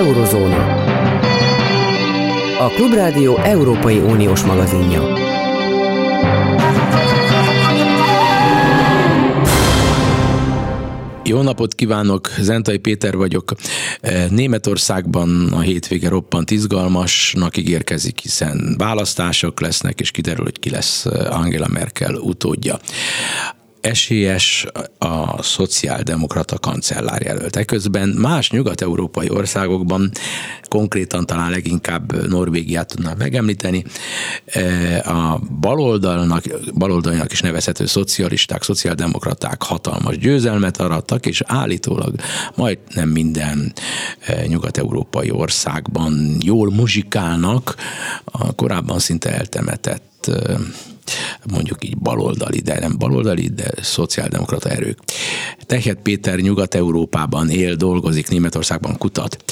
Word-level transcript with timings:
Eurozóna. 0.00 0.74
A 2.58 2.68
Klubrádió 2.68 3.36
Európai 3.36 3.98
Uniós 3.98 4.42
magazinja. 4.42 5.02
Jó 11.24 11.42
napot 11.42 11.74
kívánok, 11.74 12.30
Zentai 12.38 12.78
Péter 12.78 13.16
vagyok. 13.16 13.52
E, 14.00 14.26
Németországban 14.30 15.52
a 15.52 15.60
hétvége 15.60 16.08
roppant 16.08 16.50
izgalmasnak 16.50 17.56
ígérkezik, 17.56 18.18
hiszen 18.18 18.74
választások 18.78 19.60
lesznek, 19.60 20.00
és 20.00 20.10
kiderül, 20.10 20.44
hogy 20.44 20.58
ki 20.58 20.70
lesz 20.70 21.06
Angela 21.30 21.68
Merkel 21.68 22.14
utódja 22.14 22.78
esélyes 23.80 24.66
a 24.98 25.42
szociáldemokrata 25.42 26.58
kancellárjelölt. 26.58 27.56
Eközben 27.56 28.08
más 28.08 28.50
nyugat-európai 28.50 29.30
országokban, 29.30 30.10
konkrétan 30.68 31.26
talán 31.26 31.50
leginkább 31.50 32.28
Norvégiát 32.28 32.86
tudnám 32.86 33.16
megemlíteni, 33.18 33.84
e, 34.44 34.98
a 34.98 35.40
baloldalnak, 35.60 36.44
baloldalnak 36.74 37.32
is 37.32 37.40
nevezhető 37.40 37.86
szocialisták, 37.86 38.62
szociáldemokraták 38.62 39.62
hatalmas 39.62 40.18
győzelmet 40.18 40.80
arattak, 40.80 41.26
és 41.26 41.42
állítólag 41.46 42.14
majd 42.54 42.78
nem 42.94 43.08
minden 43.08 43.72
e, 44.20 44.46
nyugat-európai 44.46 45.30
országban 45.30 46.36
jól 46.40 46.70
muzsikálnak, 46.70 47.74
a 48.24 48.54
korábban 48.54 48.98
szinte 48.98 49.30
eltemetett 49.34 50.26
e, 50.26 50.58
mondjuk 51.52 51.84
így 51.84 51.98
baloldali, 51.98 52.60
de 52.60 52.78
nem 52.80 52.98
baloldali, 52.98 53.48
de 53.48 53.70
szociáldemokrata 53.82 54.68
erők. 54.68 54.98
Tehet 55.66 55.98
Péter 56.02 56.38
Nyugat-Európában 56.38 57.50
él, 57.50 57.74
dolgozik, 57.74 58.28
Németországban 58.28 58.98
kutat. 58.98 59.44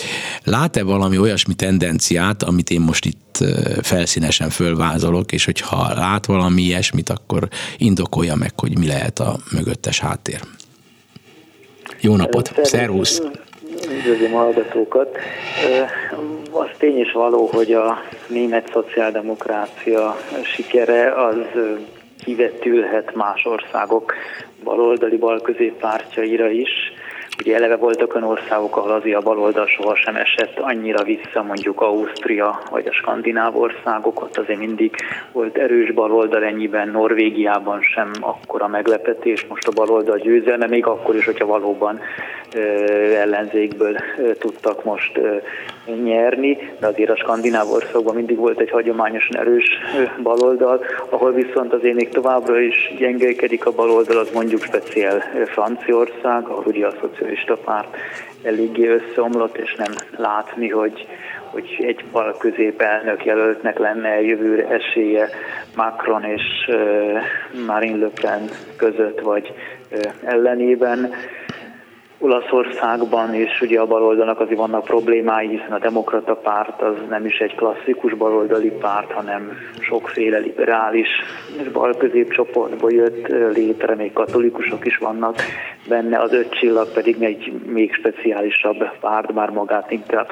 Lát-e 0.45 0.83
valami 0.83 1.19
olyasmi 1.19 1.55
tendenciát, 1.55 2.43
amit 2.43 2.71
én 2.71 2.81
most 2.81 3.05
itt 3.05 3.45
felszínesen 3.83 4.51
fölvázolok, 4.51 5.33
és 5.33 5.45
hogyha 5.45 5.95
lát 5.95 6.27
valami 6.27 6.63
ilyesmit, 6.63 7.11
akkor 7.11 7.49
indokolja 7.77 8.35
meg, 8.35 8.61
hogy 8.61 8.79
mi 8.79 8.87
lehet 8.87 9.19
a 9.19 9.39
mögöttes 9.51 9.99
háttér. 9.99 10.41
Jó 12.01 12.17
napot! 12.17 12.53
Szervusz! 12.63 13.21
Üdvözlöm 13.91 14.35
a 14.35 14.39
hallgatókat! 14.39 15.19
Az 16.51 16.69
tény 16.79 16.99
is 16.99 17.13
való, 17.13 17.47
hogy 17.53 17.73
a 17.73 18.03
német 18.27 18.71
szociáldemokrácia 18.73 20.17
sikere 20.43 21.25
az 21.25 21.37
kivetülhet 22.25 23.15
más 23.15 23.45
országok 23.45 24.15
baloldali 24.65 25.17
balközéppártjaira 25.17 26.49
is. 26.51 26.71
Ugye 27.45 27.55
eleve 27.55 27.77
voltak 27.77 28.15
olyan 28.15 28.29
országok, 28.29 28.77
ahol 28.77 28.91
azért 28.91 29.17
a 29.17 29.21
baloldal 29.21 29.67
sohasem 29.67 30.17
esett 30.17 30.59
annyira 30.59 31.03
vissza, 31.03 31.43
mondjuk 31.43 31.81
Ausztria 31.81 32.61
vagy 32.71 32.87
a 32.87 32.93
skandináv 32.93 33.57
országok, 33.57 34.23
ott 34.23 34.37
azért 34.39 34.59
mindig 34.59 34.95
volt 35.33 35.57
erős 35.57 35.93
baloldal, 35.93 36.45
ennyiben 36.45 36.89
Norvégiában 36.89 37.83
sem 37.83 38.11
akkora 38.21 38.69
meglepetés, 38.69 39.47
most 39.47 39.69
a 39.69 39.73
baloldal 39.75 40.19
győzelme, 40.19 40.67
még 40.67 40.87
akkor 40.87 41.15
is, 41.15 41.25
hogyha 41.25 41.47
valóban 41.47 42.01
ellenzékből 43.15 43.97
tudtak 44.39 44.85
most 44.85 45.21
nyerni, 45.95 46.59
de 46.81 46.87
azért 46.87 47.11
a 47.11 47.17
skandináv 47.17 47.71
országban 47.71 48.15
mindig 48.15 48.37
volt 48.37 48.61
egy 48.61 48.71
hagyományosan 48.71 49.37
erős 49.37 49.65
baloldal, 50.23 50.85
ahol 51.09 51.33
viszont 51.33 51.73
azért 51.73 51.95
még 51.95 52.09
továbbra 52.09 52.61
is 52.61 52.95
gyengelkedik 52.99 53.67
a 53.67 53.73
baloldal, 53.73 54.19
az 54.19 54.31
mondjuk 54.35 54.63
speciál 54.63 55.23
Franciaország, 55.47 56.47
ahol 56.47 56.65
ugye 56.67 56.87
a 56.87 56.95
szocialista 57.01 57.57
párt 57.57 57.97
eléggé 58.43 58.87
összeomlott, 58.87 59.57
és 59.57 59.75
nem 59.75 59.93
látni, 60.17 60.69
hogy, 60.69 61.07
hogy 61.51 61.85
egy 61.87 62.05
bal 62.13 62.37
középelnök 62.39 63.25
jelöltnek 63.25 63.79
lenne 63.79 64.21
jövőre 64.21 64.69
esélye 64.69 65.29
Macron 65.77 66.25
és 66.25 66.71
Marine 67.67 67.97
Le 67.97 68.11
Pen 68.21 68.49
között, 68.77 69.21
vagy 69.21 69.53
ellenében. 70.25 71.13
Olaszországban 72.21 73.35
is 73.35 73.61
ugye 73.61 73.81
a 73.81 73.87
baloldalnak 73.87 74.41
azért 74.41 74.59
vannak 74.59 74.85
problémái, 74.85 75.49
hiszen 75.49 75.73
a 75.73 75.79
demokrata 75.79 76.35
párt 76.35 76.83
az 76.83 76.95
nem 77.09 77.25
is 77.25 77.39
egy 77.39 77.55
klasszikus 77.55 78.15
baloldali 78.15 78.71
párt, 78.71 79.13
hanem 79.13 79.53
sokféle 79.81 80.39
liberális 80.39 81.09
és 81.61 81.69
balközépcsoportból 81.69 82.93
jött 82.93 83.27
létre, 83.55 83.95
még 83.95 84.13
katolikusok 84.13 84.87
is 84.87 84.99
vannak 84.99 85.37
benne, 85.89 86.19
az 86.19 86.33
öt 86.33 86.55
csillag 86.55 86.93
pedig 86.93 87.23
egy 87.23 87.53
még 87.67 87.95
speciálisabb 87.95 88.99
párt, 89.01 89.33
már 89.33 89.51
magát 89.51 89.91
inkább 89.91 90.29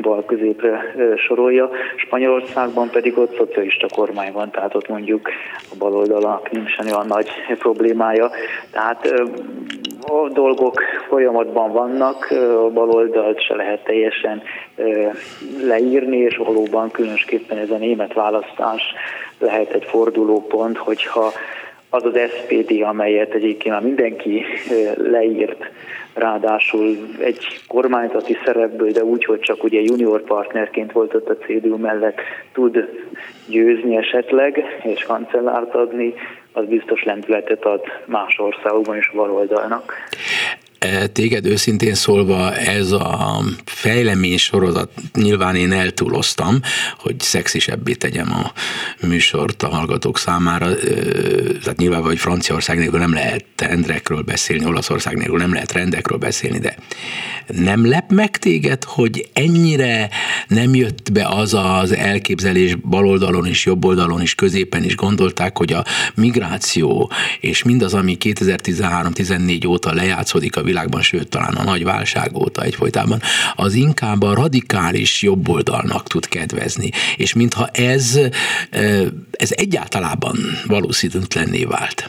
bal 0.00 0.24
középre 0.24 0.94
sorolja. 1.16 1.70
Spanyolországban 1.96 2.90
pedig 2.90 3.18
ott 3.18 3.36
szocialista 3.36 3.86
kormány 3.94 4.32
van, 4.32 4.50
tehát 4.50 4.74
ott 4.74 4.88
mondjuk 4.88 5.28
a 5.72 5.74
baloldalak 5.78 6.50
nincsen 6.50 6.86
olyan 6.86 7.06
nagy 7.06 7.28
problémája. 7.58 8.30
Tehát 8.70 9.12
a 10.06 10.28
dolgok 10.28 10.80
folyamatban 11.08 11.72
vannak, 11.72 12.30
a 12.64 12.70
baloldalt 12.70 13.42
se 13.42 13.54
lehet 13.54 13.84
teljesen 13.84 14.42
leírni, 15.62 16.16
és 16.16 16.36
valóban 16.36 16.90
különösképpen 16.90 17.58
ez 17.58 17.70
a 17.70 17.76
német 17.76 18.12
választás 18.12 18.82
lehet 19.38 19.72
egy 19.72 19.84
fordulópont, 19.84 20.78
hogyha 20.78 21.32
az 21.90 22.04
az 22.04 22.18
SPD, 22.30 22.82
amelyet 22.82 23.34
egyébként 23.34 23.74
már 23.74 23.82
mindenki 23.82 24.44
leírt, 24.96 25.70
ráadásul 26.16 26.96
egy 27.18 27.60
kormányzati 27.68 28.36
szerepből, 28.44 28.90
de 28.90 29.04
úgy, 29.04 29.24
hogy 29.24 29.40
csak 29.40 29.64
ugye 29.64 29.80
junior 29.80 30.22
partnerként 30.22 30.92
volt 30.92 31.14
ott 31.14 31.28
a 31.28 31.36
CDU 31.36 31.76
mellett 31.76 32.20
tud 32.52 32.88
győzni 33.48 33.96
esetleg, 33.96 34.64
és 34.82 35.02
kancellárt 35.02 35.74
adni, 35.74 36.14
az 36.52 36.64
biztos 36.64 37.04
lendületet 37.04 37.64
ad 37.64 37.82
más 38.04 38.38
országokban 38.38 38.96
is 38.96 39.10
baloldalnak. 39.14 39.92
E, 40.86 41.06
téged 41.06 41.46
őszintén 41.46 41.94
szólva 41.94 42.56
ez 42.56 42.90
a 42.92 43.44
fejlemény 43.64 44.36
sorozat, 44.36 44.90
nyilván 45.14 45.56
én 45.56 45.72
eltúloztam, 45.72 46.60
hogy 46.98 47.20
szexisebbé 47.20 47.92
tegyem 47.92 48.32
a 48.32 48.52
műsort 49.06 49.62
a 49.62 49.68
hallgatók 49.68 50.18
számára, 50.18 50.66
e, 50.66 50.76
tehát 51.62 51.76
nyilván, 51.76 52.02
hogy 52.02 52.18
Franciaország 52.18 52.78
nélkül 52.78 52.98
nem 52.98 53.12
lehet 53.12 53.44
trendekről 53.54 54.22
beszélni, 54.22 54.64
Olaszország 54.64 55.16
nélkül 55.16 55.38
nem 55.38 55.52
lehet 55.52 55.72
rendekről 55.72 56.18
beszélni, 56.18 56.58
de 56.58 56.76
nem 57.46 57.86
lep 57.86 58.10
meg 58.12 58.36
téged, 58.36 58.84
hogy 58.84 59.28
ennyire 59.32 60.08
nem 60.48 60.74
jött 60.74 61.12
be 61.12 61.28
az 61.28 61.54
az 61.54 61.92
elképzelés 61.92 62.74
baloldalon 62.74 63.46
is, 63.46 63.64
jobb 63.64 63.84
oldalon 63.84 64.22
is, 64.22 64.34
középen 64.34 64.84
is 64.84 64.96
gondolták, 64.96 65.58
hogy 65.58 65.72
a 65.72 65.84
migráció 66.14 67.10
és 67.40 67.62
mindaz, 67.62 67.94
ami 67.94 68.16
2013-14 68.20 69.68
óta 69.68 69.94
lejátszódik 69.94 70.56
a 70.56 70.62
világban, 70.76 71.02
sőt 71.02 71.28
talán 71.28 71.54
a 71.54 71.62
nagy 71.62 71.84
válság 71.84 72.36
óta 72.36 72.62
egyfolytában, 72.62 73.20
az 73.54 73.74
inkább 73.74 74.22
a 74.22 74.34
radikális 74.34 75.22
jobboldalnak 75.22 76.06
tud 76.06 76.28
kedvezni. 76.28 76.90
És 77.16 77.34
mintha 77.34 77.66
ez, 77.72 78.20
ez 79.30 79.50
egyáltalában 79.50 80.36
valószínűtlenné 80.66 81.64
vált. 81.64 82.08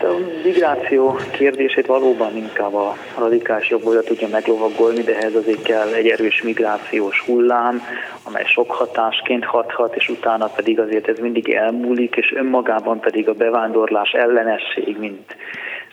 A 0.00 0.44
migráció 0.44 1.18
kérdését 1.32 1.86
valóban 1.86 2.36
inkább 2.36 2.74
a 2.74 2.96
radikális 3.18 3.68
jobboldal 3.68 4.02
tudja 4.02 4.28
meglovagolni, 4.28 5.02
de 5.02 5.16
ehhez 5.16 5.34
azért 5.34 5.62
kell 5.62 5.92
egy 5.92 6.08
erős 6.08 6.42
migrációs 6.42 7.20
hullám, 7.26 7.82
amely 8.22 8.44
sok 8.46 8.70
hatásként 8.70 9.44
hathat, 9.44 9.96
és 9.96 10.08
utána 10.08 10.46
pedig 10.46 10.80
azért 10.80 11.08
ez 11.08 11.18
mindig 11.18 11.50
elmúlik, 11.50 12.14
és 12.16 12.32
önmagában 12.36 13.00
pedig 13.00 13.28
a 13.28 13.32
bevándorlás 13.32 14.10
ellenesség, 14.12 14.96
mint 14.98 15.36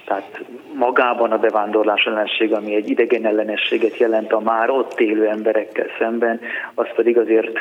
tehát 0.06 0.44
magában 0.74 1.32
a 1.32 1.38
bevándorlás 1.38 2.06
ellenség, 2.06 2.54
ami 2.54 2.76
egy 2.76 2.90
idegen 2.90 3.26
ellenességet 3.26 3.98
jelent 3.98 4.34
a 4.34 4.40
már 4.40 4.70
ott 4.70 5.00
élő 5.00 5.28
emberekkel 5.28 5.88
szemben, 6.00 6.40
az 6.74 6.88
pedig 6.96 7.18
azért 7.18 7.58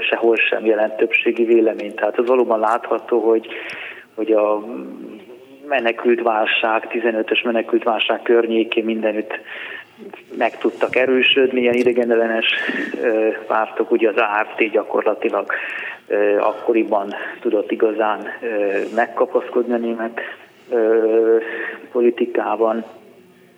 sehol 0.00 0.36
sem 0.36 0.66
jelent 0.66 0.96
többségi 0.96 1.44
véleményt. 1.44 1.94
Tehát 1.94 2.18
az 2.18 2.26
valóban 2.26 2.60
látható, 2.60 3.20
hogy, 3.20 3.48
hogy 4.14 4.32
a 4.32 4.64
menekült 5.68 6.22
válság, 6.22 6.86
15-ös 6.90 7.44
menekült 7.44 7.82
válság 7.82 8.22
környékén 8.22 8.84
mindenütt 8.84 9.40
meg 10.38 10.58
tudtak 10.58 10.96
erősödni, 10.96 11.60
ilyen 11.60 11.74
idegenellenes 11.74 12.46
pártok, 13.46 13.90
ugye 13.90 14.08
az 14.08 14.16
AFT 14.16 14.70
gyakorlatilag 14.70 15.52
akkoriban 16.38 17.14
tudott 17.40 17.70
igazán 17.70 18.26
megkapaszkodni 18.94 19.72
a 19.72 19.76
német 19.76 20.20
politikában, 21.92 22.84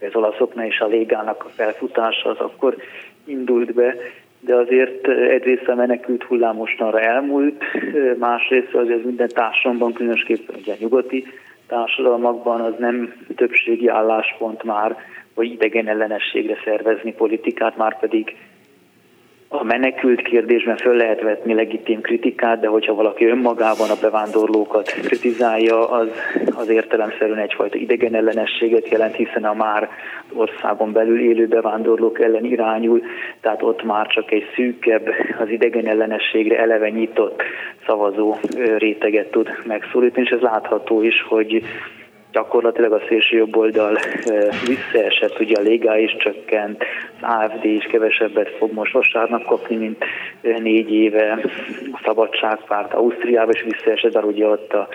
az 0.01 0.15
olaszoknál 0.15 0.67
és 0.67 0.81
a 0.81 0.87
légának 0.87 1.45
a 1.45 1.49
felfutása 1.49 2.29
az 2.29 2.39
akkor 2.39 2.77
indult 3.25 3.75
be, 3.75 3.95
de 4.41 4.55
azért 4.55 5.09
egyrészt 5.09 5.69
a 5.69 5.75
menekült 5.75 6.23
hullám 6.23 6.57
mostanra 6.57 7.01
elmúlt, 7.01 7.65
másrészt 8.19 8.75
az 8.75 8.89
ez 8.91 9.01
minden 9.05 9.29
társadalomban, 9.29 9.93
különösképpen 9.93 10.57
ugye 10.59 10.75
nyugati 10.79 11.25
társadalmakban 11.67 12.61
az 12.61 12.75
nem 12.79 13.15
többségi 13.37 13.89
álláspont 13.89 14.63
már, 14.63 14.97
hogy 15.35 15.51
idegen 15.51 15.89
ellenességre 15.89 16.57
szervezni 16.65 17.13
politikát, 17.13 17.77
már 17.77 17.99
pedig 17.99 18.37
a 19.59 19.65
menekült 19.65 20.23
kérdésben 20.23 20.77
föl 20.77 20.97
lehet 20.97 21.21
vetni 21.21 21.55
legitim 21.55 22.01
kritikát, 22.01 22.61
de 22.61 22.69
hogyha 22.69 22.95
valaki 22.95 23.27
önmagában 23.27 23.91
a 23.91 24.01
bevándorlókat 24.01 24.91
kritizálja, 24.91 25.91
az, 25.91 26.09
az 26.55 26.69
értelemszerűen 26.69 27.39
egyfajta 27.39 27.77
idegen 27.77 28.15
ellenességet 28.15 28.89
jelent, 28.89 29.15
hiszen 29.15 29.45
a 29.45 29.55
már 29.55 29.89
országon 30.33 30.93
belül 30.93 31.21
élő 31.21 31.47
bevándorlók 31.47 32.21
ellen 32.21 32.45
irányul, 32.45 33.03
tehát 33.41 33.63
ott 33.63 33.83
már 33.83 34.07
csak 34.07 34.31
egy 34.31 34.45
szűkebb, 34.55 35.09
az 35.39 35.49
idegen 35.49 35.87
ellenességre 35.87 36.59
eleve 36.59 36.89
nyitott 36.89 37.43
szavazó 37.87 38.37
réteget 38.79 39.31
tud 39.31 39.49
megszólítani, 39.67 40.27
és 40.27 40.33
ez 40.33 40.41
látható 40.41 41.03
is, 41.03 41.23
hogy 41.29 41.63
gyakorlatilag 42.35 42.93
a 42.93 43.03
szélső 43.09 43.37
jobb 43.37 43.57
oldal 43.57 43.99
visszaesett, 44.67 45.41
ugye 45.41 45.57
a 45.59 45.63
Légá 45.63 45.99
is 45.99 46.17
csökkent, 46.17 46.85
az 47.21 47.29
AFD 47.29 47.65
is 47.65 47.85
kevesebbet 47.85 48.49
fog 48.59 48.73
most 48.73 48.93
vasárnap 48.93 49.45
kapni, 49.45 49.77
mint 49.77 50.05
négy 50.41 50.93
éve, 50.93 51.39
a 51.93 52.01
Szabadságpárt 52.05 52.95
Ausztriába 52.95 53.51
is 53.53 53.63
visszaesett, 53.63 54.13
de 54.13 54.21
ugye 54.21 54.47
ott 54.47 54.73
a 54.73 54.89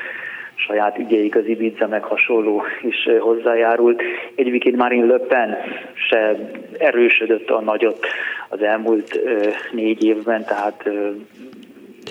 saját 0.55 0.97
ügyeik, 0.97 1.35
az 1.35 1.45
Ibiza 1.45 1.87
meg 1.87 2.03
hasonló 2.03 2.63
is 2.81 3.09
hozzájárult. 3.19 4.01
Egyébként 4.35 4.75
Marine 4.75 5.05
Le 5.05 5.17
Pen 5.17 5.57
se 5.93 6.35
erősödött 6.77 7.49
a 7.49 7.61
nagyot 7.61 8.05
az 8.49 8.61
elmúlt 8.61 9.19
négy 9.71 10.03
évben, 10.03 10.45
tehát 10.45 10.89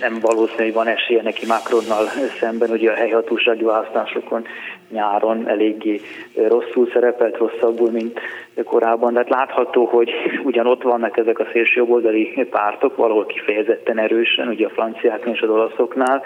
nem 0.01 0.19
valószínű, 0.21 0.63
hogy 0.63 0.73
van 0.73 0.87
esélye 0.87 1.23
neki 1.23 1.47
Macronnal 1.47 2.05
szemben, 2.41 2.71
ugye 2.71 2.91
a 2.91 2.95
helyhatósági 2.95 3.65
választásokon 3.65 4.47
nyáron 4.91 5.49
eléggé 5.49 6.01
rosszul 6.49 6.89
szerepelt, 6.93 7.37
rosszabbul, 7.37 7.91
mint 7.91 8.21
korábban. 8.65 9.13
De 9.13 9.19
hát 9.19 9.29
látható, 9.29 9.85
hogy 9.85 10.11
ugyan 10.43 10.67
ott 10.67 10.83
vannak 10.83 11.17
ezek 11.17 11.39
a 11.39 11.49
szélsőjobboldali 11.53 12.47
pártok, 12.51 12.97
valahol 12.97 13.27
kifejezetten 13.27 13.99
erősen, 13.99 14.49
ugye 14.49 14.67
a 14.67 14.71
franciáknál 14.71 15.35
és 15.35 15.41
az 15.41 15.51
olaszoknál, 15.51 16.23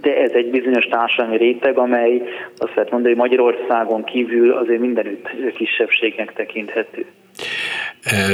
de 0.00 0.16
ez 0.16 0.30
egy 0.30 0.50
bizonyos 0.50 0.84
társadalmi 0.84 1.36
réteg, 1.36 1.78
amely 1.78 2.22
azt 2.58 2.74
lehet 2.74 2.90
mondani, 2.90 3.14
hogy 3.14 3.22
Magyarországon 3.22 4.04
kívül 4.04 4.52
azért 4.52 4.80
mindenütt 4.80 5.28
kisebbségnek 5.54 6.32
tekinthető. 6.32 7.06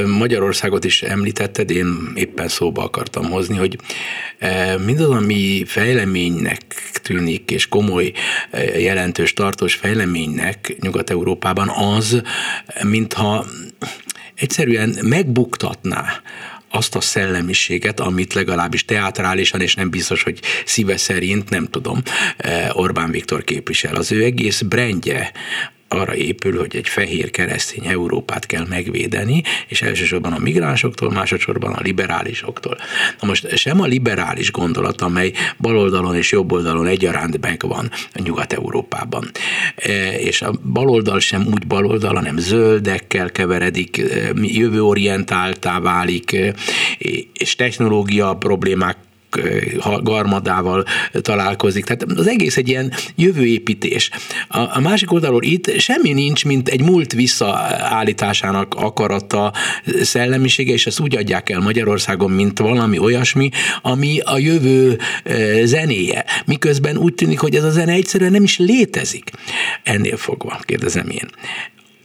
Magyarországot 0.06 0.84
is 0.84 1.02
említetted, 1.02 1.70
én 1.70 2.12
éppen 2.14 2.48
szóba 2.48 2.82
akartam 2.82 3.30
hozni, 3.30 3.56
hogy 3.56 3.78
mindaz, 4.84 5.10
ami 5.10 5.64
fejleménynek 5.66 6.62
tűnik, 7.02 7.50
és 7.50 7.66
komoly, 7.66 8.12
jelentős, 8.78 9.32
tartós 9.32 9.74
fejleménynek 9.74 10.76
Nyugat-Európában 10.80 11.68
az, 11.68 12.22
mintha 12.82 13.46
egyszerűen 14.34 14.96
megbuktatná 15.02 16.22
azt 16.70 16.94
a 16.94 17.00
szellemiséget, 17.00 18.00
amit 18.00 18.34
legalábbis 18.34 18.84
teátrálisan, 18.84 19.60
és 19.60 19.74
nem 19.74 19.90
biztos, 19.90 20.22
hogy 20.22 20.40
szíve 20.64 20.96
szerint, 20.96 21.50
nem 21.50 21.66
tudom, 21.66 22.02
Orbán 22.72 23.10
Viktor 23.10 23.44
képvisel. 23.44 23.94
Az 23.94 24.12
ő 24.12 24.22
egész 24.24 24.60
brendje 24.60 25.32
arra 25.92 26.16
épül, 26.16 26.58
hogy 26.58 26.76
egy 26.76 26.88
fehér 26.88 27.30
keresztény 27.30 27.86
Európát 27.86 28.46
kell 28.46 28.66
megvédeni, 28.68 29.42
és 29.68 29.82
elsősorban 29.82 30.32
a 30.32 30.38
migránsoktól, 30.38 31.10
másodszorban 31.10 31.72
a 31.72 31.80
liberálisoktól. 31.80 32.76
Na 33.20 33.26
most 33.26 33.56
sem 33.56 33.80
a 33.80 33.86
liberális 33.86 34.50
gondolat, 34.50 35.00
amely 35.00 35.32
baloldalon 35.58 36.16
és 36.16 36.32
jobboldalon 36.32 36.86
egyaránt 36.86 37.40
megvan 37.40 37.90
a 38.14 38.22
Nyugat-Európában, 38.22 39.30
e, 39.76 40.18
és 40.18 40.42
a 40.42 40.52
baloldal 40.72 41.20
sem 41.20 41.46
úgy 41.46 41.66
baloldal, 41.66 42.14
hanem 42.14 42.38
zöldekkel 42.38 43.30
keveredik, 43.30 43.98
e, 43.98 44.32
jövőorientáltá 44.34 45.80
válik, 45.80 46.32
e, 46.32 46.54
és 47.32 47.54
technológia 47.56 48.34
problémák 48.34 48.96
garmadával 50.02 50.84
találkozik. 51.12 51.84
Tehát 51.84 52.02
az 52.02 52.26
egész 52.26 52.56
egy 52.56 52.68
ilyen 52.68 52.92
jövőépítés. 53.16 54.10
A, 54.48 54.80
másik 54.80 55.12
oldalról 55.12 55.42
itt 55.42 55.78
semmi 55.78 56.12
nincs, 56.12 56.44
mint 56.44 56.68
egy 56.68 56.82
múlt 56.82 57.12
visszaállításának 57.12 58.74
akarata, 58.74 59.52
szellemisége, 60.02 60.72
és 60.72 60.86
ezt 60.86 61.00
úgy 61.00 61.16
adják 61.16 61.50
el 61.50 61.60
Magyarországon, 61.60 62.30
mint 62.30 62.58
valami 62.58 62.98
olyasmi, 62.98 63.48
ami 63.82 64.18
a 64.18 64.38
jövő 64.38 64.98
zenéje. 65.64 66.24
Miközben 66.44 66.96
úgy 66.96 67.14
tűnik, 67.14 67.38
hogy 67.38 67.54
ez 67.54 67.64
a 67.64 67.70
zene 67.70 67.92
egyszerűen 67.92 68.32
nem 68.32 68.42
is 68.42 68.58
létezik. 68.58 69.30
Ennél 69.82 70.16
fogva, 70.16 70.60
kérdezem 70.64 71.08
én 71.08 71.28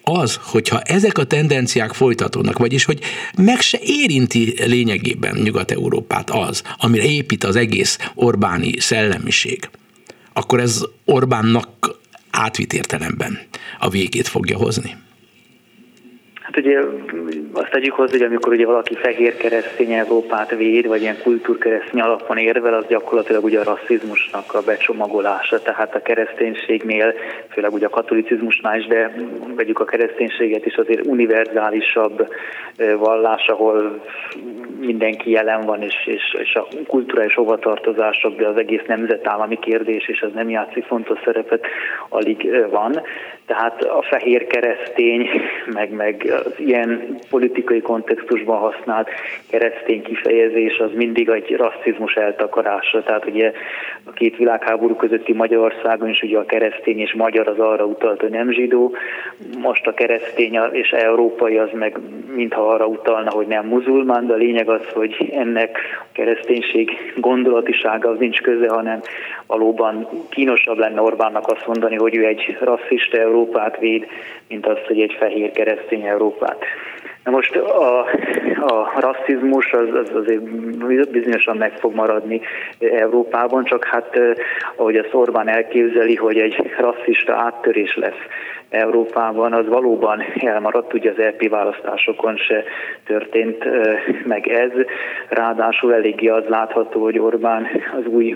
az, 0.07 0.39
hogyha 0.41 0.81
ezek 0.81 1.17
a 1.17 1.23
tendenciák 1.23 1.93
folytatódnak, 1.93 2.57
vagyis 2.57 2.85
hogy 2.85 2.99
meg 3.37 3.59
se 3.61 3.79
érinti 3.81 4.53
lényegében 4.65 5.37
Nyugat-Európát 5.43 6.29
az, 6.29 6.63
amire 6.77 7.03
épít 7.03 7.43
az 7.43 7.55
egész 7.55 7.97
Orbáni 8.15 8.79
szellemiség, 8.79 9.69
akkor 10.33 10.59
ez 10.59 10.83
Orbánnak 11.05 11.67
átvitt 12.31 12.73
értelemben 12.73 13.39
a 13.79 13.89
végét 13.89 14.27
fogja 14.27 14.57
hozni. 14.57 14.95
Hát 16.33 16.57
ugye 16.57 16.79
azt 17.57 17.71
tegyük 17.71 17.93
hozzá, 17.93 18.11
hogy 18.11 18.25
amikor 18.25 18.53
ugye 18.53 18.65
valaki 18.65 18.95
fehér 18.95 19.37
keresztény 19.37 19.91
Európát 19.93 20.55
véd, 20.55 20.87
vagy 20.87 21.01
ilyen 21.01 21.21
kultúrkeresztény 21.23 22.01
alapon 22.01 22.37
érvel, 22.37 22.73
az 22.73 22.85
gyakorlatilag 22.87 23.43
ugye 23.43 23.59
a 23.59 23.63
rasszizmusnak 23.63 24.53
a 24.53 24.61
becsomagolása, 24.61 25.61
tehát 25.61 25.95
a 25.95 26.01
kereszténységnél, 26.01 27.13
főleg 27.49 27.73
ugye 27.73 27.85
a 27.85 27.89
katolicizmusnál 27.89 28.79
is, 28.79 28.87
de 28.87 29.13
vegyük 29.55 29.79
a 29.79 29.85
kereszténységet 29.85 30.65
is 30.65 30.75
azért 30.75 31.05
univerzálisabb 31.05 32.27
vallás, 32.97 33.47
ahol 33.47 34.01
mindenki 34.79 35.31
jelen 35.31 35.65
van, 35.65 35.81
és, 35.81 35.95
és, 36.05 36.37
és 36.39 36.55
a 36.55 36.67
kulturális 36.87 37.33
hovatartozások, 37.33 38.35
de 38.35 38.47
az 38.47 38.57
egész 38.57 38.83
nemzetállami 38.87 39.59
kérdés, 39.59 40.07
és 40.07 40.21
az 40.21 40.31
nem 40.33 40.49
játszik 40.49 40.85
fontos 40.85 41.19
szerepet, 41.23 41.65
alig 42.09 42.65
van. 42.69 43.01
Tehát 43.45 43.83
a 43.83 44.01
fehér 44.01 44.47
keresztény, 44.47 45.29
meg, 45.77 45.91
meg 45.91 46.33
az 46.45 46.53
ilyen 46.57 47.17
politikai 47.29 47.46
kontextusban 47.81 48.57
használt 48.57 49.09
keresztény 49.49 50.01
kifejezés 50.01 50.77
az 50.79 50.89
mindig 50.93 51.29
egy 51.29 51.55
rasszizmus 51.55 52.13
eltakarása. 52.13 53.03
Tehát 53.03 53.25
ugye 53.25 53.51
a 54.03 54.11
két 54.11 54.37
világháború 54.37 54.95
közötti 54.95 55.33
Magyarországon 55.33 56.09
is 56.09 56.21
ugye 56.21 56.37
a 56.37 56.45
keresztény 56.45 56.99
és 56.99 57.13
magyar 57.13 57.47
az 57.47 57.59
arra 57.59 57.85
utalt, 57.85 58.21
hogy 58.21 58.29
nem 58.29 58.51
zsidó. 58.51 58.95
Most 59.61 59.87
a 59.87 59.93
keresztény 59.93 60.59
és 60.71 60.89
európai 60.89 61.57
az 61.57 61.69
meg 61.73 61.99
mintha 62.35 62.67
arra 62.67 62.85
utalna, 62.85 63.31
hogy 63.31 63.47
nem 63.47 63.65
muzulmán, 63.65 64.27
de 64.27 64.33
a 64.33 64.37
lényeg 64.37 64.69
az, 64.69 64.81
hogy 64.93 65.29
ennek 65.33 65.77
a 66.01 66.05
kereszténység 66.11 66.91
gondolatisága 67.15 68.09
az 68.09 68.19
nincs 68.19 68.41
köze, 68.41 68.69
hanem 68.69 69.01
valóban 69.47 70.07
kínosabb 70.29 70.77
lenne 70.77 71.01
Orbánnak 71.01 71.47
azt 71.47 71.67
mondani, 71.67 71.95
hogy 71.95 72.15
ő 72.15 72.25
egy 72.25 72.57
rasszista 72.59 73.17
Európát 73.17 73.79
véd, 73.79 74.05
mint 74.47 74.67
az, 74.67 74.77
hogy 74.87 75.01
egy 75.01 75.15
fehér 75.19 75.51
keresztény 75.51 76.05
Európát. 76.05 76.63
Na 77.27 77.33
most 77.33 77.55
a, 77.55 77.99
a 78.59 78.99
rasszizmus 78.99 79.73
az, 79.73 79.87
az 79.93 80.11
azért 80.15 81.09
bizonyosan 81.09 81.57
meg 81.57 81.77
fog 81.79 81.93
maradni 81.93 82.41
Európában, 82.79 83.63
csak 83.63 83.85
hát 83.85 84.19
ahogy 84.75 84.95
a 84.95 85.05
Orbán 85.11 85.47
elképzeli, 85.47 86.15
hogy 86.15 86.37
egy 86.37 86.71
rasszista 86.77 87.33
áttörés 87.33 87.95
lesz 87.95 88.21
Európában, 88.69 89.53
az 89.53 89.67
valóban 89.67 90.21
elmaradt, 90.35 90.93
ugye 90.93 91.11
az 91.11 91.19
EP 91.19 91.49
választásokon 91.49 92.37
se 92.37 92.63
történt 93.05 93.65
meg 94.25 94.47
ez. 94.47 94.71
Ráadásul 95.29 95.93
eléggé 95.93 96.27
az 96.27 96.43
látható, 96.47 97.03
hogy 97.03 97.19
Orbán 97.19 97.67
az 97.99 98.05
új 98.05 98.35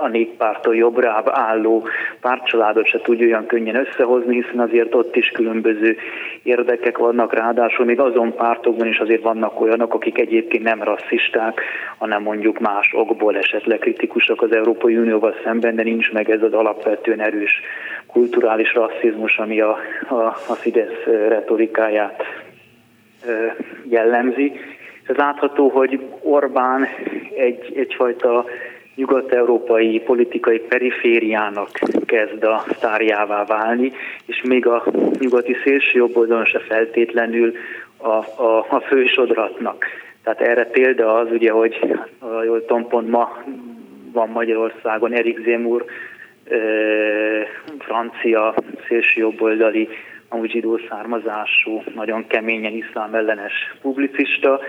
a 0.00 0.08
néppártól 0.08 0.76
jobbra 0.76 1.22
álló 1.24 1.86
pártcsaládot 2.20 2.86
se 2.86 3.00
tudja 3.00 3.26
olyan 3.26 3.46
könnyen 3.46 3.86
összehozni, 3.86 4.34
hiszen 4.34 4.60
azért 4.60 4.94
ott 4.94 5.16
is 5.16 5.28
különböző 5.28 5.96
érdekek 6.42 6.98
vannak, 6.98 7.34
ráadásul 7.34 7.84
még 7.84 8.00
azon 8.00 8.34
pártokban 8.34 8.86
is 8.86 8.98
azért 8.98 9.22
vannak 9.22 9.60
olyanok, 9.60 9.94
akik 9.94 10.18
egyébként 10.18 10.62
nem 10.62 10.82
rasszisták, 10.82 11.60
hanem 11.98 12.22
mondjuk 12.22 12.58
más 12.58 12.90
okból 12.92 13.36
esetleg 13.36 13.78
kritikusak 13.78 14.42
az 14.42 14.52
Európai 14.52 14.96
Unióval 14.96 15.34
szemben, 15.44 15.74
de 15.74 15.82
nincs 15.82 16.12
meg 16.12 16.30
ez 16.30 16.42
az 16.42 16.52
alapvetően 16.52 17.20
erős 17.20 17.60
kulturális 18.06 18.74
rasszizmus, 18.74 19.38
ami 19.38 19.60
a, 19.60 19.78
a, 20.08 20.14
a 20.48 20.54
Fidesz 20.54 21.04
retorikáját 21.28 22.22
jellemzi. 23.88 24.52
Ez 25.06 25.16
látható, 25.16 25.68
hogy 25.68 26.00
Orbán 26.22 26.86
egy, 27.36 27.72
egyfajta 27.76 28.44
nyugat-európai 29.00 30.00
politikai 30.00 30.58
perifériának 30.58 31.70
kezd 32.06 32.44
a 32.44 32.64
sztárjává 32.76 33.44
válni, 33.44 33.92
és 34.26 34.42
még 34.42 34.66
a 34.66 34.84
nyugati 35.18 35.56
szélső 35.64 36.02
oldalon 36.12 36.44
se 36.44 36.58
feltétlenül 36.58 37.52
a, 37.96 38.42
a, 38.42 38.66
a 38.68 38.80
fősodratnak. 38.80 39.84
Tehát 40.22 40.40
erre 40.40 40.64
példa 40.64 41.14
az, 41.14 41.30
ugye, 41.30 41.50
hogy 41.50 41.78
jól 42.44 42.64
tudom, 42.64 42.88
pont 42.88 43.08
ma 43.08 43.42
van 44.12 44.28
Magyarországon 44.28 45.12
Erik 45.12 45.40
Zemur, 45.44 45.84
francia 47.78 48.54
szélső 48.88 49.20
jobboldali, 49.20 49.88
amúgy 50.28 50.50
zsidó 50.50 50.80
származású, 50.88 51.82
nagyon 51.94 52.26
keményen 52.26 52.72
iszlám 52.72 53.14
ellenes 53.14 53.52
publicista. 53.82 54.60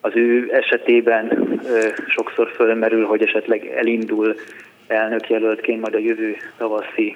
Az 0.00 0.12
ő 0.14 0.48
esetében 0.52 1.58
sokszor 2.08 2.50
fölmerül, 2.54 3.04
hogy 3.04 3.22
esetleg 3.22 3.66
elindul 3.66 4.34
elnökjelöltként 4.86 5.80
majd 5.80 5.94
a 5.94 5.98
jövő 5.98 6.36
tavaszi 6.56 7.14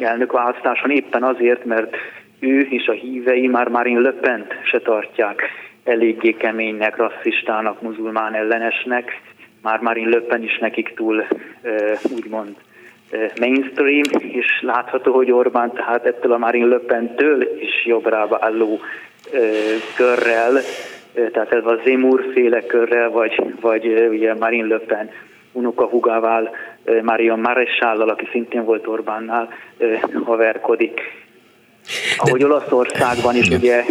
elnökválasztáson, 0.00 0.90
éppen 0.90 1.22
azért, 1.22 1.64
mert 1.64 1.96
ő 2.40 2.60
és 2.60 2.86
a 2.86 2.92
hívei 2.92 3.46
már 3.46 3.68
Marine 3.68 4.00
Le 4.00 4.12
pen 4.12 4.46
se 4.64 4.78
tartják 4.78 5.42
eléggé 5.84 6.32
keménynek, 6.32 6.96
rasszistának, 6.96 7.82
muzulmán 7.82 8.34
ellenesnek, 8.34 9.20
már 9.62 9.80
Marine 9.80 10.10
Le 10.10 10.20
Pen 10.20 10.42
is 10.42 10.58
nekik 10.58 10.92
túl 10.94 11.26
úgymond 12.16 12.56
mainstream, 13.40 14.02
és 14.32 14.46
látható, 14.60 15.14
hogy 15.14 15.30
Orbán 15.30 15.72
tehát 15.72 16.06
ettől 16.06 16.32
a 16.32 16.38
Marine 16.38 16.66
Le 16.66 16.78
Pen-től 16.78 17.42
is 17.60 17.86
jobbra 17.86 18.28
álló 18.40 18.80
körrel, 19.96 20.52
tehát 21.14 21.52
ez 21.52 21.64
a 21.64 21.80
Zemur 21.84 22.24
féle 22.32 22.66
körrel, 22.66 23.10
vagy, 23.10 23.54
vagy 23.60 24.06
ugye 24.10 24.34
Marine 24.34 24.66
Le 24.66 24.78
Pen 24.78 25.10
unokahugával, 25.52 26.50
Marion 27.02 27.38
Maresállal, 27.38 28.08
aki 28.08 28.28
szintén 28.30 28.64
volt 28.64 28.86
Orbánnál, 28.86 29.48
haverkodik. 30.24 31.00
Ahogy 32.16 32.44
Olaszországban 32.44 33.36
is 33.36 33.48
ugye 33.48 33.84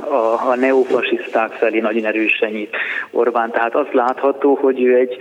a, 0.00 0.48
a 0.48 0.56
neofasiszták 0.56 1.50
felé 1.52 1.78
nagyon 1.78 2.04
erősen 2.04 2.50
nyit 2.50 2.76
Orbán. 3.10 3.50
Tehát 3.50 3.74
azt 3.74 3.92
látható, 3.92 4.54
hogy 4.54 4.82
ő 4.82 4.96
egy 4.96 5.16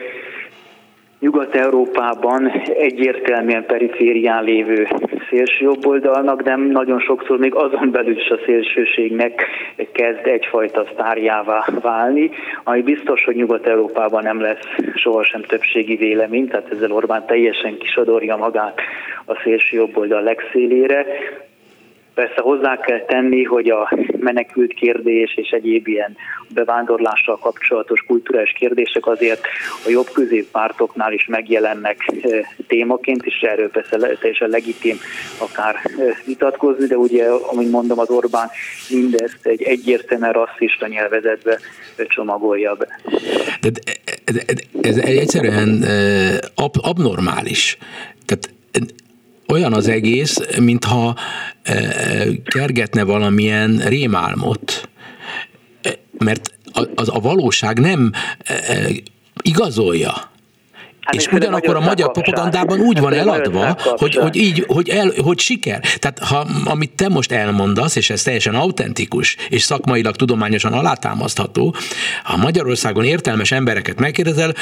Nyugat-Európában 1.21 2.51
egyértelműen 2.77 3.65
periférián 3.65 4.43
lévő 4.43 4.87
szélsőjobboldalnak, 5.29 6.41
de 6.41 6.55
nagyon 6.55 6.99
sokszor 6.99 7.37
még 7.37 7.55
azon 7.55 7.91
belül 7.91 8.17
is 8.17 8.29
a 8.29 8.39
szélsőségnek 8.45 9.45
kezd 9.91 10.27
egyfajta 10.27 10.87
sztárjává 10.93 11.65
válni, 11.81 12.31
ami 12.63 12.81
biztos, 12.81 13.23
hogy 13.23 13.35
Nyugat-Európában 13.35 14.23
nem 14.23 14.41
lesz 14.41 14.65
sohasem 14.95 15.41
többségi 15.41 15.95
vélemény, 15.95 16.47
tehát 16.47 16.71
ezzel 16.71 16.91
Orbán 16.91 17.25
teljesen 17.25 17.77
kisodorja 17.77 18.35
magát 18.35 18.79
a 19.25 19.39
szélsőjobboldal 19.43 20.21
legszélére, 20.21 21.05
Persze 22.21 22.41
hozzá 22.41 22.79
kell 22.79 23.05
tenni, 23.05 23.43
hogy 23.43 23.69
a 23.69 23.91
menekült 24.19 24.73
kérdés 24.73 25.35
és 25.35 25.49
egyéb 25.49 25.87
ilyen 25.87 26.15
bevándorlással 26.53 27.37
kapcsolatos 27.37 28.03
kulturális 28.07 28.51
kérdések 28.51 29.07
azért 29.07 29.47
a 29.85 29.89
jobb 29.89 30.09
középpártoknál 30.13 31.13
is 31.13 31.25
megjelennek 31.25 31.97
eh, 32.21 32.39
témaként, 32.67 33.25
és 33.25 33.41
erről 33.41 33.69
persze 33.69 33.97
teljesen 33.97 34.49
legitim 34.49 34.97
akár 35.37 35.75
eh, 35.75 36.17
vitatkozni, 36.25 36.85
de 36.85 36.97
ugye, 36.97 37.25
amint 37.25 37.71
mondom, 37.71 37.99
az 37.99 38.09
Orbán 38.09 38.49
mindezt 38.89 39.45
egy 39.45 39.61
egyértelműen 39.61 40.31
rasszista 40.31 40.87
nyelvezetbe 40.87 41.59
csomagolja 42.07 42.75
be. 42.75 42.87
De, 43.61 43.69
de, 43.69 43.81
de 44.33 44.89
ez 44.89 44.97
egyszerűen 44.97 45.83
eh, 45.83 46.37
ab, 46.55 46.73
abnormális. 46.81 47.77
Tehát 48.25 48.49
olyan 49.51 49.73
az 49.73 49.87
egész, 49.87 50.37
mintha 50.59 51.15
e, 51.63 51.83
kergetne 52.43 53.03
valamilyen 53.03 53.77
rémálmot, 53.77 54.89
e, 55.81 55.89
mert 56.17 56.53
az 56.95 57.09
a 57.09 57.19
valóság 57.19 57.79
nem 57.79 58.11
e, 58.43 58.87
igazolja 59.41 60.30
Hát 61.01 61.15
és 61.15 61.27
ugyanakkor 61.27 61.75
a 61.75 61.79
magyar 61.79 62.11
propagandában 62.11 62.79
úgy 62.79 62.99
van 62.99 63.13
eladva, 63.13 63.77
hogy, 63.83 64.15
hogy 64.15 64.35
így, 64.35 64.63
hogy, 64.67 64.89
el, 64.89 65.11
hogy 65.23 65.39
siker. 65.39 65.79
Tehát 65.99 66.19
ha, 66.19 66.47
amit 66.65 66.91
te 66.95 67.09
most 67.09 67.31
elmondasz, 67.31 67.95
és 67.95 68.09
ez 68.09 68.21
teljesen 68.21 68.55
autentikus, 68.55 69.35
és 69.49 69.61
szakmailag, 69.61 70.15
tudományosan 70.15 70.73
alátámasztható, 70.73 71.75
ha 72.23 72.37
Magyarországon 72.37 73.03
értelmes 73.03 73.51
embereket 73.51 73.99
megkérdezel, 73.99 74.53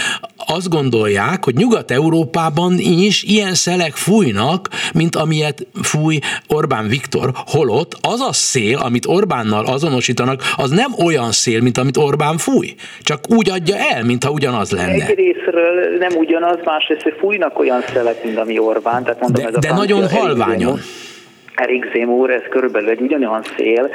azt 0.47 0.69
gondolják, 0.69 1.43
hogy 1.43 1.55
Nyugat-Európában 1.55 2.77
is 2.79 3.23
ilyen 3.23 3.53
szelek 3.53 3.95
fújnak, 3.95 4.69
mint 4.93 5.15
amilyet 5.15 5.67
fúj 5.81 6.19
Orbán 6.47 6.87
Viktor, 6.87 7.31
holott 7.45 7.97
az 8.01 8.19
a 8.19 8.33
szél, 8.33 8.77
amit 8.77 9.05
Orbánnal 9.05 9.65
azonosítanak, 9.65 10.41
az 10.55 10.69
nem 10.69 10.93
olyan 11.03 11.31
szél, 11.31 11.61
mint 11.61 11.77
amit 11.77 11.97
Orbán 11.97 12.37
fúj. 12.37 12.75
Csak 13.01 13.19
úgy 13.29 13.49
adja 13.49 13.75
el, 13.75 14.03
mintha 14.03 14.31
ugyanaz 14.31 14.71
lenne. 14.71 15.05
Egy 15.05 15.15
részről 15.15 15.97
nem 15.99 16.11
úgy 16.17 16.28
ugyanaz, 16.29 16.57
másrészt, 16.63 17.13
fújnak 17.19 17.59
olyan 17.59 17.81
szelek, 17.93 18.23
mint 18.23 18.37
ami 18.37 18.59
Orbán. 18.59 19.03
Tehát 19.03 19.19
mondom, 19.19 19.41
de 19.41 19.47
ez 19.47 19.55
a 19.55 19.59
de 19.59 19.73
nagyon 19.73 20.09
halványan. 20.09 20.79
Erik 21.59 21.85
Zemmour, 21.93 22.29
ez 22.29 22.41
körülbelül 22.49 22.89
egy 22.89 23.01
ugyanolyan 23.01 23.43
szél, 23.57 23.89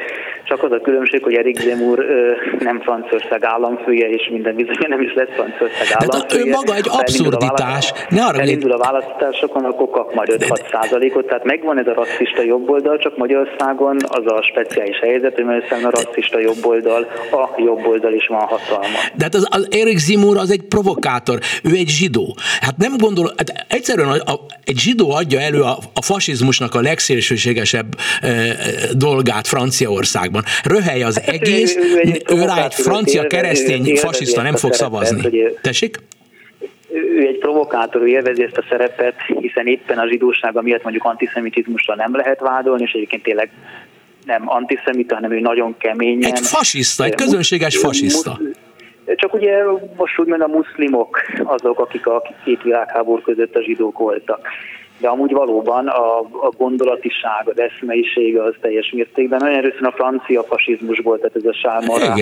csak 0.45 0.63
az 0.63 0.73
a 0.73 0.81
különbség, 0.81 1.23
hogy 1.23 1.35
Erik 1.35 1.59
Zemmour 1.59 1.99
ö, 1.99 2.33
nem 2.59 2.81
Franciaország 2.81 3.45
államfője, 3.45 4.09
és 4.09 4.29
minden 4.33 4.55
bizony 4.55 4.77
nem 4.89 5.01
is 5.01 5.15
lesz 5.15 5.29
Franciaország 5.35 5.87
államfője. 5.91 6.43
De 6.43 6.49
ő 6.49 6.51
maga 6.51 6.75
egy 6.75 6.89
abszurditás. 6.89 7.93
Ne 8.09 8.25
arra 8.25 8.41
elindul 8.41 8.73
a 8.73 8.79
választásokon, 8.79 9.65
akkor 9.65 9.91
kap 9.91 10.15
majd 10.15 10.29
5-6 10.33 10.71
százalékot, 10.73 11.27
tehát 11.27 11.45
megvan 11.45 11.79
ez 11.79 11.87
a 11.87 11.95
rasszista 11.95 12.43
jobboldal, 12.43 12.99
csak 12.99 13.17
Magyarországon 13.17 13.97
az 14.09 14.27
a 14.27 14.43
speciális 14.43 14.99
helyzet, 14.99 15.35
hogy 15.35 15.45
Magyarországon 15.45 15.85
a 15.85 15.91
rasszista 15.91 16.39
jobboldal, 16.39 17.07
a 17.33 17.49
jobboldal 17.57 18.13
is 18.13 18.27
van 18.27 18.41
hatalma. 18.41 18.99
De 19.15 19.25
hát 19.25 19.35
az, 19.35 19.47
az 19.51 19.69
Erik 19.71 19.99
Zemmour 19.99 20.37
az 20.37 20.51
egy 20.51 20.63
provokátor, 20.63 21.39
ő 21.65 21.71
egy 21.75 21.89
zsidó. 21.89 22.37
Hát 22.61 22.77
nem 22.77 22.93
gondol, 22.97 23.33
hát 23.37 23.67
egyszerűen 23.69 24.09
a, 24.09 24.33
a, 24.33 24.41
egy 24.65 24.79
zsidó 24.79 25.11
adja 25.11 25.41
elő 25.41 25.61
a, 25.61 25.77
a 25.95 26.03
fasizmusnak 26.03 26.75
a 26.75 26.81
legszélsőségesebb 27.55 27.95
dolgát 28.93 29.47
Franciaországban. 29.47 30.43
Röhely 30.65 31.03
az 31.03 31.19
hát 31.19 31.35
egész, 31.35 31.77
ő, 32.31 32.45
rá 32.45 32.65
egy 32.65 32.75
francia 32.75 33.27
keresztény 33.27 33.97
fasiszta 33.97 34.43
nem 34.43 34.57
fog 34.57 34.73
szavazni. 34.73 35.23
Tessék? 35.61 35.97
ő 36.93 37.27
egy 37.27 37.39
provokátor, 37.39 38.03
ő 38.03 38.07
élvezi 38.07 38.43
ezt 38.43 38.57
a 38.57 38.65
szerepet, 38.69 39.15
hiszen 39.41 39.67
éppen 39.67 39.99
a 39.99 40.09
zsidósága 40.09 40.63
miatt 40.63 40.83
mondjuk 40.83 41.05
antiszemitizmusra 41.05 41.95
nem 41.95 42.17
lehet 42.17 42.41
vádolni, 42.41 42.83
és 42.83 42.93
egyébként 42.93 43.23
tényleg 43.23 43.51
nem 44.25 44.43
antiszemita, 44.47 45.15
hanem 45.15 45.33
ő 45.33 45.41
nagyon 45.41 45.75
keményen. 45.79 46.31
Egy 46.31 46.39
fasiszta, 46.39 47.05
egy 47.05 47.15
közönséges 47.15 47.77
fasiszta. 47.77 48.41
Csak 49.17 49.35
ugye 49.35 49.63
most 49.97 50.19
úgy 50.19 50.31
a 50.31 50.47
muszlimok 50.47 51.21
azok, 51.45 51.81
akik 51.81 52.07
a 52.07 52.23
két 52.45 52.63
világháború 52.63 53.23
között 53.23 53.55
a 53.55 53.63
zsidók 53.63 53.99
voltak 53.99 54.49
de 54.99 55.09
amúgy 55.09 55.33
valóban 55.33 55.87
a, 55.89 56.19
a 56.21 56.51
gondolatiság, 56.57 57.49
az 57.49 57.59
eszmeisége 57.59 58.43
az 58.43 58.55
teljes 58.61 58.91
mértékben 58.91 59.39
nagyon 59.43 59.57
erősen 59.57 59.85
a 59.85 59.93
francia 59.93 60.43
fasizmusból, 60.43 61.19
tehát 61.19 61.37
ez 61.37 61.45
a 61.45 61.53
Sálmara 61.53 62.15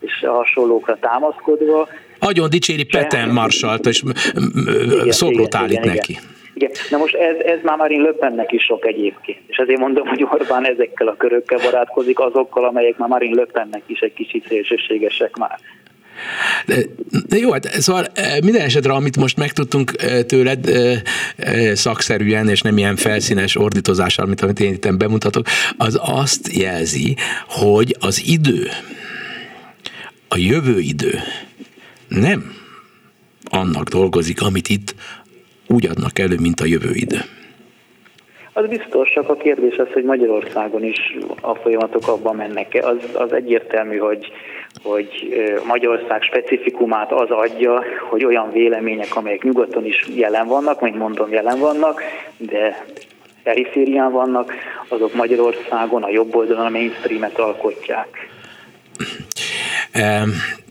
és 0.00 0.22
a 0.22 0.32
hasonlókra 0.32 0.96
támaszkodva. 1.00 1.88
Nagyon 2.20 2.50
dicséri 2.50 2.84
Peten 2.84 3.28
Marsalt, 3.28 3.86
és 3.86 4.02
szobrot 5.08 5.54
állít 5.54 5.72
igen, 5.72 5.94
neki. 5.94 6.12
Igen. 6.12 6.38
Igen. 6.54 6.70
Na 6.90 6.98
most 6.98 7.14
ez, 7.14 7.36
ez 7.44 7.58
már 7.62 7.76
Marine 7.76 8.02
Le 8.02 8.12
Pennek 8.12 8.52
is 8.52 8.62
sok 8.62 8.86
egyébként. 8.86 9.38
És 9.46 9.56
ezért 9.56 9.78
mondom, 9.78 10.06
hogy 10.06 10.26
Orbán 10.30 10.66
ezekkel 10.66 11.08
a 11.08 11.16
körökkel 11.16 11.58
barátkozik, 11.62 12.18
azokkal, 12.18 12.64
amelyek 12.64 12.96
már 12.96 13.08
Marine 13.08 13.40
Le 13.40 13.44
Pennek 13.44 13.82
is 13.86 14.00
egy 14.00 14.12
kicsit 14.12 14.46
szélsőségesek 14.48 15.36
már. 15.36 15.58
De, 16.66 16.76
de 17.28 17.36
jó, 17.36 17.52
hát 17.52 17.80
szóval 17.80 18.06
eh, 18.06 18.40
minden 18.42 18.62
esetre, 18.62 18.92
amit 18.92 19.16
most 19.16 19.36
megtudtunk 19.36 19.92
eh, 19.98 20.22
tőled 20.22 20.68
eh, 21.36 21.74
szakszerűen, 21.74 22.48
és 22.48 22.60
nem 22.60 22.78
ilyen 22.78 22.96
felszínes 22.96 23.56
ordítozással, 23.56 24.26
mint 24.26 24.40
amit 24.40 24.60
én 24.60 24.72
itt 24.72 24.94
bemutatok, 24.94 25.46
az 25.76 25.98
azt 26.00 26.52
jelzi, 26.52 27.16
hogy 27.46 27.96
az 28.00 28.22
idő, 28.24 28.68
a 30.28 30.38
jövő 30.38 30.80
idő 30.80 31.20
nem 32.08 32.54
annak 33.44 33.88
dolgozik, 33.88 34.42
amit 34.42 34.68
itt 34.68 34.94
úgy 35.66 35.86
adnak 35.86 36.18
elő, 36.18 36.36
mint 36.38 36.60
a 36.60 36.64
jövő 36.64 36.94
idő. 36.94 37.24
Az 38.62 38.68
biztos, 38.68 39.10
csak 39.12 39.28
a 39.28 39.36
kérdés 39.36 39.76
az, 39.76 39.86
hogy 39.92 40.04
Magyarországon 40.04 40.84
is 40.84 41.16
a 41.40 41.54
folyamatok 41.54 42.08
abban 42.08 42.36
mennek. 42.36 42.78
Az, 42.82 42.96
az 43.14 43.32
egyértelmű, 43.32 43.96
hogy 43.96 44.32
hogy 44.82 45.34
Magyarország 45.66 46.22
specifikumát 46.22 47.12
az 47.12 47.30
adja, 47.30 47.82
hogy 48.08 48.24
olyan 48.24 48.52
vélemények, 48.52 49.16
amelyek 49.16 49.42
nyugaton 49.42 49.84
is 49.84 50.08
jelen 50.14 50.46
vannak, 50.46 50.80
mint 50.80 50.96
mondom, 50.96 51.32
jelen 51.32 51.58
vannak, 51.58 52.02
de 52.36 52.84
periférián 53.42 54.12
vannak, 54.12 54.52
azok 54.88 55.14
Magyarországon 55.14 56.02
a 56.02 56.10
jobb 56.10 56.34
oldalon 56.34 56.66
a 56.66 56.70
mainstreamet 56.70 57.38
alkotják. 57.38 58.28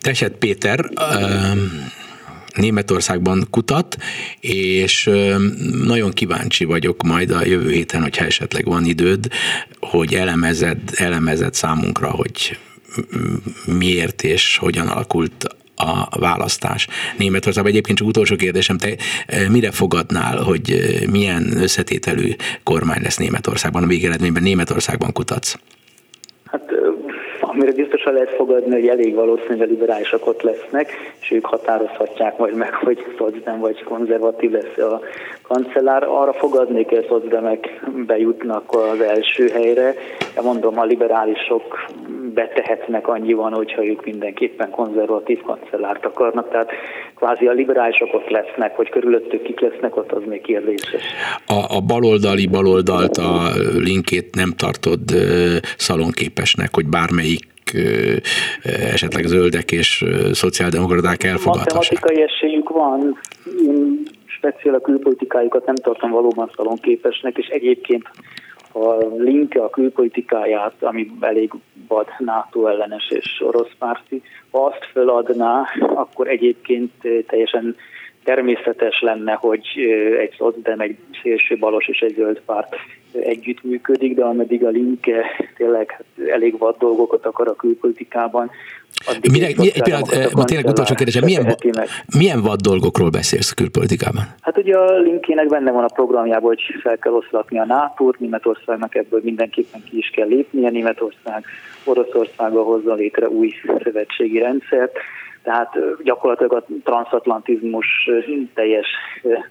Teset 0.01 0.33
Péter 0.39 0.79
Németországban 2.59 3.47
kutat, 3.49 3.97
és 4.39 5.09
nagyon 5.83 6.11
kíváncsi 6.11 6.65
vagyok 6.65 7.03
majd 7.03 7.31
a 7.31 7.45
jövő 7.45 7.71
héten, 7.71 8.01
hogyha 8.01 8.25
esetleg 8.25 8.65
van 8.65 8.85
időd, 8.85 9.27
hogy 9.79 10.15
elemezed, 10.15 10.79
elemezed 10.95 11.53
számunkra, 11.53 12.09
hogy 12.09 12.57
miért 13.65 14.23
és 14.23 14.57
hogyan 14.57 14.87
alakult 14.87 15.47
a 15.75 16.19
választás 16.19 16.87
Németországban. 17.17 17.71
Egyébként 17.71 17.97
csak 17.97 18.07
utolsó 18.07 18.35
kérdésem, 18.35 18.77
te 18.77 18.95
mire 19.49 19.71
fogadnál, 19.71 20.37
hogy 20.37 20.99
milyen 21.09 21.61
összetételű 21.61 22.35
kormány 22.63 23.01
lesz 23.01 23.17
Németországban, 23.17 23.83
a 23.83 23.87
végeredményben 23.87 24.43
Németországban 24.43 25.11
kutatsz? 25.11 25.55
Biztosan 28.09 28.27
lehet 28.27 28.47
fogadni, 28.47 28.73
hogy 28.73 28.87
elég 28.87 29.15
valószínű, 29.15 29.57
hogy 29.57 29.69
liberálisok 29.69 30.27
ott 30.27 30.41
lesznek, 30.41 30.91
és 31.21 31.31
ők 31.31 31.45
határozhatják 31.45 32.37
majd 32.37 32.55
meg, 32.55 32.73
hogy 32.85 33.05
szocdem 33.17 33.59
vagy 33.59 33.83
konzervatív 33.83 34.51
lesz 34.51 34.77
a 34.77 34.99
kancellár. 35.41 36.03
Arra 36.03 36.33
fogadnék, 36.33 36.89
hogy 36.89 36.97
a 36.97 37.07
szocdemek 37.07 37.81
bejutnak 38.05 38.63
az 38.67 39.01
első 39.01 39.47
helyre. 39.47 39.93
De 40.35 40.41
mondom, 40.41 40.79
a 40.79 40.83
liberálisok 40.83 41.89
betehetnek 42.33 43.07
annyiban, 43.07 43.53
hogyha 43.53 43.85
ők 43.85 44.05
mindenképpen 44.05 44.69
konzervatív 44.69 45.41
kancellárt 45.41 46.05
akarnak, 46.05 46.49
tehát 46.51 46.71
kvázi 47.15 47.47
a 47.47 47.51
liberálisok 47.51 48.13
ott 48.13 48.29
lesznek, 48.29 48.75
hogy 48.75 48.89
körülöttük 48.89 49.41
kik 49.41 49.59
lesznek 49.59 49.95
ott, 49.95 50.11
az 50.11 50.21
még 50.25 50.41
kérdéses. 50.41 51.01
A, 51.45 51.75
a 51.75 51.81
baloldali 51.87 52.47
baloldalt, 52.47 53.17
a 53.17 53.49
linkét 53.77 54.35
nem 54.35 54.53
tartod 54.57 54.99
szalonképesnek, 55.77 56.69
hogy 56.71 56.87
bármelyik 56.87 57.47
esetleg 58.93 59.25
zöldek 59.25 59.71
és 59.71 60.05
szociáldemokraták 60.31 61.23
elfogadhassák? 61.23 61.73
Matematikai 61.73 62.21
esélyük 62.21 62.69
van. 62.69 63.19
Én 63.65 64.03
speciál 64.25 64.75
a 64.75 64.81
külpolitikájukat 64.81 65.65
nem 65.65 65.75
tartom 65.75 66.11
valóban 66.11 66.51
szalonképesnek, 66.55 67.37
és 67.37 67.47
egyébként 67.47 68.03
a 68.73 68.93
linke 69.17 69.63
a 69.63 69.69
külpolitikáját, 69.69 70.73
ami 70.79 71.11
elég 71.19 71.51
vad 71.87 72.07
NATO 72.17 72.67
ellenes 72.67 73.09
és 73.09 73.41
orosz 73.45 73.71
párti, 73.79 74.21
ha 74.51 74.65
azt 74.65 74.89
föladná, 74.91 75.63
akkor 75.79 76.27
egyébként 76.27 76.91
teljesen 77.27 77.75
természetes 78.23 79.01
lenne, 79.01 79.33
hogy 79.33 79.67
egy 80.19 80.35
szocdem, 80.37 80.79
egy 80.79 80.97
szélső 81.21 81.57
balos 81.57 81.87
és 81.87 81.99
egy 81.99 82.13
zöld 82.15 82.41
párt 82.45 82.75
együttműködik, 83.11 84.15
de 84.15 84.23
ameddig 84.23 84.65
a 84.65 84.69
linke 84.69 85.25
tényleg 85.57 86.03
elég 86.31 86.57
vad 86.57 86.75
dolgokat 86.77 87.25
akar 87.25 87.47
a 87.47 87.55
külpolitikában, 87.55 88.51
Mire, 89.31 89.47
mi, 89.57 89.71
pillanat, 89.83 90.45
tényleg 90.45 90.65
utolsó 90.65 90.95
kérdésem, 90.95 91.23
milyen, 91.23 91.55
milyen 92.17 92.41
vad 92.41 92.59
dolgokról 92.61 93.09
beszélsz 93.09 93.51
a 93.51 93.55
külpolitikában? 93.55 94.23
Hát 94.41 94.57
ugye 94.57 94.77
a 94.77 94.99
linkének 94.99 95.47
benne 95.47 95.71
van 95.71 95.83
a 95.83 95.93
programjában, 95.93 96.47
hogy 96.47 96.61
fel 96.81 96.97
kell 96.97 97.13
oszlatni 97.13 97.59
a 97.59 97.65
NATO-t, 97.65 98.19
Németországnak 98.19 98.95
ebből 98.95 99.21
mindenképpen 99.23 99.83
ki 99.89 99.97
is 99.97 100.09
kell 100.09 100.27
lépnie, 100.27 100.69
Németország 100.69 101.45
Oroszországgal 101.83 102.63
hozza 102.63 102.93
létre 102.93 103.27
új 103.27 103.53
szövetségi 103.83 104.39
rendszert, 104.39 104.97
tehát 105.43 105.77
gyakorlatilag 106.03 106.53
a 106.53 106.65
transatlantizmus 106.83 108.09
teljes 108.53 108.87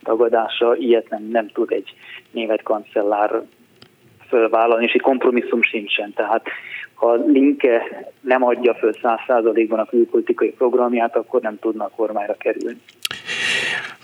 tagadása, 0.02 0.76
ilyet 0.76 1.08
nem, 1.08 1.28
nem 1.30 1.48
tud 1.48 1.72
egy 1.72 1.94
német 2.30 2.62
kancellár 2.62 3.42
fölvállalni, 4.28 4.84
és 4.84 4.92
egy 4.92 5.00
kompromisszum 5.00 5.62
sincsen. 5.62 6.12
Tehát 6.14 6.42
ha 6.94 7.14
Linke 7.14 7.82
nem 8.20 8.44
adja 8.44 8.74
föl 8.74 8.92
száz 9.02 9.18
százalékban 9.26 9.78
a 9.78 9.84
külpolitikai 9.84 10.50
programját, 10.50 11.16
akkor 11.16 11.40
nem 11.40 11.58
tudnak 11.58 11.92
kormányra 11.96 12.34
kerülni. 12.34 12.80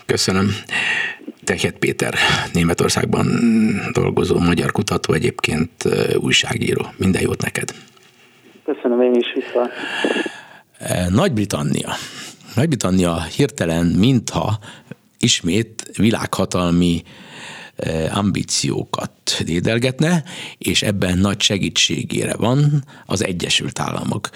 Köszönöm. 0.05 0.45
Tehet 1.43 1.77
Péter, 1.79 2.13
Németországban 2.53 3.25
dolgozó 3.93 4.39
magyar 4.39 4.71
kutató, 4.71 5.13
egyébként 5.13 5.71
újságíró. 6.21 6.85
Minden 6.97 7.21
jót 7.21 7.41
neked! 7.41 7.69
Köszönöm 8.65 9.01
én 9.01 9.13
is 9.13 9.33
vissza. 9.33 9.69
Nagy-Britannia. 11.09 11.95
Nagy-Britannia 12.55 13.23
hirtelen, 13.23 13.85
mintha 13.85 14.59
ismét 15.19 15.91
világhatalmi 15.97 17.03
ambíciókat 18.11 19.11
dédelgetne, 19.45 20.23
és 20.57 20.81
ebben 20.81 21.17
nagy 21.17 21.41
segítségére 21.41 22.35
van 22.35 22.83
az 23.05 23.23
Egyesült 23.23 23.79
Államok. 23.79 24.29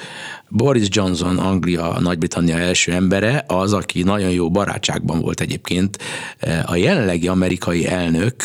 Boris 0.49 0.87
Johnson, 0.89 1.37
Anglia, 1.37 1.99
Nagy-Britannia 1.99 2.57
első 2.57 2.91
embere, 2.91 3.43
az, 3.47 3.73
aki 3.73 4.03
nagyon 4.03 4.29
jó 4.29 4.51
barátságban 4.51 5.19
volt 5.21 5.41
egyébként 5.41 5.97
a 6.65 6.75
jelenlegi 6.75 7.27
amerikai 7.27 7.87
elnök 7.87 8.35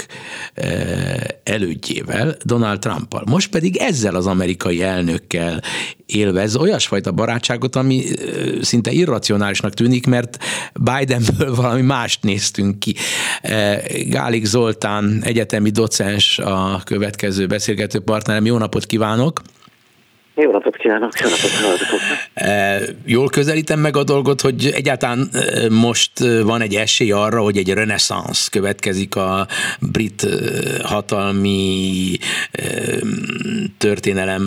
elődjével, 1.42 2.36
Donald 2.42 2.78
Trumpal. 2.78 3.22
Most 3.26 3.50
pedig 3.50 3.76
ezzel 3.76 4.14
az 4.14 4.26
amerikai 4.26 4.82
elnökkel 4.82 5.62
élvez 6.06 6.56
olyasfajta 6.56 7.12
barátságot, 7.12 7.76
ami 7.76 8.04
szinte 8.60 8.90
irracionálisnak 8.90 9.74
tűnik, 9.74 10.06
mert 10.06 10.38
Bidenből 10.80 11.54
valami 11.62 11.82
mást 11.82 12.22
néztünk 12.22 12.78
ki. 12.78 12.94
Gálik 14.08 14.44
Zoltán, 14.44 15.20
egyetemi 15.22 15.70
docens 15.70 16.38
a 16.38 16.82
következő 16.84 17.46
beszélgető 17.46 18.00
partnerem. 18.00 18.44
Jó 18.44 18.58
napot 18.58 18.86
kívánok! 18.86 19.42
Jó 20.36 20.50
napot 20.50 20.76
kívánok, 20.76 21.20
jó 21.20 21.28
napot 21.28 21.50
kívánok. 21.50 21.80
E, 22.34 22.80
jól 23.04 23.28
közelítem 23.28 23.80
meg 23.80 23.96
a 23.96 24.04
dolgot, 24.04 24.40
hogy 24.40 24.70
egyáltalán 24.74 25.28
e, 25.32 25.68
most 25.70 26.20
e, 26.20 26.42
van 26.42 26.60
egy 26.60 26.74
esély 26.74 27.10
arra, 27.10 27.42
hogy 27.42 27.56
egy 27.56 27.72
reneszánsz 27.72 28.48
következik 28.48 29.16
a 29.16 29.46
brit 29.80 30.26
hatalmi 30.82 32.18
történelem 33.78 34.42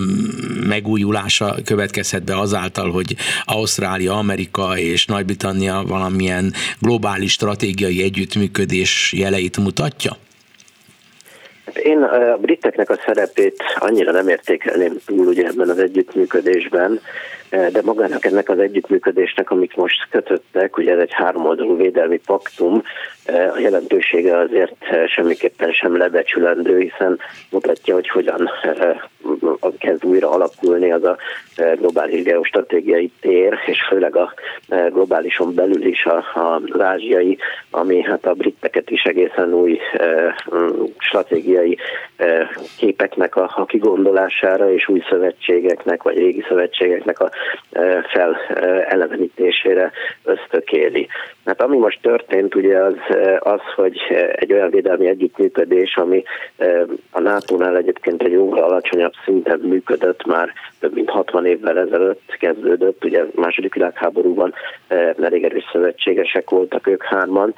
megújulása 0.67 1.56
következhet 1.65 2.23
be 2.23 2.39
azáltal, 2.39 2.91
hogy 2.91 3.15
Ausztrália, 3.45 4.13
Amerika 4.13 4.78
és 4.78 5.06
Nagy-Britannia 5.06 5.84
valamilyen 5.88 6.54
globális 6.80 7.32
stratégiai 7.32 8.04
együttműködés 8.04 9.13
jeleit 9.15 9.58
mutatja? 9.58 10.17
Hát 11.77 11.85
én 11.85 12.03
a 12.03 12.37
briteknek 12.37 12.89
a 12.89 12.99
szerepét 13.05 13.63
annyira 13.75 14.11
nem 14.11 14.27
értékelném 14.27 14.97
túl 15.05 15.27
ugye 15.27 15.47
ebben 15.47 15.69
az 15.69 15.79
együttműködésben, 15.79 16.99
de 17.49 17.81
magának 17.83 18.25
ennek 18.25 18.49
az 18.49 18.60
együttműködésnek, 18.60 19.51
amit 19.51 19.75
most 19.75 20.07
kötöttek, 20.10 20.77
ugye 20.77 20.93
ez 20.93 20.99
egy 20.99 21.13
háromoldalú 21.13 21.77
védelmi 21.77 22.19
paktum, 22.25 22.81
a 23.27 23.60
jelentősége 23.60 24.38
azért 24.38 24.75
semmiképpen 25.07 25.71
sem 25.71 25.97
lebecsülendő, 25.97 26.79
hiszen 26.79 27.19
mutatja, 27.49 27.93
hogy 27.93 28.10
hogyan 28.10 28.49
kezd 29.79 30.05
újra 30.05 30.29
alakulni 30.29 30.91
az 30.91 31.03
a 31.03 31.17
globális 31.75 32.23
geostratégiai 32.23 33.12
tér, 33.21 33.57
és 33.65 33.83
főleg 33.89 34.15
a 34.15 34.33
globálison 34.89 35.53
belül 35.53 35.86
is 35.86 36.05
az 36.05 36.81
ázsiai, 36.81 37.38
ami 37.69 38.01
hát 38.01 38.25
a 38.25 38.33
britteket 38.33 38.89
is 38.89 39.03
egészen 39.03 39.53
új 39.53 39.79
stratégiai 40.97 41.77
képeknek 42.77 43.36
a, 43.36 43.51
a 43.55 43.65
kigondolására 43.65 44.71
és 44.71 44.88
új 44.88 45.03
szövetségeknek, 45.10 46.03
vagy 46.03 46.17
régi 46.17 46.43
szövetségeknek 46.47 47.19
a 47.19 47.29
felelevenítésére 48.12 49.91
ösztökéli. 50.23 51.08
Hát 51.45 51.62
ami 51.62 51.78
most 51.78 52.02
történt, 52.02 52.56
ugye 52.56 52.78
az, 52.78 52.95
az, 53.39 53.62
hogy 53.76 53.97
egy 54.36 54.54
olyan 54.54 54.69
védelmi 54.69 55.08
együttműködés, 55.08 55.95
ami 55.95 56.23
a 57.12 57.19
NATO-nál 57.19 57.78
egyébként 57.78 58.23
egy 58.23 58.32
jóval 58.32 58.63
alacsonyabb 58.63 59.13
szinten 59.26 59.60
működött 59.60 60.26
már 60.26 60.54
több 60.80 60.93
mint 60.93 61.10
60 61.10 61.45
évvel 61.45 61.80
ezelőtt 61.80 62.36
kezdődött, 62.39 63.04
ugye 63.04 63.23
második 63.36 63.73
világháborúban 63.73 64.54
elég 65.21 65.43
erős 65.43 65.63
szövetségesek 65.71 66.50
voltak 66.50 66.88
ők 66.88 67.04
hárman, 67.04 67.54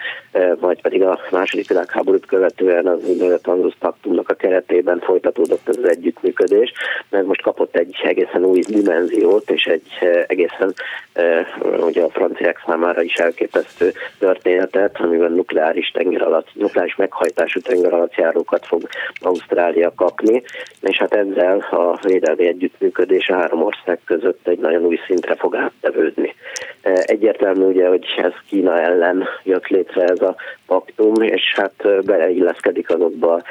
vagy 0.60 0.82
pedig 0.82 1.04
a 1.04 1.20
második 1.32 1.68
világháborút 1.68 2.26
követően 2.26 2.88
az 2.88 3.10
úgynevezett 3.10 3.48
Anglosz 3.48 3.78
Paktumnak 3.80 4.30
a 4.30 4.34
keretében 4.34 5.00
folytatódott 5.00 5.68
ez 5.68 5.78
az 5.78 5.90
együttműködés, 5.90 6.74
mert 7.10 7.26
most 7.26 7.42
kapott 7.42 7.76
egy 7.76 7.96
egészen 8.04 8.46
új 8.46 8.60
dimenziót, 8.60 9.50
és 9.50 9.66
egy 9.70 9.88
egészen 10.28 10.74
ugye 11.80 12.04
a 12.04 12.10
franciák 12.10 12.62
számára 12.66 13.02
is 13.02 13.14
elképesztő 13.14 13.94
történetet, 14.20 15.00
amiben 15.00 15.32
nukleáris 15.32 15.92
tenger 15.92 16.22
alatt, 16.22 16.48
nukleáris 16.54 16.96
meghajtású 16.96 17.60
tenger 17.60 17.94
alatt 17.94 18.16
járókat 18.16 18.66
fog 18.66 18.88
Ausztrália 19.22 19.94
kapni, 19.96 20.44
és 20.82 20.98
hát 20.98 21.14
ezzel 21.14 21.68
a 21.72 22.00
védelmi 22.02 22.48
együttműködés 22.48 23.30
a 23.30 23.36
három 23.36 23.64
ország 23.64 24.00
között 24.06 24.48
egy 24.48 24.60
nagyon 24.60 24.86
új 24.86 25.00
szintre 25.08 25.36
fog 25.36 25.56
áttevődni. 25.56 26.36
Egyértelmű 26.82 27.64
ugye, 27.64 27.88
hogy 27.88 28.06
ez 28.18 28.32
Kína 28.50 28.82
ellen 28.82 29.28
jött 29.44 29.68
létre 29.68 30.04
ez 30.04 30.22
a 30.22 30.36
paktum, 30.66 31.14
és 31.22 31.54
hát 31.56 32.06
beleilleszkedik 32.06 32.90
azokba 32.90 33.34
a 33.34 33.44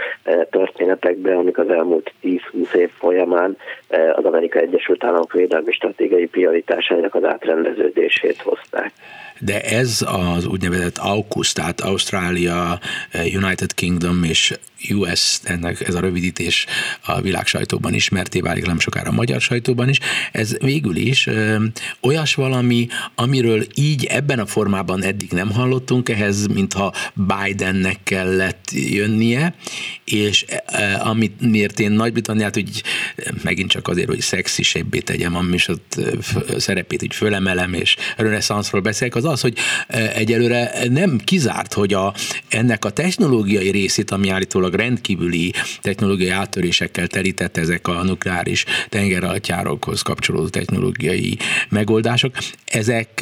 történetekbe, 0.50 1.34
amik 1.36 1.58
az 1.58 1.68
elmúlt 1.68 2.12
10-20 2.22 2.72
év 2.72 2.90
folyamán 2.98 3.56
az 4.12 4.24
Amerika 4.24 4.58
Egyesült 4.58 5.04
Államok 5.04 5.32
védelmi 5.32 5.72
stratégiai 5.72 6.26
prioritásainak 6.26 7.14
az 7.14 7.24
átrendeződését 7.24 8.42
hozták. 8.42 8.92
De 9.40 9.60
ez 9.60 10.06
az 10.36 10.46
úgynevezett 10.46 10.98
AUKUS, 10.98 11.52
tehát 11.52 11.80
Ausztrália, 11.80 12.78
United 13.12 13.74
Kingdom 13.74 14.22
és 14.22 14.58
US, 14.90 15.38
ennek 15.42 15.88
ez 15.88 15.94
a 15.94 16.00
rövidítés 16.00 16.66
a 17.04 17.20
világ 17.20 17.46
sajtóban 17.46 17.94
ismerté 17.94 18.40
válik, 18.40 18.66
nem 18.66 18.78
sokára 18.78 19.10
a 19.10 19.12
magyar 19.12 19.40
sajtóban 19.40 19.88
is, 19.88 19.98
ez 20.32 20.56
végül 20.58 20.96
is 20.96 21.26
ö, 21.26 21.64
olyas 22.00 22.34
valami, 22.34 22.88
amiről 23.14 23.66
így 23.74 24.04
ebben 24.04 24.38
a 24.38 24.46
formában 24.46 25.02
eddig 25.02 25.30
nem 25.30 25.50
hallottunk, 25.50 26.08
ehhez 26.08 26.46
mintha 26.46 26.94
Bidennek 27.14 27.98
kellett 28.02 28.70
jönnie, 28.72 29.54
és 30.04 30.44
e, 30.66 31.00
amit 31.02 31.40
miért 31.40 31.80
én 31.80 31.90
Nagy-Britanniát 31.90 32.56
úgy 32.56 32.82
megint 33.42 33.70
csak 33.70 33.88
azért, 33.88 34.08
hogy 34.08 34.20
szexisebbé 34.20 34.98
tegyem 34.98 35.36
a 35.36 35.44
ott 35.68 36.00
szerepét 36.56 37.02
így 37.02 37.14
fölemelem, 37.14 37.74
és 37.74 37.96
reneszánszról 38.16 38.80
beszélek, 38.80 39.14
az 39.14 39.24
az, 39.24 39.40
hogy 39.40 39.58
egyelőre 40.14 40.72
nem 40.88 41.18
kizárt, 41.24 41.72
hogy 41.72 41.92
a, 41.92 42.14
ennek 42.48 42.84
a 42.84 42.90
technológiai 42.90 43.70
részét, 43.70 44.10
ami 44.10 44.28
állítólag 44.28 44.67
rendkívüli 44.74 45.52
technológiai 45.80 46.30
áttörésekkel 46.30 47.06
terített 47.06 47.56
ezek 47.56 47.88
a 47.88 48.02
nukleáris 48.02 48.64
tengeralattjárokhoz 48.88 50.02
kapcsolódó 50.02 50.48
technológiai 50.48 51.36
megoldások, 51.68 52.34
ezek, 52.64 53.20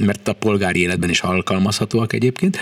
mert 0.00 0.28
a 0.28 0.32
polgári 0.32 0.80
életben 0.80 1.10
is 1.10 1.20
alkalmazhatóak 1.20 2.12
egyébként, 2.12 2.58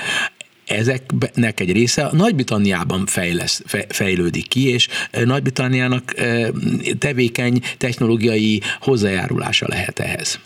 ezeknek 0.67 1.61
egy 1.61 1.73
része 1.73 2.09
Nagy-Britanniában 2.13 3.07
fejlesz, 3.07 3.63
fejlődik 3.89 4.49
ki, 4.49 4.69
és 4.69 4.89
Nagy-Britanniának 5.25 6.15
tevékeny 6.99 7.61
technológiai 7.79 8.61
hozzájárulása 8.81 9.67
lehet 9.69 9.99
ehhez. 9.99 10.41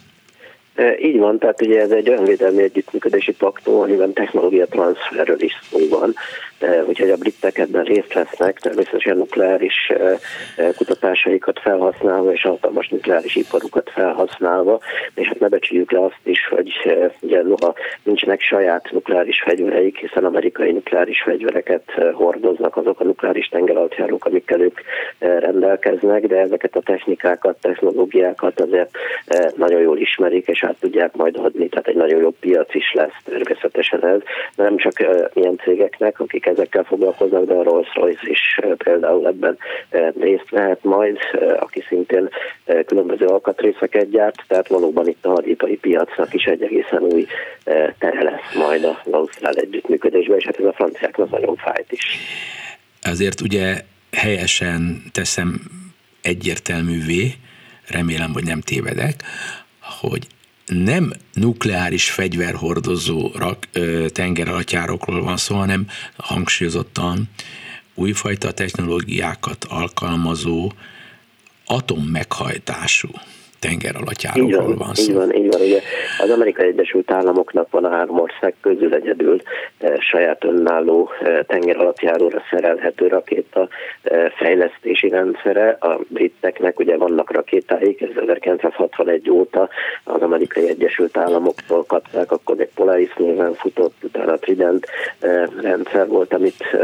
Így 1.03 1.19
van, 1.19 1.39
tehát 1.39 1.63
ugye 1.63 1.81
ez 1.81 1.91
egy 1.91 2.09
önvédelmi 2.09 2.63
együttműködési 2.63 3.33
paktum, 3.33 3.81
amiben 3.81 4.13
technológia 4.13 4.67
transferről 4.67 5.43
is 5.43 5.53
szó 5.71 5.79
van 5.89 6.15
úgyhogy 6.87 7.11
a 7.11 7.17
britek 7.17 7.59
ebben 7.59 7.85
részt 7.85 8.13
vesznek, 8.13 8.59
természetesen 8.59 9.17
nukleáris 9.17 9.93
kutatásaikat 10.77 11.61
felhasználva 11.61 12.33
és 12.33 12.43
hatalmas 12.43 12.89
nukleáris 12.89 13.37
iparukat 13.37 13.91
felhasználva, 13.91 14.81
és 15.15 15.27
hát 15.27 15.39
ne 15.39 15.49
becsüljük 15.49 15.91
le 15.91 16.05
azt 16.05 16.21
is, 16.23 16.49
hogy 16.49 16.73
ugye 17.21 17.43
noha 17.43 17.75
nincsenek 18.03 18.41
saját 18.41 18.89
nukleáris 18.91 19.43
fegyvereik, 19.43 19.99
hiszen 19.99 20.25
amerikai 20.25 20.73
nukleáris 20.73 21.23
fegyvereket 21.23 21.93
hordoznak 22.13 22.77
azok 22.77 23.01
a 23.01 23.05
nukleáris 23.05 23.49
tengeralattjárók, 23.49 24.25
amikkel 24.25 24.61
ők 24.61 24.81
rendelkeznek, 25.19 26.27
de 26.27 26.37
ezeket 26.37 26.77
a 26.77 26.81
technikákat, 26.81 27.61
technológiákat 27.61 28.61
azért 28.61 28.91
nagyon 29.57 29.81
jól 29.81 29.99
ismerik, 29.99 30.47
és 30.47 30.65
át 30.65 30.77
tudják 30.81 31.17
majd 31.17 31.37
adni, 31.37 31.69
tehát 31.69 31.89
egy 31.89 31.97
nagyon 31.97 32.21
jó 32.21 32.31
piac 32.31 32.75
is 32.75 32.93
lesz 32.93 33.23
természetesen 33.25 34.07
ez, 34.07 34.21
nem 34.57 34.77
csak 34.77 34.93
ilyen 35.35 35.61
cégeknek, 35.65 36.21
akik 36.21 36.46
ezekkel 36.47 36.85
foglalkoznak, 36.85 37.45
de 37.45 37.55
a 37.55 37.63
Rolls-Royce 37.63 38.29
is 38.29 38.61
például 38.77 39.27
ebben 39.27 39.59
részt 40.21 40.51
vehet 40.51 40.85
majd, 40.85 41.19
aki 41.59 41.85
szintén 41.89 42.29
különböző 42.87 43.27
alkatrészeket 43.27 44.11
gyárt, 44.11 44.45
tehát 44.47 44.69
valóban 44.69 45.09
itt 45.09 45.25
a 45.25 45.31
hadipari 45.31 45.77
piacnak 45.77 46.35
is 46.35 46.45
egy 46.45 46.63
egészen 46.63 47.03
új 47.03 47.27
tere 47.99 48.23
lesz 48.23 48.55
majd 48.55 48.85
a 48.85 49.03
Ausztrál 49.11 49.55
együttműködésben, 49.55 50.39
és 50.39 50.45
hát 50.45 50.59
ez 50.59 50.65
a 50.65 50.73
franciáknak 50.73 51.31
nagyon 51.31 51.57
fájt 51.57 51.93
is. 51.93 52.19
Ezért 53.01 53.41
ugye 53.41 53.83
helyesen 54.13 55.03
teszem 55.13 55.61
egyértelművé, 56.23 57.33
remélem, 57.89 58.33
hogy 58.33 58.45
nem 58.45 58.61
tévedek, 58.61 59.15
hogy 60.01 60.27
nem 60.67 61.13
nukleáris 61.33 62.11
fegyverhordozó 62.11 63.31
rak, 63.35 63.69
tengeralattjárokról 64.13 65.23
van 65.23 65.37
szó, 65.37 65.55
hanem 65.55 65.89
hangsúlyozottan 66.17 67.29
újfajta 67.95 68.53
technológiákat 68.53 69.65
alkalmazó 69.65 70.73
atommeghajtású 71.65 73.09
tengeralattjárókról 73.59 74.77
van 74.77 74.95
szó. 74.95 75.03
Így 75.03 75.15
van, 75.15 75.35
így 75.35 75.49
van. 75.51 75.61
Ugye 75.61 75.81
az 76.19 76.31
Amerikai 76.31 76.67
Egyesült 76.67 77.11
Államoknak 77.11 77.71
van 77.71 77.85
a 77.85 77.91
három 77.91 78.21
ország 78.21 78.55
közül 78.61 78.95
egyedül 78.95 79.41
e, 79.79 80.01
saját 80.01 80.45
önálló 80.45 81.11
e, 81.23 81.43
tengeralattjáróra 81.43 82.43
szerelhető 82.51 83.07
rakéta 83.07 83.69
e, 84.03 84.33
fejlesztési 84.37 85.09
rendszere. 85.09 85.77
A 85.81 85.99
briteknek 86.09 86.79
ugye 86.79 86.97
vannak 86.97 87.31
rakétáik, 87.33 88.01
ez 88.01 88.09
1961 88.23 89.31
óta 89.31 89.69
az 90.05 90.23
Amerikai 90.23 90.69
Egyesült 90.69 91.17
Államoktól 91.17 91.85
kapták, 91.85 92.33
akkor 92.33 92.61
egy 92.61 92.71
Polaris 92.75 93.15
néven 93.17 93.55
futott, 93.55 93.95
utána 94.03 94.33
a 94.33 94.39
Trident 94.39 94.87
rendszer 95.61 96.07
volt, 96.07 96.33
amit 96.33 96.77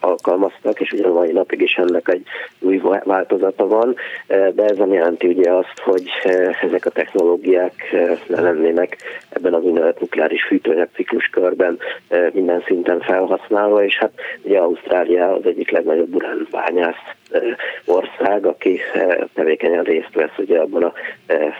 alkalmaztak, 0.00 0.80
és 0.80 0.92
ugye 0.92 1.06
a 1.06 1.12
mai 1.12 1.32
napig 1.32 1.60
is 1.60 1.74
ennek 1.74 2.08
egy 2.08 2.22
új 2.58 2.80
változata 3.04 3.66
van, 3.66 3.94
de 4.26 4.64
ez 4.64 4.76
nem 4.76 4.92
jelenti 4.92 5.26
ugye 5.26 5.52
azt, 5.52 5.81
hogy 5.84 6.08
eh, 6.22 6.62
ezek 6.62 6.86
a 6.86 6.90
technológiák 6.90 7.92
eh, 7.92 8.18
ne 8.26 8.40
lennének 8.40 8.96
ebben 9.28 9.54
az 9.54 9.62
úgynevezett 9.64 10.00
nukleáris 10.00 10.44
fűtőanyag 10.44 10.88
körben 11.30 11.78
eh, 12.08 12.30
minden 12.32 12.62
szinten 12.66 13.00
felhasználva, 13.00 13.84
és 13.84 13.98
hát 13.98 14.12
ugye 14.42 14.58
Ausztrália 14.58 15.32
az 15.32 15.46
egyik 15.46 15.70
legnagyobb 15.70 16.14
uránbányász 16.14 17.14
ország, 17.84 18.46
aki 18.46 18.80
tevékenyen 19.34 19.82
részt 19.82 20.12
vesz 20.12 20.38
ugye 20.38 20.58
abban 20.58 20.82
a, 20.82 20.92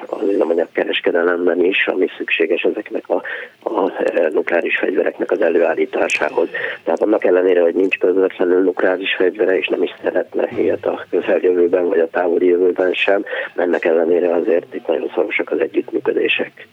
az 0.07 0.29
üzemanyag 0.29 0.69
kereskedelemben 0.73 1.65
is, 1.65 1.87
ami 1.87 2.07
szükséges 2.17 2.63
ezeknek 2.63 3.09
a, 3.09 3.23
a 3.63 3.91
nukleáris 4.33 4.77
fegyvereknek 4.77 5.31
az 5.31 5.41
előállításához. 5.41 6.49
Tehát 6.85 7.03
annak 7.03 7.25
ellenére, 7.25 7.61
hogy 7.61 7.75
nincs 7.75 7.99
közvetlenül 7.99 8.63
nukleáris 8.63 9.15
fegyvere, 9.15 9.59
és 9.59 9.67
nem 9.67 9.83
is 9.83 9.91
szeretne 10.03 10.49
ilyet 10.57 10.87
a 10.87 11.07
közeljövőben 11.11 11.89
vagy 11.89 11.99
a 11.99 12.11
távoli 12.11 12.47
jövőben 12.47 12.93
sem, 12.93 13.25
ennek 13.57 13.85
ellenére 13.85 14.35
azért 14.35 14.75
itt 14.75 14.87
nagyon 14.87 15.11
szorosak 15.15 15.51
az 15.51 15.61
együttműködések. 15.61 16.69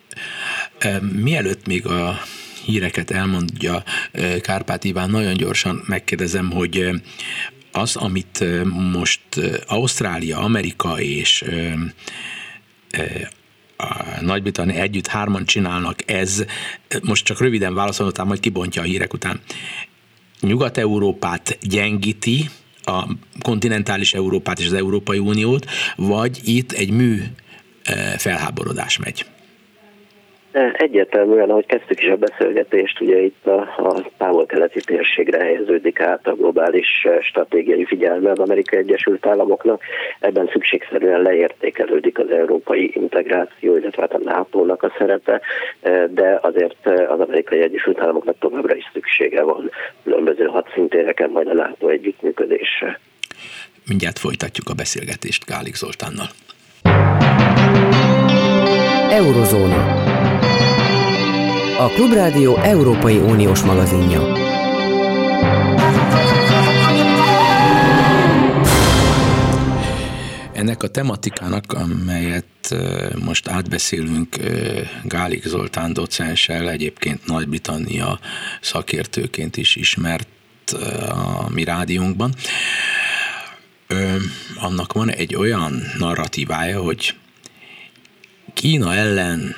Mielőtt 1.23 1.67
még 1.67 1.85
a 1.85 2.13
híreket 2.65 3.11
elmondja 3.11 3.83
Kárpát 4.41 4.83
Iván, 4.83 5.09
nagyon 5.09 5.33
gyorsan 5.33 5.83
megkérdezem, 5.87 6.51
hogy 6.51 6.89
az, 7.71 7.95
amit 7.95 8.43
most 8.91 9.21
Ausztrália, 9.67 10.37
Amerika 10.37 10.99
és 10.99 11.45
a 13.77 14.21
Nagy-Britannia 14.21 14.81
együtt 14.81 15.07
hárman 15.07 15.45
csinálnak, 15.45 16.11
ez 16.11 16.45
most 17.03 17.25
csak 17.25 17.39
röviden 17.39 17.73
válaszoltam, 17.73 18.27
majd 18.27 18.39
kibontja 18.39 18.81
a 18.81 18.85
hírek 18.85 19.13
után. 19.13 19.41
Nyugat-Európát 20.41 21.57
gyengíti, 21.61 22.49
a 22.83 23.07
kontinentális 23.41 24.13
Európát 24.13 24.59
és 24.59 24.65
az 24.65 24.73
Európai 24.73 25.17
Uniót, 25.17 25.65
vagy 25.95 26.39
itt 26.43 26.71
egy 26.71 26.91
mű 26.91 27.23
felháborodás 28.17 28.97
megy? 28.97 29.25
Egyértelműen, 30.51 31.49
ahogy 31.49 31.65
kezdtük 31.65 32.01
is 32.01 32.07
a 32.07 32.15
beszélgetést, 32.15 33.01
ugye 33.01 33.21
itt 33.21 33.47
a, 33.47 33.59
a 33.77 34.11
távol-keleti 34.17 34.79
térségre 34.81 35.43
helyeződik 35.43 35.99
át 35.99 36.27
a 36.27 36.35
globális 36.35 37.07
stratégiai 37.21 37.85
figyelme 37.85 38.31
az 38.31 38.39
Amerikai 38.39 38.79
Egyesült 38.79 39.25
Államoknak. 39.25 39.81
Ebben 40.19 40.49
szükségszerűen 40.51 41.21
leértékelődik 41.21 42.19
az 42.19 42.31
európai 42.31 42.91
integráció, 42.93 43.77
illetve 43.77 44.01
hát 44.01 44.13
a 44.13 44.19
NATO-nak 44.23 44.83
a 44.83 44.93
szerepe, 44.97 45.41
de 46.09 46.39
azért 46.41 46.85
az 46.85 47.19
Amerikai 47.19 47.61
Egyesült 47.61 47.99
Államoknak 47.99 48.35
továbbra 48.39 48.75
is 48.75 48.89
szüksége 48.93 49.43
van 49.43 49.71
különböző 50.03 50.45
hadszintéreken 50.45 51.29
majd 51.29 51.47
a 51.47 51.53
NATO 51.53 51.87
együttműködésre. 51.87 52.99
Mindjárt 53.87 54.19
folytatjuk 54.19 54.69
a 54.69 54.73
beszélgetést 54.73 55.45
Gálik 55.45 55.75
Zoltánnal. 55.75 56.27
Eurozóna 59.09 60.08
a 61.89 61.91
Klubrádió 61.91 62.57
Európai 62.57 63.17
Uniós 63.17 63.61
magazinja. 63.61 64.33
Ennek 70.53 70.83
a 70.83 70.87
tematikának, 70.87 71.73
amelyet 71.73 72.75
most 73.23 73.47
átbeszélünk 73.47 74.35
Gálik 75.03 75.45
Zoltán 75.45 75.93
docenssel, 75.93 76.69
egyébként 76.69 77.25
Nagy-Britannia 77.25 78.19
szakértőként 78.61 79.57
is 79.57 79.75
ismert 79.75 80.27
a 81.09 81.49
mi 81.49 81.63
rádiónkban, 81.63 82.33
annak 84.55 84.93
van 84.93 85.09
egy 85.11 85.35
olyan 85.35 85.83
narratívája, 85.97 86.81
hogy 86.81 87.15
Kína 88.53 88.95
ellen 88.95 89.55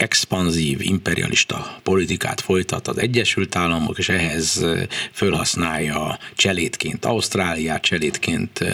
expanzív, 0.00 0.80
imperialista 0.80 1.78
politikát 1.82 2.40
folytat 2.40 2.88
az 2.88 2.98
Egyesült 2.98 3.56
Államok, 3.56 3.98
és 3.98 4.08
ehhez 4.08 4.66
fölhasználja 5.12 6.18
cselétként 6.36 7.04
Ausztráliát, 7.04 7.82
cselétként 7.82 8.64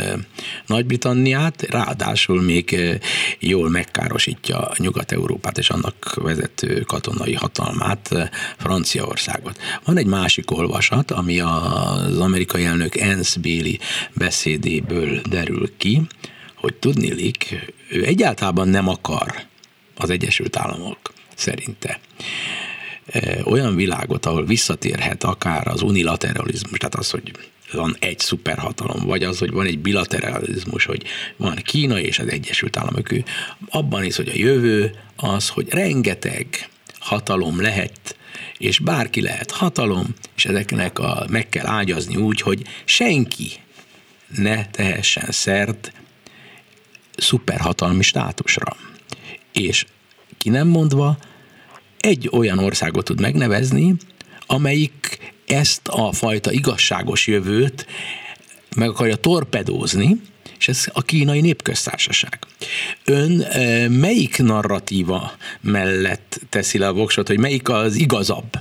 Nagy-Britanniát, 0.67 1.63
ráadásul 1.63 2.43
még 2.43 2.79
jól 3.39 3.71
megkárosítja 3.71 4.71
Nyugat-Európát 4.77 5.59
és 5.59 5.71
annak 5.71 6.15
vezető 6.15 6.81
katonai 6.81 7.35
hatalmát, 7.35 8.31
Franciaországot. 8.57 9.59
Van 9.85 9.99
egy 9.99 10.07
másik 10.07 10.51
olvasat, 10.51 11.11
ami 11.11 11.41
az 11.41 12.19
amerikai 12.19 12.65
elnök 12.65 12.97
Ensz 12.97 13.37
Béli 13.37 13.79
beszédéből 14.15 15.21
derül 15.29 15.77
ki, 15.77 16.03
hogy 16.55 16.75
tudnilik, 16.75 17.73
ő 17.91 18.05
egyáltalán 18.05 18.69
nem 18.69 18.89
akar 18.89 19.35
az 19.97 20.11
Egyesült 20.11 20.57
Államok 20.57 21.15
szerinte 21.37 22.01
olyan 23.45 23.77
világot, 23.77 24.27
ahol 24.27 24.45
visszatérhet 24.45 25.25
akár 25.25 25.69
az 25.69 25.83
unilateralizmus, 25.83 26.79
tehát 26.79 26.95
az, 26.95 27.11
hogy 27.11 27.31
van 27.73 27.97
egy 28.01 28.19
szuperhatalom, 28.19 29.07
vagy 29.07 29.23
az, 29.23 29.39
hogy 29.39 29.51
van 29.51 29.67
egy 29.67 29.79
bilateralizmus, 29.79 30.85
hogy 30.85 31.03
van 31.37 31.55
Kína 31.55 32.01
és 32.01 32.19
az 32.19 32.29
Egyesült 32.29 32.77
Államok. 32.77 33.09
Abban 33.69 34.05
is, 34.05 34.17
hogy 34.17 34.29
a 34.29 34.37
jövő 34.37 34.95
az, 35.17 35.49
hogy 35.49 35.69
rengeteg 35.69 36.69
hatalom 36.99 37.61
lehet, 37.61 38.17
és 38.59 38.79
bárki 38.79 39.21
lehet 39.21 39.51
hatalom, 39.51 40.15
és 40.37 40.45
ezeknek 40.45 40.99
a, 40.99 41.27
meg 41.31 41.49
kell 41.49 41.67
ágyazni 41.67 42.17
úgy, 42.17 42.41
hogy 42.41 42.63
senki 42.85 43.51
ne 44.37 44.67
tehessen 44.67 45.31
szert 45.31 45.93
szuperhatalmi 47.17 48.03
státusra. 48.03 48.77
És 49.53 49.87
ki 50.47 50.53
nem 50.53 50.69
mondva, 50.69 51.19
egy 51.99 52.29
olyan 52.33 52.59
országot 52.59 53.05
tud 53.05 53.21
megnevezni, 53.21 53.95
amelyik 54.47 55.19
ezt 55.47 55.89
a 55.89 56.13
fajta 56.13 56.53
igazságos 56.53 57.27
jövőt 57.27 57.87
meg 58.77 58.89
akarja 58.89 59.17
torpedózni, 59.17 60.21
és 60.59 60.69
ez 60.69 60.85
a 60.93 61.03
kínai 61.03 61.41
népköztársaság. 61.41 62.39
Ön 63.05 63.41
e, 63.41 63.89
melyik 63.89 64.39
narratíva 64.39 65.33
mellett 65.61 66.41
teszi 66.49 66.79
le 66.79 66.87
a 66.87 66.93
voksot, 66.93 67.27
hogy 67.27 67.39
melyik 67.39 67.69
az 67.69 67.95
igazabb? 67.95 68.59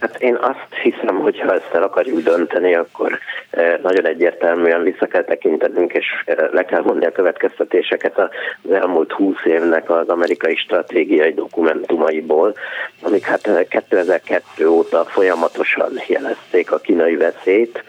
Hát 0.00 0.20
én 0.20 0.34
azt 0.34 0.74
hiszem, 0.82 1.18
hogy 1.18 1.40
ha 1.40 1.54
ezt 1.54 1.74
el 1.74 1.82
akarjuk 1.82 2.20
dönteni, 2.20 2.74
akkor 2.74 3.18
eh, 3.50 3.74
nagyon 3.82 4.06
egyértelműen 4.06 4.82
vissza 4.82 5.06
kell 5.06 5.24
tekintenünk, 5.24 5.92
és 5.92 6.06
eh, 6.24 6.36
le 6.52 6.64
kell 6.64 6.82
mondani 6.82 7.06
a 7.06 7.12
következtetéseket 7.12 8.18
az 8.18 8.70
elmúlt 8.70 9.12
húsz 9.12 9.44
évnek 9.44 9.90
az 9.90 10.08
amerikai 10.08 10.56
stratégiai 10.56 11.32
dokumentumaiból, 11.34 12.54
amik 13.02 13.24
hát 13.24 13.66
2002 13.68 14.42
eh, 14.58 14.72
óta 14.72 15.04
folyamatosan 15.04 15.92
jelezték 16.06 16.72
a 16.72 16.78
kínai 16.78 17.16
veszélyt, 17.16 17.82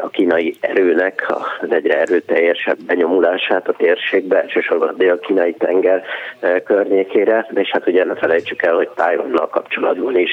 a 0.00 0.08
kínai 0.08 0.56
erőnek 0.60 1.26
az 1.60 1.72
egyre 1.72 2.00
erőteljesebb 2.00 2.78
benyomulását 2.86 3.68
a 3.68 3.72
térségbe, 3.72 4.42
elsősorban 4.42 4.88
a 4.88 4.92
dél-kínai 4.92 5.54
tenger 5.54 6.04
környékére, 6.64 7.46
és 7.54 7.70
hát 7.70 7.86
ugye 7.86 8.04
ne 8.04 8.14
felejtsük 8.14 8.62
el, 8.62 8.74
hogy 8.74 8.88
Tájvannal 8.88 9.48
kapcsolatban 9.48 10.18
is 10.18 10.30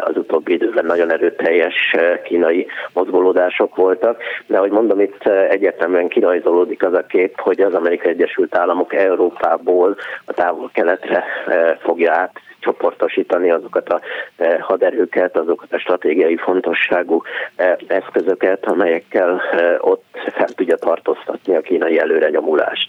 az 0.00 0.16
utóbbi 0.34 0.52
időben 0.52 0.84
nagyon 0.84 1.12
erőteljes 1.12 1.92
eh, 1.92 2.18
kínai 2.24 2.66
mozgolódások 2.92 3.76
voltak, 3.76 4.22
de 4.46 4.56
ahogy 4.56 4.70
mondom, 4.70 5.00
itt 5.00 5.22
eh, 5.22 5.48
egyértelműen 5.48 6.08
kirajzolódik 6.08 6.84
az 6.84 6.94
a 6.94 7.06
kép, 7.06 7.40
hogy 7.40 7.60
az 7.60 7.74
Amerikai 7.74 8.12
Egyesült 8.12 8.56
Államok 8.56 8.94
Európából 8.94 9.96
a 10.24 10.32
távol-keletre 10.32 11.24
eh, 11.46 11.76
fogja 11.80 12.12
át 12.12 12.32
csoportosítani 12.64 13.50
azokat 13.50 13.88
a 13.88 14.00
eh, 14.36 14.60
haderőket, 14.60 15.36
azokat 15.36 15.72
a 15.72 15.78
stratégiai 15.78 16.36
fontosságú 16.36 17.22
eh, 17.56 17.76
eszközöket, 17.86 18.66
amelyekkel 18.66 19.42
eh, 19.52 19.74
ott 19.80 20.04
fel 20.12 20.48
tudja 20.48 20.76
tartóztatni 20.76 21.56
a 21.56 21.60
kínai 21.60 21.98
előrenyomulást. 21.98 22.88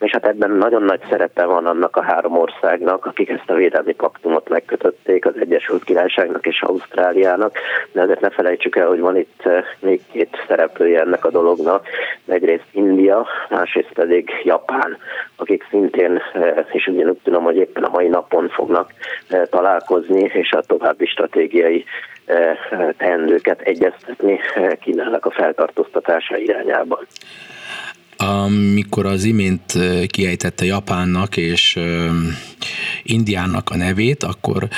És 0.00 0.10
hát 0.10 0.26
ebben 0.26 0.50
nagyon 0.50 0.82
nagy 0.82 1.00
szerepe 1.10 1.44
van 1.44 1.66
annak 1.66 1.96
a 1.96 2.02
három 2.02 2.38
országnak, 2.38 3.06
akik 3.06 3.28
ezt 3.28 3.50
a 3.50 3.54
védelmi 3.54 3.92
paktumot 3.92 4.48
megkötötték, 4.48 5.26
az 5.26 5.34
Egyesült 5.40 5.84
Királyságnak 5.84 6.46
és 6.46 6.62
Ausztráliának, 6.62 7.58
de 7.92 8.00
ezért 8.00 8.20
ne 8.20 8.30
felejtsük 8.30 8.76
el, 8.76 8.86
hogy 8.86 9.00
van 9.00 9.16
itt 9.16 9.42
még 9.80 10.00
két 10.12 10.44
szereplője 10.46 11.00
ennek 11.00 11.24
a 11.24 11.30
dolognak, 11.30 11.86
egyrészt 12.26 12.68
India, 12.70 13.26
másrészt 13.48 13.92
pedig 13.94 14.30
Japán, 14.44 14.96
akik 15.36 15.66
szintén, 15.70 16.22
és 16.72 16.86
ugyanúgy 16.86 17.18
tudom, 17.22 17.44
hogy 17.44 17.56
éppen 17.56 17.82
a 17.82 17.90
mai 17.90 18.08
napon 18.08 18.48
fognak 18.48 18.92
találkozni, 19.50 20.30
és 20.32 20.52
a 20.52 20.60
további 20.60 21.06
stratégiai 21.06 21.84
eh, 22.24 22.58
teendőket 22.96 23.60
egyeztetni 23.60 24.38
eh, 24.54 24.70
Kínának 24.80 25.26
a 25.26 25.30
feltartóztatása 25.30 26.36
irányában. 26.36 27.06
Amikor 28.16 29.06
az 29.06 29.24
imént 29.24 29.72
kiejtette 30.06 30.64
Japánnak 30.64 31.36
és 31.36 31.78
Indiának 33.02 33.70
a 33.70 33.76
nevét, 33.76 34.22
akkor 34.22 34.68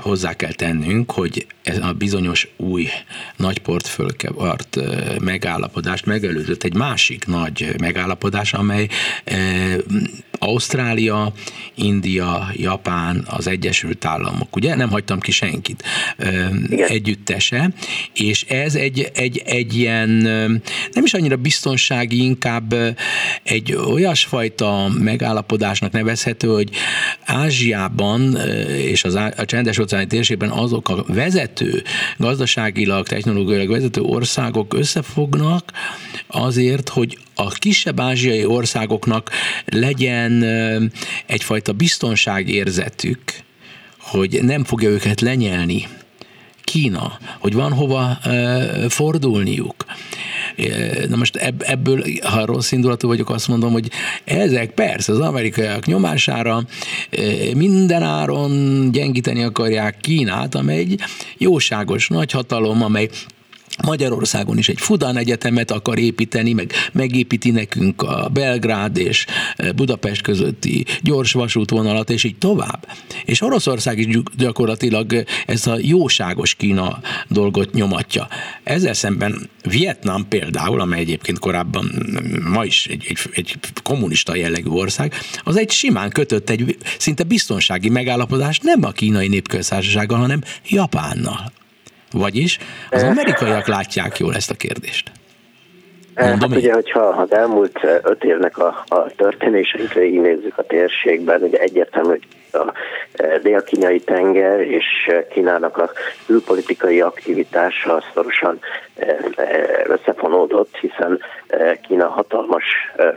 hozzá 0.00 0.32
kell 0.32 0.52
tennünk, 0.52 1.10
hogy 1.10 1.46
ez 1.62 1.78
a 1.78 1.92
bizonyos 1.92 2.48
új 2.56 2.86
nagy 3.36 3.58
portfölkevart 3.58 4.78
megállapodást 5.20 6.06
megelőzött 6.06 6.62
egy 6.62 6.74
másik 6.74 7.26
nagy 7.26 7.74
megállapodás, 7.80 8.52
amely 8.52 8.88
Ausztrália, 10.38 11.32
India, 11.74 12.48
Japán, 12.52 13.24
az 13.26 13.46
Egyesült 13.46 14.04
Államok, 14.04 14.56
ugye? 14.56 14.74
Nem 14.74 14.90
hagytam 14.90 15.20
ki 15.20 15.30
senkit 15.30 15.82
Igen. 16.68 16.88
együttese, 16.88 17.70
és 18.14 18.42
ez 18.42 18.74
egy, 18.74 19.10
egy, 19.14 19.42
egy 19.44 19.76
ilyen 19.76 20.08
nem 20.92 21.04
is 21.04 21.14
annyira 21.14 21.36
biztonsági, 21.36 22.22
inkább 22.24 22.74
egy 23.42 23.72
olyasfajta 23.74 24.90
megállapodásnak 24.98 25.92
nevezhető, 25.92 26.48
hogy 26.48 26.70
Ázsiában 27.24 28.36
és 28.76 29.04
az, 29.04 29.14
a 29.14 29.44
csendes 29.44 29.78
óceáni 29.78 30.06
térségben 30.06 30.50
azok 30.50 30.88
a 30.88 31.04
vezető, 31.06 31.82
gazdaságilag, 32.16 33.06
technológiailag 33.06 33.70
vezető 33.70 34.00
országok 34.00 34.74
összefognak 34.74 35.72
azért, 36.26 36.88
hogy 36.88 37.18
a 37.40 37.48
kisebb 37.48 38.00
ázsiai 38.00 38.44
országoknak 38.44 39.30
legyen 39.64 40.44
egyfajta 41.26 41.72
biztonságérzetük, 41.72 43.20
hogy 43.98 44.38
nem 44.42 44.64
fogja 44.64 44.88
őket 44.88 45.20
lenyelni 45.20 45.88
Kína, 46.62 47.18
hogy 47.38 47.52
van 47.54 47.72
hova 47.72 48.18
fordulniuk. 48.88 49.84
Na 51.08 51.16
most 51.16 51.36
ebből, 51.58 52.02
ha 52.22 52.44
rossz 52.44 52.72
indulatú 52.72 53.08
vagyok, 53.08 53.30
azt 53.30 53.48
mondom, 53.48 53.72
hogy 53.72 53.90
ezek 54.24 54.70
persze 54.70 55.12
az 55.12 55.20
amerikaiak 55.20 55.86
nyomására 55.86 56.62
minden 57.54 58.02
áron 58.02 58.52
gyengíteni 58.92 59.42
akarják 59.42 59.96
Kínát, 60.00 60.54
amely 60.54 60.78
egy 60.78 61.00
jóságos 61.36 62.08
nagyhatalom, 62.08 62.82
amely 62.82 63.08
Magyarországon 63.84 64.58
is 64.58 64.68
egy 64.68 64.80
Fudán 64.80 65.16
Egyetemet 65.16 65.70
akar 65.70 65.98
építeni, 65.98 66.52
meg 66.52 66.72
megépíti 66.92 67.50
nekünk 67.50 68.02
a 68.02 68.28
Belgrád 68.32 68.96
és 68.96 69.26
e, 69.56 69.72
Budapest 69.72 70.22
közötti 70.22 70.84
gyors 71.02 71.32
vasútvonalat, 71.32 72.10
és 72.10 72.24
így 72.24 72.38
tovább. 72.38 72.88
És 73.24 73.40
Oroszország 73.40 73.98
is 73.98 74.18
gyakorlatilag 74.36 75.24
ezt 75.46 75.66
a 75.66 75.76
jóságos 75.80 76.54
Kína 76.54 77.00
dolgot 77.28 77.72
nyomatja. 77.72 78.28
Ezzel 78.64 78.94
szemben 78.94 79.48
Vietnam 79.62 80.28
például, 80.28 80.80
amely 80.80 81.00
egyébként 81.00 81.38
korábban 81.38 81.90
ma 82.52 82.64
is 82.64 82.86
egy, 82.86 83.04
egy, 83.08 83.18
egy 83.32 83.58
kommunista 83.82 84.36
jellegű 84.36 84.68
ország, 84.68 85.14
az 85.42 85.56
egy 85.56 85.70
simán 85.70 86.10
kötött 86.10 86.50
egy 86.50 86.76
szinte 86.98 87.22
biztonsági 87.22 87.88
megállapodást 87.88 88.62
nem 88.62 88.84
a 88.84 88.90
kínai 88.90 89.28
népköztársasággal, 89.28 90.18
hanem 90.18 90.42
Japánnal. 90.68 91.52
Vagyis 92.10 92.58
az 92.90 93.02
amerikaiak 93.02 93.66
látják 93.66 94.18
jól 94.18 94.34
ezt 94.34 94.50
a 94.50 94.54
kérdést. 94.54 95.12
Mondom 96.18 96.50
hát 96.50 96.58
ugye, 96.58 96.72
hogyha 96.72 97.00
az 97.00 97.32
elmúlt 97.32 97.80
öt 98.02 98.24
évnek 98.24 98.58
a, 98.58 98.84
a 98.88 99.06
történéseit 99.16 99.92
végignézzük 99.92 100.58
a 100.58 100.62
térségben, 100.62 101.42
ugye 101.42 101.58
egyértelmű, 101.58 102.08
hogy 102.08 102.26
a 102.52 102.72
dél-kínai 103.42 104.00
tenger 104.00 104.60
és 104.60 105.10
Kínának 105.30 105.76
a 105.76 105.90
külpolitikai 106.26 107.00
aktivitása 107.00 108.02
szorosan 108.14 108.58
összefonódott, 109.84 110.76
hiszen 110.76 111.20
Kína 111.82 112.08
hatalmas 112.08 112.64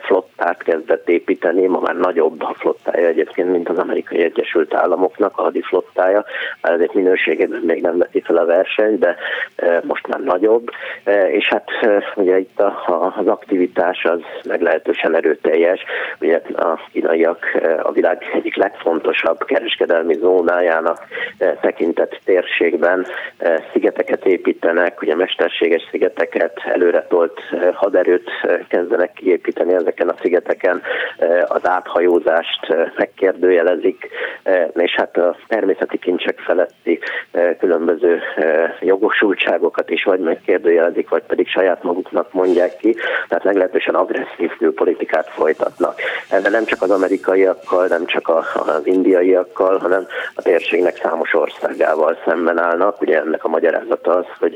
flottát 0.02 0.64
kezdett 0.64 1.10
építeni, 1.10 1.68
ma 1.68 1.80
már 1.80 1.96
nagyobb 1.96 2.42
a 2.42 2.56
flottája 2.58 3.08
egyébként, 3.08 3.52
mint 3.52 3.70
az 3.70 3.78
amerikai 3.78 4.24
Egyesült 4.24 4.74
Államoknak 4.74 5.38
a 5.38 5.42
hadiflottája, 5.42 6.26
ezért 6.62 6.94
minőségében 6.94 7.62
még 7.66 7.82
nem 7.82 7.98
veti 7.98 8.22
fel 8.22 8.38
a 8.38 8.46
versenyt, 8.46 9.00
de 9.00 9.16
most 9.84 10.08
már 10.08 10.20
nagyobb, 10.20 10.70
és 11.32 11.48
hát 11.48 11.70
ugye 12.16 12.40
itt 12.40 12.60
a 12.60 12.82
az 12.92 13.28
aktivitás 13.28 14.04
az 14.04 14.20
meglehetősen 14.48 15.16
erőteljes. 15.16 15.84
Ugye 16.20 16.42
a 16.56 16.80
kínaiak 16.92 17.46
a 17.82 17.92
világ 17.92 18.30
egyik 18.34 18.56
legfontosabb 18.56 19.44
kereskedelmi 19.46 20.14
zónájának 20.14 21.00
tekintett 21.62 22.20
térségben 22.26 23.06
szigeteket 23.72 24.26
építenek, 24.26 25.02
ugye 25.02 25.16
mesterséges 25.16 25.88
szigeteket, 25.92 26.60
előretolt 26.66 27.40
haderőt 27.74 28.30
kezdenek 28.68 29.14
kiépíteni 29.14 29.74
ezeken 29.74 30.10
a 30.10 30.16
szigeteken, 30.22 30.82
az 31.46 31.68
áthajózást 31.68 32.76
megkérdőjelezik, 32.98 34.10
és 34.74 34.96
hát 34.96 35.18
a 35.18 35.36
természeti 35.48 35.98
kincsek 35.98 36.40
feletti 36.40 37.00
különböző 37.60 38.22
jogosultságokat 38.80 39.90
is 39.90 40.04
vagy 40.04 40.20
megkérdőjelezik, 40.20 41.10
vagy 41.10 41.24
pedig 41.24 41.48
saját 41.48 41.84
maguknak 41.84 42.34
mondják 42.34 42.78
ki, 42.82 42.96
tehát 43.28 43.44
meglehetősen 43.44 43.96
agresszív 43.96 44.52
külpolitikát 44.58 45.30
folytatnak. 45.30 46.00
Ezzel 46.30 46.52
nem 46.52 46.66
csak 46.66 46.82
az 46.82 46.92
amerikaiakkal, 46.92 47.88
nem 47.88 48.06
csak 48.06 48.30
az 48.54 48.82
indiaiakkal, 48.84 49.78
hanem 49.78 50.08
a 50.36 50.42
térségnek 50.42 50.96
számos 50.96 51.34
országával 51.34 52.18
szemben 52.26 52.60
állnak. 52.60 53.02
Ugye 53.02 53.20
ennek 53.20 53.44
a 53.44 53.48
magyarázata 53.48 54.16
az, 54.16 54.26
hogy 54.40 54.56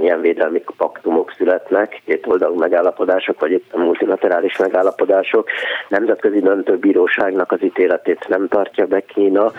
milyen 0.00 0.20
védelmi 0.20 0.62
paktumok 0.76 1.32
születnek, 1.36 2.00
két 2.04 2.26
oldalú 2.26 2.54
megállapodások, 2.58 3.40
vagy 3.40 3.50
éppen 3.50 3.80
multilaterális 3.80 4.56
megállapodások. 4.56 5.48
Nemzetközi 5.88 6.40
döntőbíróságnak 6.40 7.52
az 7.52 7.62
ítéletét 7.62 8.28
nem 8.28 8.48
tartja 8.48 8.86
be 8.86 9.00
Kína, 9.00 9.52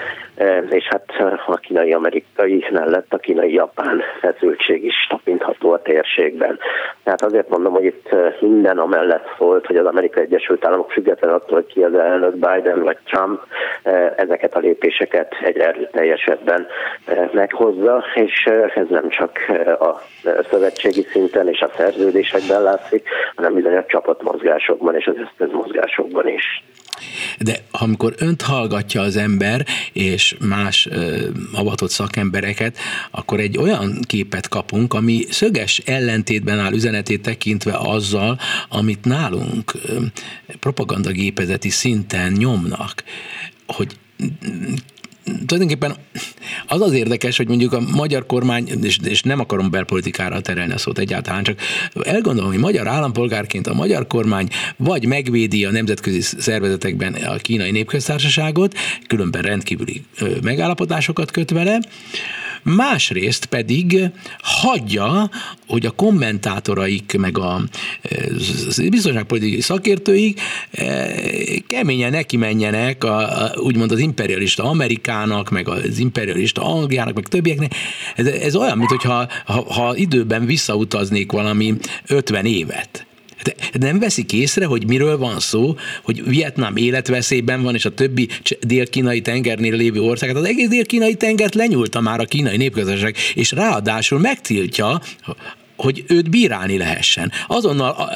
és 0.70 0.88
hát 0.88 1.06
a 1.48 1.56
kínai-amerikai 1.56 2.66
mellett 2.72 3.14
a 3.14 3.18
kínai-japán 3.18 4.02
feszültség 4.20 4.84
is 4.84 5.08
tapintható 5.10 5.72
a 5.72 5.82
térségben. 5.82 6.60
Tehát 7.04 7.24
azért 7.24 7.50
mondom, 7.50 7.74
hogy 7.74 7.86
itt 7.86 8.10
minden 8.40 8.78
amellett 8.78 9.28
volt, 9.38 9.66
hogy 9.66 9.76
az 9.76 9.86
Amerikai 9.86 10.24
Egyesült 10.24 10.66
Államok 10.66 10.92
független 10.92 11.34
attól, 11.34 11.58
hogy 11.62 11.74
ki 11.74 11.84
az 11.84 11.94
elnök 11.94 12.34
Biden 12.34 12.84
vagy 12.84 12.98
Trump, 13.06 13.42
ezeket 14.16 14.56
a 14.56 14.60
lépéseket 14.60 15.34
egyre 15.44 15.68
erőteljesebben 15.68 16.68
meghozza, 17.32 18.04
és 18.16 18.50
ez 18.76 18.86
nem 18.90 19.10
csak 19.10 19.32
a 19.80 20.02
szövetségi 20.50 21.02
szinten 21.02 21.48
és 21.48 21.62
a 21.62 21.72
szerződésekben 21.78 22.62
látszik, 22.64 23.08
hanem 23.36 23.54
bizony 23.54 23.76
a 23.76 23.86
csapatmozgásokban 23.86 24.96
és 24.96 25.08
az 25.08 25.16
eszközmozgásokban 25.26 26.28
is. 26.28 26.64
De 27.40 27.64
amikor 27.72 28.16
önt 28.18 28.42
hallgatja 28.42 29.02
az 29.02 29.18
ember, 29.18 29.66
és 29.94 30.36
más 30.40 30.86
ö, 30.86 31.28
avatott 31.54 31.90
szakembereket, 31.90 32.78
akkor 33.12 33.40
egy 33.40 33.58
olyan 33.58 34.00
képet 34.08 34.48
kapunk, 34.48 34.94
ami 34.94 35.26
szöges 35.30 35.78
ellentétben 35.78 36.60
áll 36.60 36.74
üzenetét 36.74 37.22
tekintve 37.22 37.78
azzal, 37.78 38.40
amit 38.70 39.06
nálunk 39.06 39.74
ö, 39.86 40.02
propagandagépezeti 40.60 41.70
szinten 41.70 42.32
nyomnak, 42.32 43.04
hogy 43.68 43.98
tulajdonképpen 45.46 45.96
az 46.68 46.82
az 46.82 46.94
érdekes, 46.94 47.38
hogy 47.38 47.48
mondjuk 47.48 47.74
a 47.74 47.80
magyar 47.80 48.26
kormány, 48.26 48.68
és, 48.82 48.98
és 49.04 49.22
nem 49.22 49.40
akarom 49.40 49.70
belpolitikára 49.70 50.42
terelni 50.42 50.74
a 50.74 50.78
szót 50.78 51.00
egyáltalán, 51.00 51.44
csak 51.44 51.60
elgondolom, 52.02 52.50
hogy 52.50 52.60
magyar 52.60 52.88
állampolgárként 52.88 53.68
a 53.68 53.74
magyar 53.74 54.08
kormány 54.08 54.48
vagy 54.78 55.06
megvédi 55.06 55.66
a 55.66 55.72
nemzetközi 55.72 56.22
szervezetekben 56.22 57.14
a 57.14 57.36
kínai 57.36 57.72
népköztársaságot, 57.72 58.76
különben 59.08 59.42
rendkívüli 59.42 60.04
megállapodásokat 60.42 61.32
köt 61.32 61.52
vele, 61.52 61.80
másrészt 62.64 63.46
pedig 63.46 64.12
hagyja, 64.38 65.30
hogy 65.68 65.86
a 65.86 65.92
kommentátoraik, 65.92 67.18
meg 67.18 67.38
a 67.38 67.62
biztonságpolitikai 68.90 69.62
szakértőik 69.62 70.42
keményen 71.68 72.12
neki 72.12 72.38
menjenek 72.38 73.04
a, 73.04 73.44
a, 73.44 73.52
úgymond 73.56 73.92
az 73.92 74.00
imperialista 74.00 74.64
Amerikának, 74.64 75.50
meg 75.50 75.68
az 75.68 75.98
imperialista 75.98 76.62
Angliának, 76.62 77.14
meg 77.14 77.28
többieknek. 77.28 77.76
Ez, 78.16 78.26
ez 78.26 78.56
olyan, 78.56 78.78
mintha 78.78 79.28
ha, 79.46 79.74
ha 79.74 79.96
időben 79.96 80.46
visszautaznék 80.46 81.32
valami 81.32 81.74
50 82.08 82.46
évet. 82.46 83.08
Nem 83.80 84.00
veszik 84.00 84.34
észre, 84.34 84.66
hogy 84.66 84.88
miről 84.88 85.18
van 85.18 85.40
szó, 85.40 85.76
hogy 86.04 86.24
Vietnám 86.24 86.76
életveszélyben 86.76 87.62
van, 87.62 87.76
és 87.76 87.86
a 87.86 87.94
többi 87.94 88.28
dél-kínai 88.62 89.22
tengernél 89.22 89.76
lévő 89.76 90.02
ország, 90.02 90.36
az 90.36 90.44
egész 90.44 90.68
dél-kínai 90.68 91.16
tengert 91.16 91.56
lenyúlta 91.56 92.02
már 92.02 92.20
a 92.20 92.26
kínai 92.26 92.58
népközösség, 92.58 93.16
és 93.34 93.52
ráadásul 93.52 94.20
megtiltja 94.20 95.02
hogy 95.76 96.04
őt 96.08 96.30
bírálni 96.30 96.78
lehessen. 96.78 97.32
Azonnal 97.48 98.12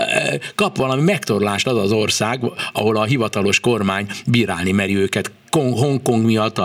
kap 0.55 0.77
valami 0.77 1.01
megtorlást 1.01 1.67
az 1.67 1.77
az 1.77 1.91
ország, 1.91 2.41
ahol 2.73 2.97
a 2.97 3.03
hivatalos 3.03 3.59
kormány 3.59 4.07
bírálni 4.25 4.71
meri 4.71 4.95
őket 4.95 5.31
Hongkong 5.53 6.25
miatt, 6.25 6.61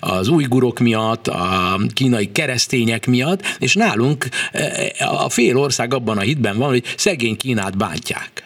az 0.00 0.28
újgurok 0.28 0.78
miatt, 0.78 1.28
a 1.28 1.78
kínai 1.94 2.32
keresztények 2.32 3.06
miatt, 3.06 3.42
és 3.58 3.74
nálunk 3.74 4.28
a 4.98 5.28
fél 5.28 5.56
ország 5.56 5.94
abban 5.94 6.18
a 6.18 6.20
hitben 6.20 6.58
van, 6.58 6.68
hogy 6.68 6.84
szegény 6.96 7.36
Kínát 7.36 7.76
bántják. 7.76 8.41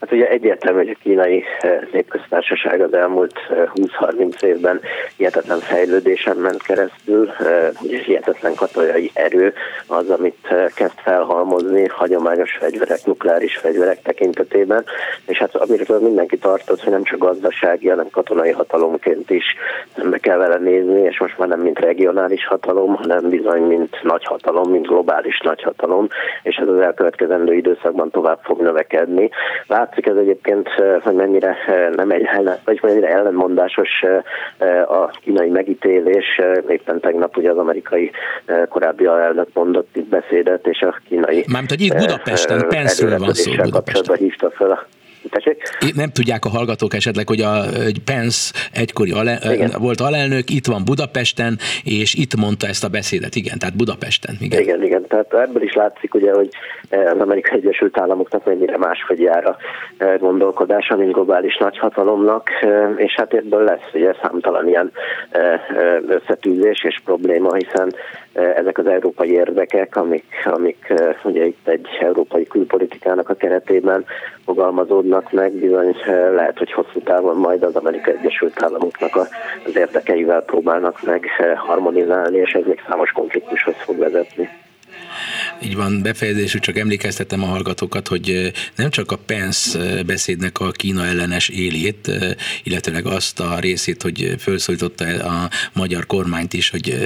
Hát 0.00 0.12
ugye 0.12 0.28
egyértelmű, 0.28 0.78
hogy 0.78 0.96
a 0.98 1.02
kínai 1.02 1.44
eh, 1.60 1.78
népköztársaság 1.92 2.80
az 2.80 2.94
elmúlt 2.94 3.34
20-30 3.50 4.42
eh, 4.42 4.48
évben 4.48 4.80
hihetetlen 5.16 5.58
fejlődésen 5.58 6.36
ment 6.36 6.62
keresztül, 6.62 7.28
eh, 7.28 7.68
ugye 7.82 7.98
hihetetlen 7.98 8.54
katonai 8.54 9.10
erő 9.14 9.54
az, 9.86 10.10
amit 10.10 10.54
kezd 10.74 10.98
felhalmozni 11.02 11.86
hagyományos 11.86 12.56
fegyverek, 12.60 13.04
nukleáris 13.04 13.56
fegyverek 13.56 14.02
tekintetében, 14.02 14.84
és 15.26 15.38
hát 15.38 15.54
amiről 15.54 16.00
mindenki 16.00 16.38
tartott, 16.38 16.82
hogy 16.82 16.92
nem 16.92 17.02
csak 17.02 17.18
gazdasági, 17.18 17.88
hanem 17.88 18.10
katonai 18.10 18.50
hatalomként 18.50 19.30
is 19.30 19.44
szembe 19.96 20.18
kell 20.18 20.36
vele 20.36 20.58
nézni, 20.58 21.00
és 21.00 21.20
most 21.20 21.38
már 21.38 21.48
nem 21.48 21.60
mint 21.60 21.78
regionális 21.78 22.46
hatalom, 22.46 22.94
hanem 22.94 23.28
bizony 23.28 23.62
mint 23.62 24.02
nagy 24.02 24.24
hatalom, 24.24 24.70
mint 24.70 24.86
globális 24.86 25.40
nagy 25.40 25.62
hatalom, 25.62 26.08
és 26.42 26.56
ez 26.56 26.68
az 26.68 26.78
elkövetkezendő 26.78 27.54
időszakban 27.54 28.10
tovább 28.10 28.38
fog 28.42 28.60
növekedni. 28.60 29.30
Lát 29.66 29.87
látszik 29.88 30.06
ez 30.06 30.16
egyébként, 30.16 30.68
hogy 31.02 31.14
mennyire 31.14 31.56
nem 31.96 32.10
egy 32.10 32.24
ellen, 32.24 32.58
vagy 32.64 32.78
mennyire 32.82 33.08
ellenmondásos 33.08 34.02
a 34.88 35.06
kínai 35.06 35.48
megítélés. 35.48 36.40
Éppen 36.68 37.00
tegnap 37.00 37.36
ugye 37.36 37.50
az 37.50 37.56
amerikai 37.56 38.10
korábbi 38.68 39.04
elnök 39.04 39.48
mondott 39.52 39.96
itt 39.96 40.08
beszédet, 40.08 40.66
és 40.66 40.80
a 40.80 41.00
kínai... 41.08 41.44
Mármint, 41.46 41.70
hogy 41.70 41.80
itt 41.80 41.96
Budapesten, 41.96 42.68
Penszről 42.68 43.18
van 43.18 43.32
szó 43.32 43.52
Budapesten. 43.62 44.16
hívta 44.16 44.50
fel 44.50 44.70
a 44.70 44.86
Tessék? 45.30 45.62
Nem 45.94 46.10
tudják 46.10 46.44
a 46.44 46.48
hallgatók 46.48 46.94
esetleg, 46.94 47.28
hogy 47.28 47.40
a 47.40 47.52
hogy 47.84 48.00
Pence 48.04 48.52
egykori 48.72 49.10
ale, 49.10 49.38
igen. 49.52 49.70
volt 49.78 50.00
alelnök, 50.00 50.50
itt 50.50 50.66
van 50.66 50.84
Budapesten, 50.84 51.58
és 51.84 52.14
itt 52.14 52.36
mondta 52.36 52.66
ezt 52.66 52.84
a 52.84 52.88
beszédet, 52.88 53.34
igen, 53.34 53.58
tehát 53.58 53.76
Budapesten. 53.76 54.36
Igen, 54.40 54.60
igen, 54.60 54.82
igen. 54.82 55.06
tehát 55.08 55.34
ebből 55.34 55.62
is 55.62 55.74
látszik 55.74 56.14
ugye, 56.14 56.32
hogy 56.32 56.48
az 56.90 57.20
Amerikai 57.20 57.58
Egyesült 57.58 57.98
Államoknak 57.98 58.44
mennyire 58.44 58.78
máshogy 58.78 59.20
jár 59.20 59.46
a 59.46 59.56
gondolkodása, 60.18 60.96
mint 60.96 61.12
globális 61.12 61.56
nagyhatalomnak, 61.56 62.50
és 62.96 63.14
hát 63.16 63.34
ebből 63.34 63.64
lesz 63.64 63.90
ugye 63.94 64.14
számtalan 64.22 64.68
ilyen 64.68 64.92
összetűzés 66.08 66.84
és 66.84 67.00
probléma, 67.04 67.54
hiszen 67.54 67.94
ezek 68.56 68.78
az 68.78 68.86
európai 68.86 69.30
érdekek, 69.30 69.96
amik, 69.96 70.24
amik 70.44 70.92
ugye 71.24 71.44
itt 71.44 71.68
egy 71.68 71.88
európai 72.00 72.46
külpolitikának 72.46 73.28
a 73.28 73.34
keretében 73.34 74.04
fogalmazódnak 74.44 75.32
meg, 75.32 75.52
bizony 75.52 75.96
lehet, 76.34 76.58
hogy 76.58 76.72
hosszú 76.72 77.00
távon 77.04 77.36
majd 77.36 77.62
az 77.62 77.76
Amerikai 77.76 78.14
Egyesült 78.14 78.62
Államoknak 78.62 79.16
az 79.64 79.76
érdekeivel 79.76 80.42
próbálnak 80.42 81.02
meg 81.02 81.26
harmonizálni, 81.56 82.36
és 82.36 82.52
ez 82.52 82.64
még 82.66 82.82
számos 82.88 83.10
konfliktushoz 83.10 83.74
fog 83.76 83.98
vezetni. 83.98 84.48
Így 85.62 85.74
van, 85.74 86.02
befejezésül 86.02 86.60
csak 86.60 86.78
emlékeztetem 86.78 87.42
a 87.42 87.46
hallgatókat, 87.46 88.08
hogy 88.08 88.52
nem 88.76 88.90
csak 88.90 89.12
a 89.12 89.16
Pence 89.16 90.02
beszédnek 90.02 90.60
a 90.60 90.70
Kína 90.70 91.06
ellenes 91.06 91.48
élét, 91.48 92.10
illetőleg 92.62 93.06
azt 93.06 93.40
a 93.40 93.58
részét, 93.58 94.02
hogy 94.02 94.34
felszólította 94.38 95.04
a 95.04 95.50
magyar 95.72 96.06
kormányt 96.06 96.52
is, 96.52 96.70
hogy 96.70 96.98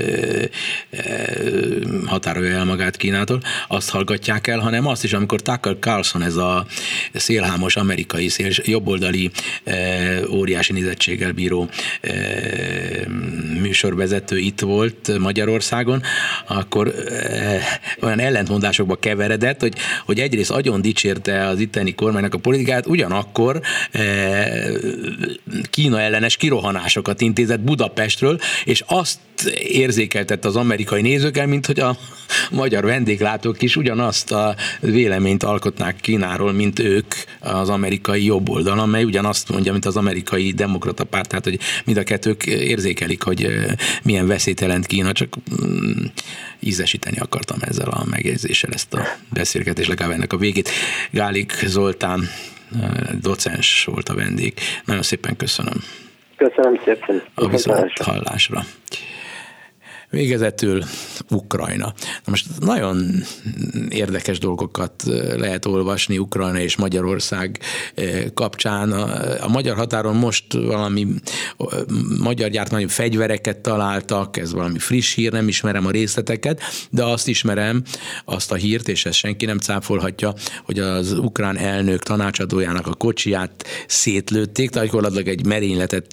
határolja 2.06 2.56
el 2.56 2.64
magát 2.64 2.96
Kínától, 2.96 3.42
azt 3.68 3.90
hallgatják 3.90 4.46
el, 4.46 4.58
hanem 4.58 4.86
azt 4.86 5.04
is, 5.04 5.12
amikor 5.12 5.40
Tucker 5.40 5.76
Carlson, 5.80 6.22
ez 6.22 6.36
a 6.36 6.66
szélhámos 7.12 7.76
amerikai 7.76 8.28
szél, 8.28 8.50
jobboldali 8.64 9.30
óriási 10.30 10.72
nézettséggel 10.72 11.32
bíró 11.32 11.68
műsorvezető 13.60 14.38
itt 14.38 14.60
volt 14.60 15.18
Magyarországon, 15.18 16.02
akkor 16.46 16.94
olyan 18.00 18.20
ellentmondásokba 18.42 18.96
keveredett, 18.96 19.60
hogy, 19.60 19.74
hogy 20.06 20.20
egyrészt 20.20 20.50
agyon 20.50 20.80
dicsérte 20.80 21.46
az 21.46 21.58
itteni 21.58 21.94
kormánynak 21.94 22.34
a 22.34 22.38
politikát, 22.38 22.86
ugyanakkor 22.86 23.60
e, 23.90 24.00
Kína 25.70 26.00
ellenes 26.00 26.36
kirohanásokat 26.36 27.20
intézett 27.20 27.60
Budapestről, 27.60 28.38
és 28.64 28.84
azt 28.86 29.18
érzékeltett 29.54 30.44
az 30.44 30.56
amerikai 30.56 31.02
nézőkkel, 31.02 31.46
mint 31.46 31.66
hogy 31.66 31.80
a 31.80 31.96
magyar 32.50 32.84
vendéglátók 32.84 33.62
is 33.62 33.76
ugyanazt 33.76 34.32
a 34.32 34.54
véleményt 34.80 35.42
alkotnák 35.42 35.96
Kínáról, 36.00 36.52
mint 36.52 36.78
ők 36.78 37.14
az 37.40 37.68
amerikai 37.68 38.24
jobb 38.24 38.48
oldalon, 38.48 38.78
amely 38.78 39.04
ugyanazt 39.04 39.48
mondja, 39.48 39.72
mint 39.72 39.84
az 39.84 39.96
amerikai 39.96 40.52
demokrata 40.52 41.04
párt, 41.04 41.28
tehát 41.28 41.44
hogy 41.44 41.58
mind 41.84 41.98
a 41.98 42.02
kettők 42.02 42.46
érzékelik, 42.46 43.22
hogy 43.22 43.48
milyen 44.02 44.26
veszélyt 44.26 44.60
jelent 44.60 44.86
Kína, 44.86 45.12
csak 45.12 45.36
mm, 45.64 46.04
ízesíteni 46.60 47.18
akartam 47.18 47.58
ezzel 47.60 47.88
a 47.88 48.04
megjegyzéssel 48.10 48.70
ezt 48.72 48.94
a 48.94 49.02
beszélgetést, 49.32 49.88
legalább 49.88 50.12
ennek 50.12 50.32
a 50.32 50.36
végét. 50.36 50.68
Gálik 51.10 51.52
Zoltán 51.64 52.28
docens 53.20 53.84
volt 53.84 54.08
a 54.08 54.14
vendég. 54.14 54.52
Nagyon 54.84 55.02
szépen 55.02 55.36
köszönöm. 55.36 55.82
Köszönöm 56.36 56.80
szépen. 56.84 57.22
A 57.34 57.48
viszont 57.48 57.98
hallásra. 57.98 58.64
Végezetül 60.12 60.82
Ukrajna. 61.30 61.94
Na 61.96 62.30
most 62.30 62.46
nagyon 62.60 63.22
érdekes 63.88 64.38
dolgokat 64.38 65.02
lehet 65.36 65.66
olvasni 65.66 66.18
Ukrajna 66.18 66.60
és 66.60 66.76
Magyarország 66.76 67.58
kapcsán. 68.34 68.92
A, 69.40 69.48
magyar 69.48 69.76
határon 69.76 70.16
most 70.16 70.52
valami 70.52 71.06
magyar 72.18 72.50
gyártmányi 72.50 72.86
fegyvereket 72.86 73.56
találtak, 73.56 74.36
ez 74.36 74.52
valami 74.52 74.78
friss 74.78 75.14
hír, 75.14 75.32
nem 75.32 75.48
ismerem 75.48 75.86
a 75.86 75.90
részleteket, 75.90 76.60
de 76.90 77.04
azt 77.04 77.28
ismerem, 77.28 77.82
azt 78.24 78.52
a 78.52 78.54
hírt, 78.54 78.88
és 78.88 79.06
ezt 79.06 79.18
senki 79.18 79.44
nem 79.44 79.58
cáfolhatja, 79.58 80.34
hogy 80.64 80.78
az 80.78 81.12
ukrán 81.12 81.56
elnök 81.56 82.02
tanácsadójának 82.02 82.86
a 82.86 82.94
kocsiját 82.94 83.66
szétlőtték, 83.86 84.70
tehát 84.70 84.88
gyakorlatilag 84.88 85.28
egy 85.28 85.46
merényletet, 85.46 86.06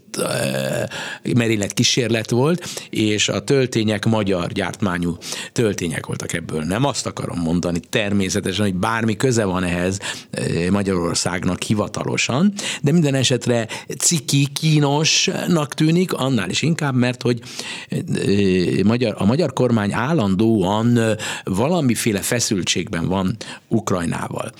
merénylet 1.35 1.73
kísérlet 1.73 2.29
volt, 2.29 2.67
és 2.89 3.29
a 3.29 3.43
töltény 3.43 3.87
töltények 3.89 4.19
magyar 4.19 4.51
gyártmányú 4.51 5.17
töltények 5.51 6.05
voltak 6.05 6.33
ebből. 6.33 6.63
Nem 6.63 6.85
azt 6.85 7.05
akarom 7.05 7.39
mondani 7.39 7.79
természetesen, 7.79 8.65
hogy 8.65 8.75
bármi 8.75 9.15
köze 9.15 9.45
van 9.45 9.63
ehhez 9.63 9.99
eh, 10.31 10.69
Magyarországnak 10.69 11.61
hivatalosan, 11.61 12.53
de 12.81 12.91
minden 12.91 13.15
esetre 13.15 13.67
ciki, 13.97 14.47
kínosnak 14.53 15.73
tűnik, 15.73 16.13
annál 16.13 16.49
is 16.49 16.61
inkább, 16.61 16.95
mert 16.95 17.21
hogy 17.21 17.41
eh, 17.89 19.21
a 19.21 19.25
magyar 19.25 19.53
kormány 19.53 19.93
állandóan 19.93 20.97
eh, 20.97 21.15
valamiféle 21.43 22.21
feszültségben 22.21 23.07
van 23.07 23.35
Ukrajnával. 23.67 24.51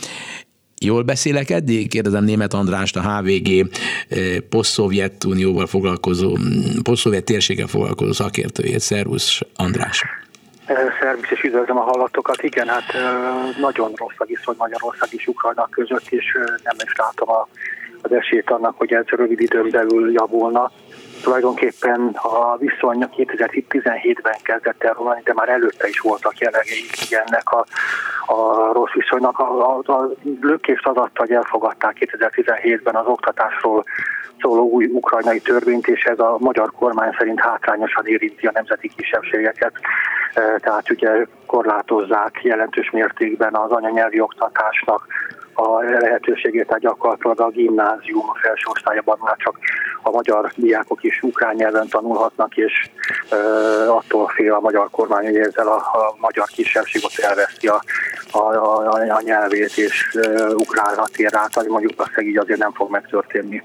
Jól 0.81 1.03
beszélek 1.03 1.49
eddig? 1.49 1.89
Kérdezem 1.89 2.23
német 2.23 2.53
Andrást, 2.53 2.95
a 2.95 3.01
HVG 3.01 3.47
eh, 3.49 4.39
poszt-szovjet 4.49 5.25
foglalkozó, 5.65 6.37
poszt-szovjet 6.83 7.23
térséggel 7.23 7.67
foglalkozó 7.67 8.11
szakértőjét. 8.11 8.79
Szervusz, 8.79 9.39
András! 9.55 10.03
Eh, 10.65 10.77
szervusz, 11.01 11.31
és 11.31 11.43
üdvözlöm 11.43 11.77
a 11.77 11.81
hallatokat. 11.81 12.43
Igen, 12.43 12.67
hát 12.67 12.93
eh, 12.93 13.01
nagyon 13.59 13.91
rossz 13.95 14.17
a 14.17 14.25
viszony 14.25 14.55
Magyarország 14.57 15.09
és 15.11 15.27
Ukrajna 15.27 15.67
között, 15.71 16.07
és 16.09 16.25
nem 16.63 16.75
is 16.85 16.93
látom 16.95 17.29
a, 17.29 17.47
az 18.01 18.11
esélyt 18.11 18.49
annak, 18.49 18.77
hogy 18.77 18.93
ez 18.93 19.05
rövid 19.05 19.39
időn 19.39 19.69
belül 19.69 20.11
javulna 20.11 20.71
tulajdonképpen 21.23 22.09
a 22.13 22.57
viszony 22.57 23.05
2017-ben 23.17 24.37
kezdett 24.43 24.83
el 24.83 24.93
romlani, 24.93 25.21
de 25.23 25.33
már 25.33 25.49
előtte 25.49 25.87
is 25.87 25.99
voltak 25.99 26.37
jelenlegei 26.37 26.87
ennek 27.09 27.51
a, 27.51 27.65
a 28.33 28.71
rossz 28.73 28.93
viszonynak. 28.93 29.39
A, 29.39 29.77
a, 29.77 29.91
a 29.91 30.09
lökést 30.41 30.87
az 30.87 30.95
adta, 30.95 31.21
hogy 31.21 31.31
elfogadták 31.31 31.97
2017-ben 31.99 32.95
az 32.95 33.05
oktatásról 33.05 33.83
szóló 34.41 34.69
új 34.69 34.85
ukrajnai 34.85 35.39
törvényt, 35.39 35.87
és 35.87 36.03
ez 36.03 36.19
a 36.19 36.35
magyar 36.39 36.71
kormány 36.71 37.15
szerint 37.17 37.39
hátrányosan 37.39 38.07
érinti 38.07 38.47
a 38.47 38.51
nemzeti 38.53 38.91
kisebbségeket. 38.95 39.73
E, 40.33 40.59
tehát 40.59 40.89
ugye 40.89 41.25
korlátozzák 41.45 42.39
jelentős 42.43 42.89
mértékben 42.89 43.55
az 43.55 43.71
anyanyelvi 43.71 44.19
oktatásnak 44.19 45.07
a 45.53 45.81
lehetőségét, 45.81 46.65
tehát 46.65 46.81
gyakorlatilag 46.81 47.41
a 47.41 47.49
gimnázium 47.49 48.29
a 48.29 48.37
felső 48.41 48.65
osztályban 48.69 49.17
már 49.21 49.35
csak 49.37 49.57
a 50.01 50.09
magyar 50.09 50.51
diákok 50.55 51.03
is 51.03 51.19
ukrán 51.21 51.55
nyelven 51.55 51.87
tanulhatnak, 51.87 52.57
és 52.57 52.89
attól 53.87 54.27
fél 54.35 54.53
a 54.53 54.59
magyar 54.59 54.89
kormány, 54.91 55.25
hogy 55.25 55.37
ezzel 55.37 55.67
a, 55.67 55.75
a 55.75 56.15
magyar 56.19 56.47
kisebbség 56.47 57.03
ott 57.03 57.17
elveszi 57.17 57.67
a, 57.67 57.83
a, 58.31 58.39
a, 58.39 59.09
a 59.09 59.21
nyelvét, 59.23 59.77
és 59.77 60.17
ukránra 60.53 61.03
tér 61.11 61.29
át, 61.31 61.67
mondjuk 61.67 61.93
azt 61.97 62.21
így 62.21 62.37
azért 62.37 62.59
nem 62.59 62.73
fog 62.73 62.91
megtörténni. 62.91 63.63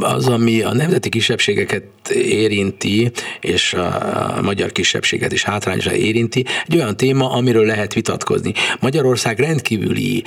Az, 0.00 0.28
ami 0.28 0.62
a 0.62 0.74
nemzeti 0.74 1.08
kisebbségeket 1.08 1.84
érinti, 2.14 3.10
és 3.40 3.74
a 3.74 4.40
magyar 4.42 4.72
kisebbséget 4.72 5.32
is 5.32 5.44
hátrányosan 5.44 5.92
érinti, 5.92 6.44
egy 6.66 6.76
olyan 6.76 6.96
téma, 6.96 7.30
amiről 7.30 7.66
lehet 7.66 7.94
vitatkozni. 7.94 8.52
Magyarország 8.80 9.38
rendkívüli 9.38 10.24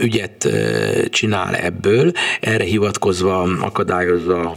ügyet 0.00 0.48
csinál 1.10 1.54
ebből, 1.54 2.12
erre 2.40 2.64
hivatkozva 2.64 3.46
da 3.84 4.04
euro 4.04 4.56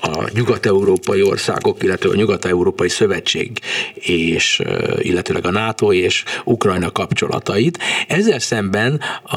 a 0.00 0.28
nyugat-európai 0.32 1.22
országok, 1.22 1.82
illetve 1.82 2.10
a 2.10 2.14
nyugat-európai 2.14 2.88
szövetség, 2.88 3.58
és 3.94 4.62
illetőleg 4.98 5.46
a 5.46 5.50
NATO 5.50 5.92
és 5.92 6.24
Ukrajna 6.44 6.90
kapcsolatait. 6.90 7.78
Ezzel 8.08 8.38
szemben, 8.38 9.00
a, 9.22 9.36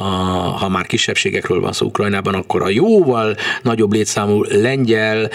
ha 0.59 0.69
már 0.69 0.85
kisebbségekről 0.85 1.59
van 1.59 1.73
szó 1.73 1.85
Ukrajnában, 1.85 2.33
akkor 2.33 2.61
a 2.61 2.69
jóval 2.69 3.35
nagyobb 3.61 3.93
létszámú 3.93 4.43
lengyel, 4.43 5.29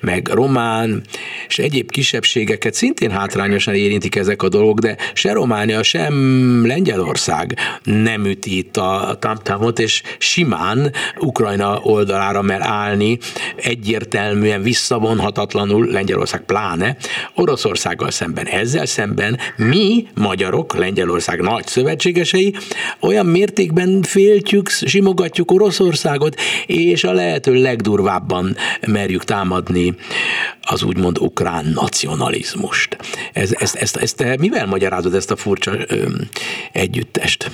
meg 0.00 0.28
román, 0.28 1.02
és 1.48 1.58
egyéb 1.58 1.90
kisebbségeket 1.90 2.74
szintén 2.74 3.10
hátrányosan 3.10 3.74
érintik 3.74 4.16
ezek 4.16 4.42
a 4.42 4.48
dolgok, 4.48 4.78
de 4.78 4.96
se 5.14 5.32
Románia, 5.32 5.82
sem 5.82 6.66
Lengyelország 6.66 7.56
nem 7.82 8.24
üti 8.24 8.56
itt 8.56 8.76
a 8.76 9.16
tamtamot, 9.20 9.78
és 9.78 10.02
simán 10.18 10.92
Ukrajna 11.18 11.80
oldalára 11.82 12.42
mer 12.42 12.60
állni 12.62 13.18
egyértelműen 13.56 14.62
visszavonhatatlanul, 14.66 15.86
Lengyelország 15.86 16.40
pláne, 16.40 16.96
Oroszországgal 17.34 18.10
szemben. 18.10 18.46
Ezzel 18.46 18.86
szemben 18.86 19.38
mi, 19.56 20.06
magyarok, 20.14 20.76
Lengyelország 20.76 21.40
nagy 21.40 21.66
szövetségesei, 21.66 22.54
olyan 23.00 23.26
mértékben 23.26 24.02
féltjük, 24.02 24.68
simogatjuk 24.68 25.50
Oroszországot, 25.50 26.40
és 26.66 27.04
a 27.04 27.12
lehető 27.12 27.54
legdurvábban 27.54 28.56
merjük 28.86 29.24
támadni 29.24 29.94
az 30.60 30.82
úgymond 30.82 31.18
ukrán 31.18 31.66
nacionalizmust. 31.74 32.96
Ez, 33.32 33.50
ezt, 33.58 33.74
ezt, 33.74 33.96
ezt, 33.96 34.20
ezt 34.20 34.38
mivel 34.38 34.66
magyarázod 34.66 35.14
ezt 35.14 35.30
a 35.30 35.36
furcsa 35.36 35.72
ö, 35.86 36.06
együttest? 36.72 37.50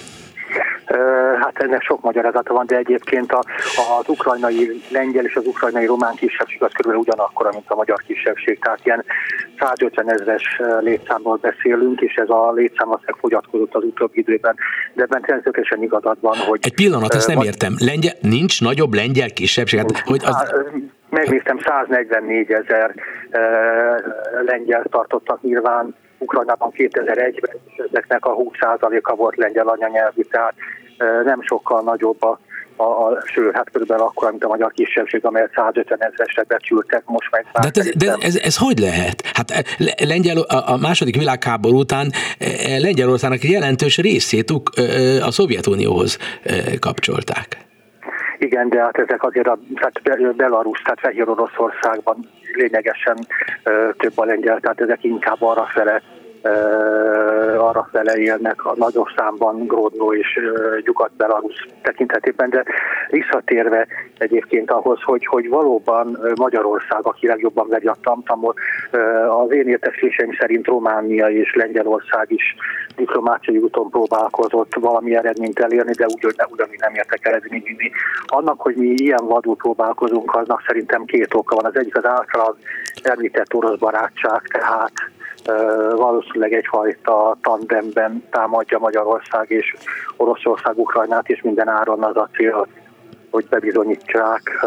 Hát 1.40 1.58
ennek 1.58 1.82
sok 1.82 2.00
magyarázata 2.00 2.52
van, 2.52 2.66
de 2.66 2.76
egyébként 2.76 3.32
a, 3.32 3.42
az 3.98 4.08
ukrajnai 4.08 4.82
lengyel 4.88 5.24
és 5.24 5.36
az 5.36 5.46
ukrajnai 5.46 5.86
román 5.86 6.14
kisebbség 6.14 6.62
az 6.62 6.72
körülbelül 6.72 7.06
ugyanakkora, 7.08 7.50
mint 7.52 7.64
a 7.70 7.74
magyar 7.74 8.02
kisebbség. 8.06 8.58
Tehát 8.58 8.80
ilyen 8.84 9.04
150 9.58 10.10
ezres 10.10 10.60
létszámról 10.80 11.36
beszélünk, 11.36 12.00
és 12.00 12.14
ez 12.14 12.28
a 12.28 12.52
létszám 12.52 12.90
aztán 12.90 13.16
fogyatkozott 13.18 13.74
az 13.74 13.82
utóbbi 13.84 14.18
időben. 14.18 14.56
De 14.94 15.02
ebben 15.02 15.22
természetesen 15.22 15.82
igazad 15.82 16.16
van, 16.20 16.36
hogy... 16.36 16.60
Egy 16.62 16.74
pillanat, 16.74 17.14
ezt 17.14 17.28
nem 17.28 17.36
vagy, 17.36 17.46
értem. 17.46 17.74
Lengyel, 17.78 18.14
nincs 18.20 18.60
nagyobb 18.60 18.94
lengyel 18.94 19.30
kisebbség? 19.30 19.78
Hát, 19.78 19.98
hogy 19.98 20.22
az... 20.24 20.54
Megnéztem, 21.10 21.58
144 21.58 22.50
ezer 22.50 22.94
lengyel 24.46 24.84
tartottak 24.90 25.42
nyilván 25.42 25.94
Ukrajnában 26.22 26.72
2001-ben, 26.76 27.56
és 27.66 27.84
ezeknek 27.90 28.24
a 28.26 28.36
20%-a 28.36 29.14
volt 29.14 29.36
lengyel 29.36 29.68
anyanyelvű, 29.68 30.22
tehát 30.22 30.54
nem 31.24 31.42
sokkal 31.42 31.82
nagyobb 31.82 32.22
a, 32.22 32.38
a, 32.76 32.82
a, 32.82 33.22
sőt, 33.24 33.54
hát 33.54 33.70
körülbelül 33.70 34.04
akkor, 34.04 34.30
mint 34.30 34.44
a 34.44 34.48
magyar 34.48 34.72
kisebbség, 34.72 35.24
amelyet 35.24 35.52
150 35.54 35.98
ezresre 36.02 36.42
becsültek, 36.42 37.02
most 37.06 37.30
meg 37.30 37.46
De, 37.52 37.80
ez, 37.80 37.90
de 37.96 38.14
ez, 38.20 38.36
ez 38.36 38.56
hogy 38.56 38.78
lehet? 38.78 39.22
Hát 39.34 39.50
e, 39.50 39.64
Lengyel, 40.06 40.38
a, 40.38 40.72
a 40.72 40.76
második 40.76 41.16
világháború 41.16 41.78
után 41.78 42.12
e, 42.38 42.46
e, 42.74 42.78
Lengyelországnak 42.78 43.42
jelentős 43.42 43.96
részét 43.98 44.50
a 45.20 45.30
Szovjetunióhoz 45.30 46.18
kapcsolták. 46.78 47.56
Igen, 48.38 48.68
de 48.68 48.80
hát 48.80 48.98
ezek 48.98 49.22
azért 49.22 49.46
a 49.46 49.58
tehát 49.74 50.36
Belarus, 50.36 50.82
tehát 50.82 51.00
Fehér 51.00 51.28
Oroszországban 51.28 52.28
lényegesen 52.52 53.26
több 53.96 54.12
a 54.14 54.24
lengyel, 54.24 54.60
tehát 54.60 54.80
ezek 54.80 55.04
inkább 55.04 55.42
arra 55.42 55.68
fele 55.72 56.02
arra 57.58 57.88
fele 57.92 58.16
élnek 58.16 58.64
a 58.64 58.74
nagyobb 58.76 59.06
számban 59.16 59.66
Grodno 59.66 60.14
és 60.14 60.40
Nyugat-Belarus 60.84 61.66
tekintetében, 61.82 62.50
de 62.50 62.64
visszatérve 63.10 63.86
egyébként 64.18 64.70
ahhoz, 64.70 65.02
hogy, 65.02 65.26
hogy 65.26 65.48
valóban 65.48 66.18
Magyarország, 66.34 67.00
aki 67.02 67.26
legjobban 67.26 67.68
veri 67.68 67.86
a 67.86 67.96
tamtamot, 68.02 68.56
az 69.44 69.52
én 69.52 69.68
értesüléseim 69.68 70.36
szerint 70.38 70.66
Románia 70.66 71.28
és 71.28 71.54
Lengyelország 71.54 72.30
is 72.30 72.54
diplomáciai 72.96 73.58
úton 73.58 73.90
próbálkozott 73.90 74.74
valami 74.74 75.16
eredményt 75.16 75.58
elérni, 75.58 75.92
de 75.92 76.04
úgy, 76.04 76.22
hogy 76.22 76.34
ugyanúgy 76.50 76.78
nem 76.78 76.94
értek 76.94 77.26
eredményni. 77.26 77.90
Annak, 78.26 78.60
hogy 78.60 78.74
mi 78.74 78.86
ilyen 78.86 79.26
vadul 79.26 79.56
próbálkozunk, 79.56 80.34
aznak 80.34 80.62
szerintem 80.66 81.04
két 81.04 81.34
oka 81.34 81.54
van. 81.54 81.64
Az 81.64 81.76
egyik 81.76 81.96
az 81.96 82.06
általán 82.06 82.54
említett 83.02 83.54
orosz 83.54 83.78
barátság, 83.78 84.40
tehát 84.42 84.92
valószínűleg 85.96 86.52
egyfajta 86.52 87.36
tandemben 87.42 88.24
támadja 88.30 88.78
Magyarország 88.78 89.50
és 89.50 89.74
Oroszország 90.16 90.78
Ukrajnát, 90.78 91.28
és 91.28 91.42
minden 91.42 91.68
áron 91.68 92.02
az 92.02 92.16
a 92.16 92.28
cél, 92.36 92.66
hogy 93.30 93.46
bebizonyítsák 93.48 94.66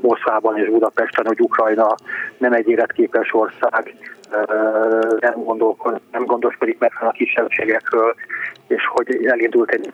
Moszkvában 0.00 0.58
és 0.58 0.68
Budapesten, 0.68 1.26
hogy 1.26 1.40
Ukrajna 1.40 1.94
nem 2.38 2.52
egy 2.52 2.68
életképes 2.68 3.34
ország, 3.34 3.94
nem, 5.20 5.34
nem 6.10 6.24
gondoskodik 6.24 6.78
meg 6.78 6.92
a 7.00 7.10
kisebbségekről, 7.10 8.14
és 8.66 8.82
hogy 8.86 9.24
elindult 9.26 9.70
egy 9.70 9.92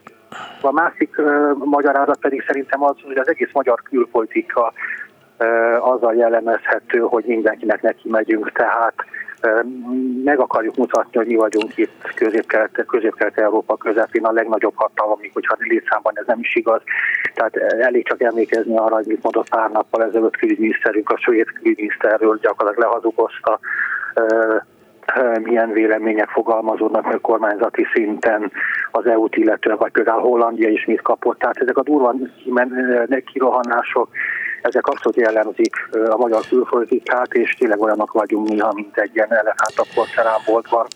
a 0.60 0.72
másik 0.72 1.18
uh, 1.18 1.52
magyarázat 1.64 2.18
pedig 2.18 2.44
szerintem 2.46 2.82
az, 2.82 2.96
hogy 3.04 3.16
az 3.16 3.28
egész 3.28 3.52
magyar 3.52 3.82
külpolitika 3.82 4.72
uh, 5.38 5.88
azzal 5.88 6.14
jellemezhető, 6.14 6.98
hogy 6.98 7.24
mindenkinek 7.24 7.82
neki 7.82 8.08
megyünk, 8.08 8.52
tehát 8.52 8.94
meg 10.24 10.38
akarjuk 10.38 10.76
mutatni, 10.76 11.18
hogy 11.18 11.26
mi 11.26 11.34
vagyunk 11.34 11.76
itt 11.76 12.12
közép-kelet, 12.14 12.84
közép-kelet-európa 12.86 13.76
közepén 13.76 14.24
a 14.24 14.32
legnagyobb 14.32 14.74
hatalom, 14.76 15.18
hogyha 15.32 15.56
létszámban 15.58 16.12
ez 16.16 16.26
nem 16.26 16.38
is 16.40 16.54
igaz. 16.54 16.82
Tehát 17.34 17.56
elég 17.56 18.06
csak 18.06 18.22
emlékezni 18.22 18.76
arra, 18.76 18.94
hogy 18.94 19.06
mit 19.06 19.22
mondott 19.22 19.48
pár 19.48 19.70
nappal 19.70 20.04
ezelőtt 20.04 20.36
külügyminiszterünk, 20.36 21.10
a 21.10 21.18
svéd 21.18 21.46
külügyminiszterről 21.46 22.38
gyakorlatilag 22.42 22.88
lehazugozta 22.88 23.60
milyen 25.42 25.72
vélemények 25.72 26.28
fogalmazódnak 26.28 27.06
meg 27.06 27.20
kormányzati 27.20 27.86
szinten 27.92 28.52
az 28.90 29.06
EU-t 29.06 29.36
illetően, 29.36 29.76
vagy 29.76 29.92
például 29.92 30.20
Hollandia 30.20 30.68
is 30.68 30.84
mit 30.84 31.02
kapott. 31.02 31.38
Tehát 31.38 31.56
ezek 31.56 31.76
a 31.76 31.82
durva 31.82 32.14
kirohanások 33.24 34.08
ezek 34.66 34.86
abszolút 34.86 35.16
jellemzik 35.16 35.74
a 36.08 36.16
magyar 36.16 36.42
külpolitikát, 36.48 37.32
és 37.32 37.54
tényleg 37.58 37.80
olyanok 37.80 38.12
vagyunk 38.12 38.48
néha, 38.48 38.72
mint 38.72 38.96
egy 38.98 39.10
ilyen 39.14 39.32
elefánt 39.32 39.76
a 39.76 39.86
porcelánboltban. 39.94 40.86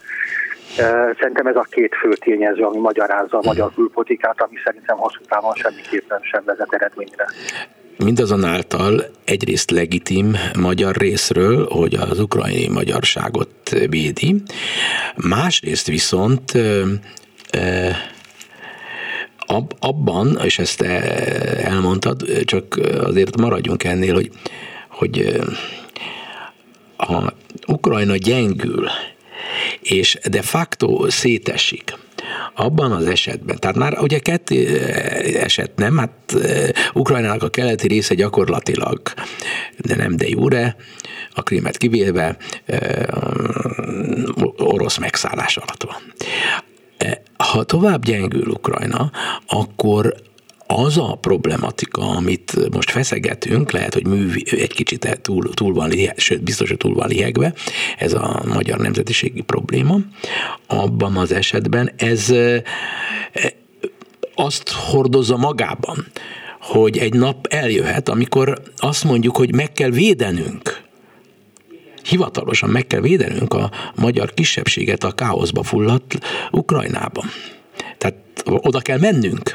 Szerintem 1.19 1.47
ez 1.47 1.57
a 1.57 1.67
két 1.71 1.95
fő 1.95 2.13
tényező, 2.13 2.63
ami 2.63 2.79
magyarázza 2.79 3.39
a 3.39 3.47
magyar 3.47 3.71
külpolitikát, 3.75 4.41
ami 4.43 4.57
szerintem 4.65 4.97
hosszú 4.97 5.21
távon 5.29 5.55
semmiképpen 5.55 6.21
sem 6.23 6.43
vezet 6.45 6.73
eredményre 6.73 7.27
mindazonáltal 8.05 9.05
egyrészt 9.25 9.71
legitim 9.71 10.37
magyar 10.59 10.97
részről, 10.97 11.67
hogy 11.71 11.95
az 11.95 12.21
ukrajnai 12.21 12.69
magyarságot 12.69 13.71
védi, 13.89 14.43
másrészt 15.17 15.87
viszont 15.87 16.53
ab, 19.51 19.75
abban, 19.79 20.39
és 20.43 20.59
ezt 20.59 20.83
elmondtad, 21.63 22.45
csak 22.45 22.81
azért 23.01 23.37
maradjunk 23.37 23.85
ennél, 23.85 24.15
hogy, 24.15 24.31
hogy 24.89 25.41
ha 26.97 27.33
Ukrajna 27.67 28.17
gyengül, 28.17 28.89
és 29.81 30.19
de 30.31 30.43
facto 30.43 31.11
szétesik, 31.11 31.99
abban 32.55 32.93
az 32.93 33.07
esetben, 33.07 33.59
tehát 33.59 33.77
már 33.77 33.99
ugye 33.99 34.19
kettő 34.19 34.79
eset 35.37 35.71
nem, 35.77 35.99
hát 35.99 36.35
Ukrajnának 36.93 37.43
a 37.43 37.49
keleti 37.49 37.89
része 37.89 38.15
gyakorlatilag, 38.15 39.01
de 39.77 39.97
nem 39.97 40.17
de 40.17 40.29
jure, 40.29 40.77
a 41.35 41.43
krímet 41.43 41.77
kivéve 41.77 42.37
orosz 44.57 44.99
megszállás 44.99 45.57
alatt 45.57 45.83
van 45.83 46.13
ha 47.37 47.65
tovább 47.65 48.05
gyengül 48.05 48.49
Ukrajna, 48.49 49.11
akkor 49.47 50.15
az 50.67 50.99
a 50.99 51.19
problematika, 51.21 52.03
amit 52.03 52.71
most 52.73 52.91
feszegetünk, 52.91 53.71
lehet, 53.71 53.95
hogy 53.95 54.07
műv 54.07 54.35
egy 54.51 54.73
kicsit 54.73 55.19
túl, 55.23 55.55
túl 55.55 55.75
van, 55.75 55.93
sőt, 56.17 56.43
biztos, 56.43 56.69
hogy 56.69 56.79
túl 56.79 56.95
van 56.95 57.09
lihegve, 57.09 57.53
ez 57.99 58.13
a 58.13 58.43
magyar 58.47 58.79
nemzetiségi 58.79 59.41
probléma, 59.41 59.99
abban 60.67 61.17
az 61.17 61.33
esetben 61.33 61.91
ez 61.97 62.33
azt 64.35 64.69
hordozza 64.69 65.37
magában, 65.37 66.07
hogy 66.61 66.99
egy 66.99 67.15
nap 67.15 67.47
eljöhet, 67.47 68.09
amikor 68.09 68.63
azt 68.77 69.05
mondjuk, 69.05 69.37
hogy 69.37 69.55
meg 69.55 69.73
kell 69.73 69.91
védenünk 69.91 70.70
hivatalosan 72.03 72.71
meg 72.71 72.87
kell 72.87 73.01
védenünk 73.01 73.55
a 73.55 73.71
magyar 74.01 74.35
kisebbséget 74.35 75.05
a 75.05 75.13
káoszba 75.13 75.63
fulladt 75.63 76.19
Ukrajnában. 76.51 77.25
Tehát 77.99 78.17
oda 78.45 78.81
kell 78.81 78.99
mennünk. 78.99 79.51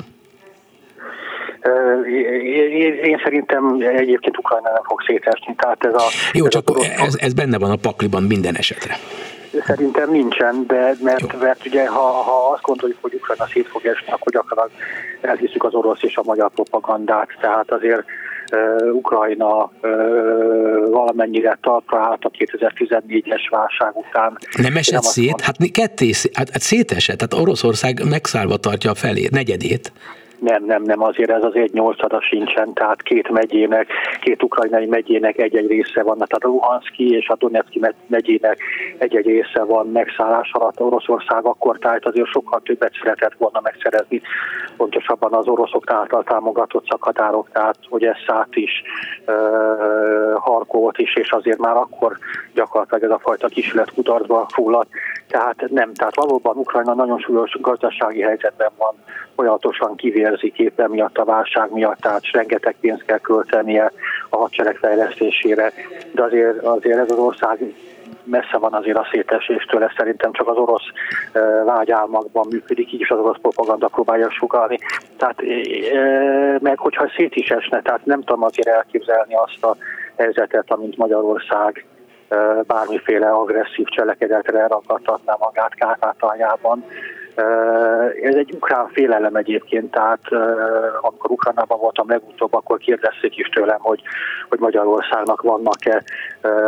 Én 3.04 3.22
szerintem 3.24 3.82
egyébként 3.82 4.38
Ukrajna 4.38 4.72
nem 4.74 4.84
fog 4.84 5.02
szétesni. 5.02 5.56
Tehát 5.58 5.86
ez 5.86 5.94
a, 5.94 6.04
Jó, 6.34 6.46
ez 6.46 6.52
csak 6.52 6.70
a, 6.70 6.74
ez, 6.98 7.16
ez 7.20 7.34
benne 7.34 7.58
van 7.58 7.72
a 7.72 7.76
pakliban 7.76 8.24
minden 8.24 8.56
esetre. 8.56 8.98
Szerintem 9.66 10.12
nincsen, 10.12 10.64
de 10.68 10.96
mert, 11.02 11.40
mert 11.40 11.66
ugye 11.66 11.88
ha, 11.88 12.02
ha 12.02 12.52
azt 12.54 12.62
gondoljuk, 12.62 12.98
hogy 13.02 13.14
Ukrajna 13.14 13.48
szét 13.54 13.68
fog 13.68 13.86
esni, 13.86 14.12
akkor 14.12 14.32
gyakorlatilag 14.32 14.82
elhiszük 15.22 15.64
az 15.64 15.74
orosz 15.74 16.04
és 16.04 16.16
a 16.16 16.24
magyar 16.26 16.50
propagandát. 16.50 17.28
Tehát 17.40 17.72
azért 17.72 18.04
Ukrajna 18.92 19.72
valamennyire 20.92 21.58
talpra 21.62 22.00
állt 22.00 22.24
a 22.24 22.30
2014-es 22.30 23.48
válság 23.50 23.96
után. 23.96 24.38
Nem 24.58 24.76
esett 24.76 24.94
nem 24.94 25.02
szét? 25.02 25.42
Hát 25.42 25.72
ketté, 25.72 26.12
hát, 26.34 26.50
hát 26.50 26.62
szétesett, 26.62 27.18
tehát 27.18 27.44
Oroszország 27.44 28.10
megszállva 28.10 28.58
tartja 28.58 28.92
a 28.92 28.96
felét, 28.96 29.32
negyedét. 29.32 29.92
Nem, 30.46 30.66
nem, 30.66 30.84
nem, 30.84 31.02
azért 31.02 31.32
ez 31.32 31.44
az 31.44 31.56
egy 31.56 31.74
nyolcada 31.74 32.22
sincsen, 32.22 32.74
tehát 32.74 33.02
két 33.02 33.30
megyének, 33.30 33.88
két 34.22 34.44
ukrajnai 34.44 34.86
megyének 34.86 35.38
egy-egy 35.38 35.68
része 35.68 36.04
van, 36.04 36.14
tehát 36.14 36.44
a 36.44 36.48
Luhanszki 36.48 37.16
és 37.16 37.28
a 37.28 37.36
Donetszki 37.36 37.82
megyének 38.08 38.58
egy-egy 38.98 39.26
része 39.26 39.64
van 39.64 39.88
megszállás 39.88 40.52
alatt. 40.52 40.82
Oroszország 40.82 41.46
akkor, 41.46 41.78
tehát 41.78 42.06
azért 42.06 42.28
sokkal 42.28 42.62
többet 42.62 42.94
szeretett 43.02 43.34
volna 43.38 43.60
megszerezni, 43.64 44.22
pontosabban 44.78 45.34
az 45.34 45.48
oroszok 45.48 45.92
által 45.92 46.24
támogatott 46.24 46.88
szakadárok, 46.90 47.50
tehát 47.52 47.78
hogy 47.90 48.04
ez 48.04 48.18
szállt 48.28 48.56
is, 48.56 48.82
uh, 49.28 49.34
Harkovot 50.40 50.98
is, 50.98 51.16
és 51.16 51.32
azért 51.32 51.60
már 51.60 51.76
akkor 51.76 52.18
gyakorlatilag 52.54 53.04
ez 53.04 53.10
a 53.10 53.20
fajta 53.20 53.48
kisület 53.48 53.94
kudarcba 53.94 54.46
fulladt, 54.54 54.90
tehát 55.28 55.70
nem, 55.70 55.94
tehát 55.94 56.16
valóban 56.16 56.58
Ukrajna 56.58 56.94
nagyon 56.94 57.20
súlyos 57.20 57.58
gazdasági 57.62 58.22
helyzetben 58.22 58.72
van, 58.78 58.96
folyamatosan 59.36 59.96
kivérzik 60.36 60.60
éppen 60.60 60.90
miatt 60.90 61.18
a 61.18 61.26
válság 61.26 61.72
miatt, 61.72 62.00
tehát 62.00 62.32
rengeteg 62.32 62.76
pénzt 62.80 63.06
kell 63.06 63.20
költenie 63.20 63.92
a 64.30 64.38
hadsereg 64.38 64.76
fejlesztésére, 64.76 65.72
de 66.12 66.24
azért, 66.24 66.64
azért 66.64 66.98
ez 66.98 67.12
az 67.12 67.18
ország 67.18 67.60
messze 68.24 68.58
van 68.58 68.74
azért 68.74 68.98
a 68.98 69.08
széteséstől, 69.12 69.84
ez 69.84 69.92
szerintem 69.98 70.32
csak 70.32 70.48
az 70.48 70.58
orosz 70.58 70.86
vágyálmakban 71.66 72.48
működik, 72.50 72.94
így 72.94 73.02
is 73.02 73.10
az 73.10 73.20
orosz 73.20 73.40
propaganda 73.42 73.88
próbálja 73.88 74.30
sugalni. 74.30 74.78
Tehát 75.18 75.42
meg 76.62 76.78
hogyha 76.78 77.12
szét 77.16 77.36
is 77.36 77.50
esne, 77.50 77.82
tehát 77.82 78.06
nem 78.06 78.22
tudom 78.22 78.44
azért 78.44 78.68
elképzelni 78.68 79.36
azt 79.36 79.64
a 79.64 79.76
helyzetet, 80.18 80.72
amint 80.72 80.98
Magyarország 80.98 81.86
bármiféle 82.68 83.30
agresszív 83.30 83.86
cselekedetre 83.86 84.68
ragadtatná 84.68 85.36
magát 85.40 85.76
Kárpátaljában, 85.76 86.84
ez 88.24 88.36
egy 88.36 88.52
ukrán 88.54 88.88
félelem 88.88 89.36
egyébként, 89.36 89.92
tehát 89.92 90.20
amikor 91.02 91.32
Ukránában 91.32 91.80
voltam 91.80 92.10
legutóbb, 92.10 92.54
akkor 92.54 92.78
kérdezték 92.78 93.38
is 93.38 93.48
tőlem, 93.48 93.80
hogy, 93.80 94.02
hogy 94.50 94.60
Magyarországnak 94.60 95.42
vannak-e 95.42 96.04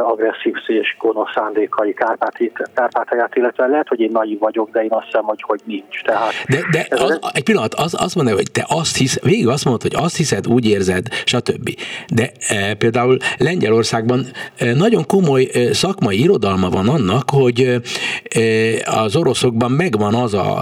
agresszív 0.03 0.55
és 0.67 0.95
gonosz 0.99 1.31
szándékai 1.35 1.93
Kárpátalját, 1.93 3.35
illetve 3.35 3.67
lehet, 3.67 3.87
hogy 3.87 3.99
én 3.99 4.09
naív 4.11 4.39
vagyok, 4.39 4.69
de 4.69 4.83
én 4.83 4.91
azt 4.91 5.05
hiszem, 5.05 5.23
hogy, 5.23 5.41
hogy 5.41 5.61
nincs. 5.65 6.01
Tehát 6.03 6.33
de 6.47 6.57
de 6.71 6.87
az, 7.03 7.19
egy 7.33 7.43
pillanat, 7.43 7.73
az, 7.73 7.95
azt 8.01 8.15
mondja, 8.15 8.35
hogy 8.35 8.51
te 8.51 8.65
azt 8.67 8.97
hisz, 8.97 9.21
végig 9.21 9.47
azt 9.47 9.65
mondod, 9.65 9.81
hogy 9.81 9.95
azt 9.95 10.15
hiszed, 10.15 10.47
úgy 10.47 10.65
érzed, 10.65 11.07
stb. 11.25 11.69
De 12.13 12.31
e, 12.47 12.73
például 12.73 13.17
Lengyelországban 13.37 14.25
e, 14.57 14.73
nagyon 14.73 15.05
komoly 15.05 15.47
e, 15.53 15.73
szakmai 15.73 16.19
irodalma 16.19 16.69
van 16.69 16.87
annak, 16.87 17.29
hogy 17.29 17.61
e, 17.61 18.99
az 19.01 19.15
oroszokban 19.15 19.71
megvan 19.71 20.13
az 20.13 20.33
a 20.33 20.56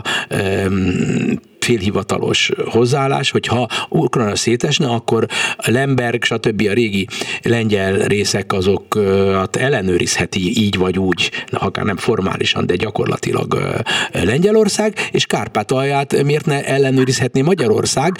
félhivatalos 1.59 2.51
hozzáállás, 2.65 3.31
hogy 3.31 3.47
ha 3.47 3.67
Ukrajna 3.89 4.35
szétesne, 4.35 4.87
akkor 4.87 5.25
Lemberg, 5.57 6.23
stb. 6.23 6.67
a 6.69 6.73
régi 6.73 7.07
lengyel 7.41 7.97
részek 7.97 8.53
azokat 8.53 9.55
ellenőrizheti 9.55 10.63
így 10.63 10.77
vagy 10.77 10.99
úgy, 10.99 11.31
akár 11.51 11.85
nem 11.85 11.97
formálisan, 11.97 12.65
de 12.65 12.75
gyakorlatilag 12.75 13.81
Lengyelország, 14.11 15.09
és 15.11 15.25
Kárpátalját 15.25 16.23
miért 16.23 16.45
ne 16.45 16.63
ellenőrizhetné 16.65 17.41
Magyarország, 17.41 18.17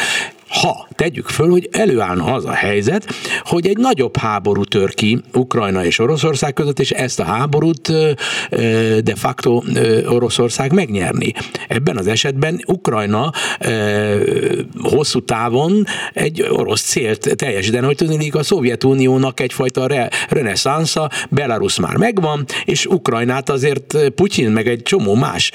ha 0.48 0.88
tegyük 0.96 1.28
föl, 1.28 1.50
hogy 1.50 1.70
előállna 1.72 2.34
az 2.34 2.46
a 2.46 2.54
helyzet, 2.54 3.08
hogy 3.44 3.68
egy 3.68 3.78
nagyobb 3.78 4.18
háború 4.18 4.64
tör 4.64 4.94
ki 4.94 5.22
Ukrajna 5.34 5.86
és 5.86 6.00
Oroszország 6.00 6.54
között, 6.54 6.80
és 6.80 6.92
ezt 6.92 7.20
a 7.20 7.24
háborút 7.24 7.92
de 9.04 9.16
facto 9.16 9.64
Oroszország 10.08 10.74
megnyerni. 10.74 11.34
Ebben 11.68 11.98
az 11.98 12.08
esetben 12.08 12.62
Ukrajna 12.68 13.32
hosszú 14.82 15.20
távon 15.20 15.86
egy 16.14 16.46
orosz 16.50 16.82
célt 16.82 17.36
teljesíteni, 17.36 17.86
hogy 17.86 17.96
tudnék 17.96 18.36
a 18.36 18.44
Szovjetuniónak 18.44 19.40
egyfajta 19.40 19.88
re- 19.88 20.10
reneszánsza, 20.30 21.10
Belarus 21.30 21.80
már 21.80 21.98
megvan, 21.98 22.46
és 22.66 22.86
Ukrajnát 22.86 23.50
azért 23.50 23.98
Putyin 24.16 24.52
meg 24.52 24.68
egy 24.68 24.82
csomó 24.82 25.16
más 25.16 25.52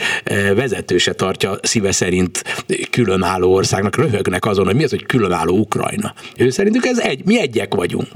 vezető 0.54 0.98
se 0.98 1.12
tartja 1.12 1.58
szíve 1.62 1.92
szerint 1.92 2.44
különálló 2.90 3.52
országnak, 3.52 3.96
röhögnek 3.96 4.44
azon, 4.44 4.64
hogy 4.64 4.74
mi 4.74 4.84
hogy 4.90 5.06
különálló 5.06 5.58
Ukrajna. 5.58 6.12
Ő 6.38 6.50
szerintük 6.50 6.86
ez 6.86 6.98
egy, 6.98 7.24
mi 7.24 7.40
egyek 7.40 7.74
vagyunk. 7.74 8.08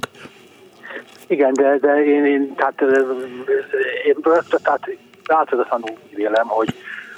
Igen, 1.27 1.53
de, 1.53 1.79
de 1.79 2.05
én, 2.05 2.25
én 2.25 2.55
tehát 2.55 2.81
én 4.07 4.17
tehát 4.63 4.89
változatlanul 5.27 5.97
vélem, 6.15 6.47
hogy, 6.47 6.75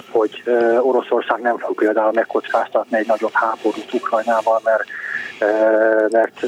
hogy 0.09 0.43
Oroszország 0.81 1.41
nem 1.41 1.57
fog 1.57 1.75
például 1.75 2.11
megkockáztatni 2.13 2.97
egy 2.97 3.07
nagyobb 3.07 3.33
háborút 3.33 3.93
Ukrajnával, 3.93 4.61
mert 4.63 4.83
mert 6.09 6.43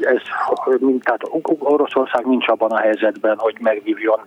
ez, 0.00 0.20
tehát 1.02 1.20
Oroszország 1.58 2.26
nincs 2.26 2.48
abban 2.48 2.70
a 2.70 2.80
helyzetben, 2.80 3.38
hogy 3.38 3.56
megvívjon 3.60 4.20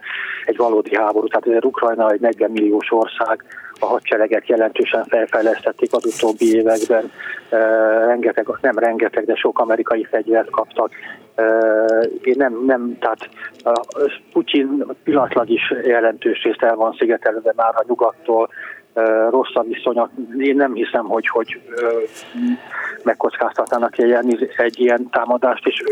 egy 0.46 0.58
valódi 0.58 0.96
háborút. 0.96 1.30
Tehát 1.32 1.58
ez 1.58 1.70
Ukrajna 1.70 2.12
egy 2.12 2.20
40 2.20 2.52
milliós 2.52 2.92
ország, 2.92 3.44
a 3.80 3.86
hadsereget 3.86 4.48
jelentősen 4.48 5.04
felfejlesztették 5.04 5.94
az 5.94 6.06
utóbbi 6.06 6.56
években. 6.56 7.12
Rengeteg, 8.06 8.48
nem 8.62 8.78
rengeteg, 8.78 9.26
de 9.26 9.36
sok 9.36 9.60
amerikai 9.60 10.04
fegyvert 10.04 10.50
kaptak. 10.50 10.92
Én 12.22 12.36
nem, 12.38 12.64
nem, 12.66 12.98
tehát 13.00 13.30
Putyin 14.32 14.86
pillanatlag 15.04 15.50
is 15.50 15.74
jelentős 15.84 16.44
részt 16.44 16.64
el 16.64 16.76
van 16.76 16.96
szigetelve 16.98 17.54
már 17.56 17.74
a 17.76 17.84
nyugattól, 17.88 18.50
rossz 19.30 19.56
a 19.56 19.64
viszonyat. 19.64 20.10
Én 20.38 20.56
nem 20.56 20.74
hiszem, 20.74 21.06
hogy, 21.06 21.28
hogy 21.28 21.60
megkockáztatnának 23.04 23.98
egy, 23.98 24.50
egy 24.58 24.80
ilyen 24.80 25.10
támadást, 25.10 25.68
és 25.68 25.84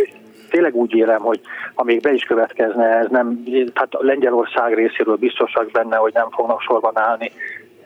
tényleg 0.50 0.76
úgy 0.76 0.94
élem, 0.94 1.22
hogy 1.22 1.42
ha 1.74 1.84
még 1.84 2.02
be 2.02 2.14
is 2.14 2.24
következne, 2.24 2.86
ez 2.86 3.08
nem, 3.10 3.44
tehát 3.74 3.90
Lengyelország 3.90 4.74
részéről 4.74 5.16
biztosak 5.16 5.72
benne, 5.72 5.96
hogy 5.96 6.14
nem 6.14 6.30
fognak 6.30 6.62
sorban 6.62 6.98
állni 6.98 7.32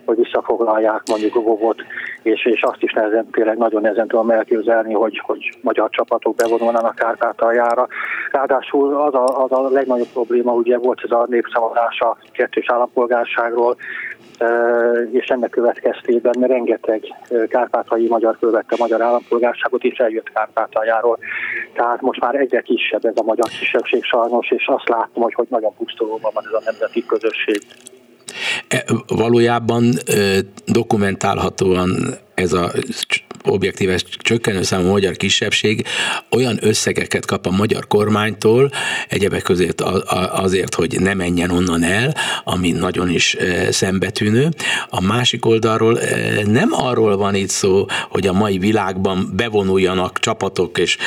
hogy 0.10 0.24
visszafoglalják 0.24 1.02
mondjuk 1.10 1.34
Vovot, 1.34 1.82
és, 2.22 2.46
és 2.46 2.62
azt 2.62 2.84
is 2.84 2.94
nehezen, 2.94 3.30
tényleg 3.32 3.58
nagyon 3.58 3.82
nehezen 3.82 4.08
tudom 4.08 4.30
elképzelni, 4.30 4.94
hogy, 4.94 5.22
hogy 5.26 5.58
magyar 5.62 5.90
csapatok 5.90 6.36
bevonulnának 6.36 6.96
Kárpátaljára. 6.96 7.88
Ráadásul 8.32 8.96
az 8.96 9.14
a, 9.14 9.44
az 9.44 9.52
a 9.52 9.70
legnagyobb 9.70 10.08
probléma, 10.14 10.54
ugye 10.54 10.78
volt 10.78 11.02
ez 11.04 11.12
a 11.12 11.26
népszavazás 11.30 12.00
a 12.00 12.18
kettős 12.32 12.66
állampolgárságról, 12.70 13.76
és 15.12 15.26
ennek 15.26 15.50
következtében 15.50 16.34
rengeteg 16.42 17.02
kárpátai 17.48 18.08
magyar 18.08 18.38
követte 18.40 18.76
a 18.76 18.82
magyar 18.82 19.02
állampolgárságot, 19.02 19.84
és 19.84 19.98
eljött 19.98 20.30
Kárpátaljáról. 20.34 21.18
Tehát 21.74 22.02
most 22.02 22.20
már 22.20 22.36
egyre 22.36 22.62
kisebb 22.62 23.06
ez 23.06 23.18
a 23.18 23.24
magyar 23.24 23.48
kisebbség 23.60 24.04
sajnos, 24.04 24.52
és 24.52 24.68
azt 24.68 24.90
látom, 24.90 25.24
hogy, 25.24 25.34
hogy 25.34 25.48
nagyon 25.50 25.74
pusztulóban 25.78 26.32
van 26.34 26.44
ez 26.46 26.54
a 26.54 26.62
nemzeti 26.66 27.06
közösség. 27.06 27.62
E, 28.68 28.86
valójában 29.08 29.94
dokumentálhatóan 30.66 32.18
ez 32.34 32.54
a 32.54 32.72
objektíve 33.44 33.98
csökkenő 34.18 34.62
számú 34.62 34.90
magyar 34.90 35.16
kisebbség 35.16 35.86
olyan 36.32 36.58
összegeket 36.62 37.26
kap 37.26 37.46
a 37.46 37.52
magyar 37.52 37.88
kormánytól, 37.88 38.72
egyebek 39.10 39.42
között 39.42 39.82
azért, 40.32 40.76
hogy 40.76 41.00
ne 41.00 41.14
menjen 41.14 41.50
onnan 41.50 41.84
el, 41.84 42.16
ami 42.44 42.72
nagyon 42.72 43.10
is 43.10 43.38
szembetűnő. 43.70 44.50
A 44.90 45.02
másik 45.02 45.46
oldalról 45.46 46.00
nem 46.46 46.70
arról 46.72 47.18
van 47.18 47.36
itt 47.36 47.50
szó, 47.50 47.86
hogy 48.10 48.28
a 48.28 48.34
mai 48.34 48.58
világban 48.58 49.34
bevonuljanak 49.36 50.20
csapatok, 50.20 50.78
és 50.78 50.98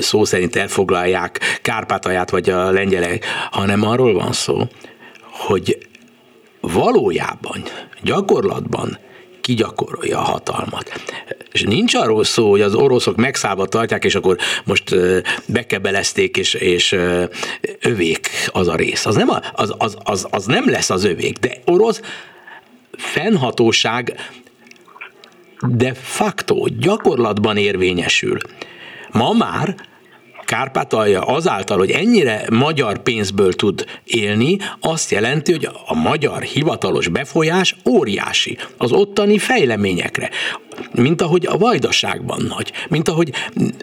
szó 0.00 0.24
szerint 0.24 0.56
elfoglalják 0.56 1.40
Kárpátalját 1.62 2.30
vagy 2.30 2.50
a 2.50 2.70
lengyelek, 2.70 3.24
hanem 3.50 3.82
arról 3.82 4.12
van 4.14 4.32
szó, 4.32 4.68
hogy 5.30 5.78
valójában, 6.72 7.62
gyakorlatban 8.02 8.98
kigyakorolja 9.40 10.18
a 10.18 10.22
hatalmat. 10.22 10.92
És 11.52 11.62
nincs 11.62 11.94
arról 11.94 12.24
szó, 12.24 12.50
hogy 12.50 12.60
az 12.60 12.74
oroszok 12.74 13.16
megszállva 13.16 13.66
tartják, 13.66 14.04
és 14.04 14.14
akkor 14.14 14.36
most 14.64 14.96
bekebelezték, 15.46 16.36
és, 16.36 16.54
és 16.54 16.96
övék 17.80 18.30
az 18.46 18.68
a 18.68 18.74
rész. 18.74 19.06
Az 19.06 19.14
nem, 19.14 19.28
a, 19.28 19.40
az, 19.52 19.74
az, 19.78 19.96
az, 20.02 20.26
az 20.30 20.44
nem 20.44 20.70
lesz 20.70 20.90
az 20.90 21.04
övék, 21.04 21.38
de 21.38 21.56
orosz 21.64 22.00
fennhatóság 22.96 24.16
de 25.68 25.94
facto, 25.94 26.66
gyakorlatban 26.78 27.56
érvényesül. 27.56 28.38
Ma 29.10 29.32
már 29.32 29.74
Kárpátalja 30.54 31.20
azáltal, 31.20 31.78
hogy 31.78 31.90
ennyire 31.90 32.44
magyar 32.50 32.98
pénzből 32.98 33.52
tud 33.52 33.84
élni, 34.04 34.56
azt 34.80 35.10
jelenti, 35.10 35.52
hogy 35.52 35.68
a 35.86 35.94
magyar 35.94 36.42
hivatalos 36.42 37.08
befolyás 37.08 37.76
óriási 37.88 38.58
az 38.76 38.92
ottani 38.92 39.38
fejleményekre 39.38 40.30
mint 40.94 41.22
ahogy 41.22 41.46
a 41.46 41.58
vajdaságban 41.58 42.42
nagy, 42.48 42.72
mint 42.88 43.08
ahogy 43.08 43.32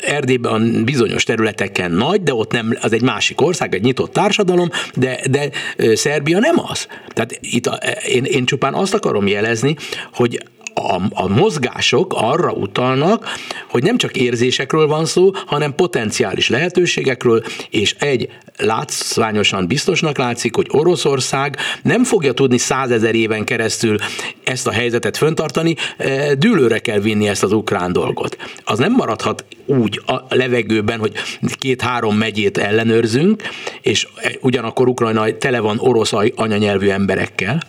Erdélyben 0.01 0.83
bizonyos 0.83 1.23
területeken 1.23 1.91
nagy, 1.91 2.23
de 2.23 2.33
ott 2.33 2.51
nem, 2.51 2.77
az 2.81 2.93
egy 2.93 3.01
másik 3.01 3.41
ország, 3.41 3.75
egy 3.75 3.83
nyitott 3.83 4.13
társadalom, 4.13 4.69
de, 4.95 5.19
de 5.29 5.49
Szerbia 5.95 6.39
nem 6.39 6.55
az. 6.59 6.87
Tehát 7.07 7.37
itt 7.41 7.65
a, 7.65 7.79
én, 8.07 8.23
én 8.23 8.45
csupán 8.45 8.73
azt 8.73 8.93
akarom 8.93 9.27
jelezni, 9.27 9.75
hogy 10.13 10.43
a, 10.73 11.01
a 11.09 11.27
mozgások 11.27 12.13
arra 12.17 12.51
utalnak, 12.51 13.27
hogy 13.69 13.83
nem 13.83 13.97
csak 13.97 14.17
érzésekről 14.17 14.87
van 14.87 15.05
szó, 15.05 15.31
hanem 15.45 15.75
potenciális 15.75 16.49
lehetőségekről, 16.49 17.43
és 17.69 17.95
egy 17.99 18.29
látszványosan 18.57 19.67
biztosnak 19.67 20.17
látszik, 20.17 20.55
hogy 20.55 20.67
Oroszország 20.71 21.57
nem 21.83 22.03
fogja 22.03 22.33
tudni 22.33 22.57
százezer 22.57 23.15
éven 23.15 23.45
keresztül 23.45 23.97
ezt 24.43 24.67
a 24.67 24.71
helyzetet 24.71 25.17
föntartani, 25.17 25.75
e, 25.97 26.35
dűlőre 26.35 26.79
kell 26.79 26.99
vinni 26.99 27.27
ezt 27.27 27.43
az 27.43 27.51
ukrán 27.51 27.93
dolgot. 27.93 28.37
Az 28.63 28.79
nem 28.79 28.91
maradhat 28.91 29.45
úgy 29.65 30.01
a 30.05 30.35
levegőben, 30.35 30.99
hogy 30.99 31.13
két-három 31.59 32.17
megyét 32.17 32.57
ellenőrzünk, 32.57 33.41
és 33.81 34.07
ugyanakkor 34.41 34.87
Ukrajna 34.87 35.37
tele 35.37 35.59
van 35.59 35.79
orosz 35.79 36.13
anyanyelvű 36.35 36.89
emberekkel, 36.89 37.61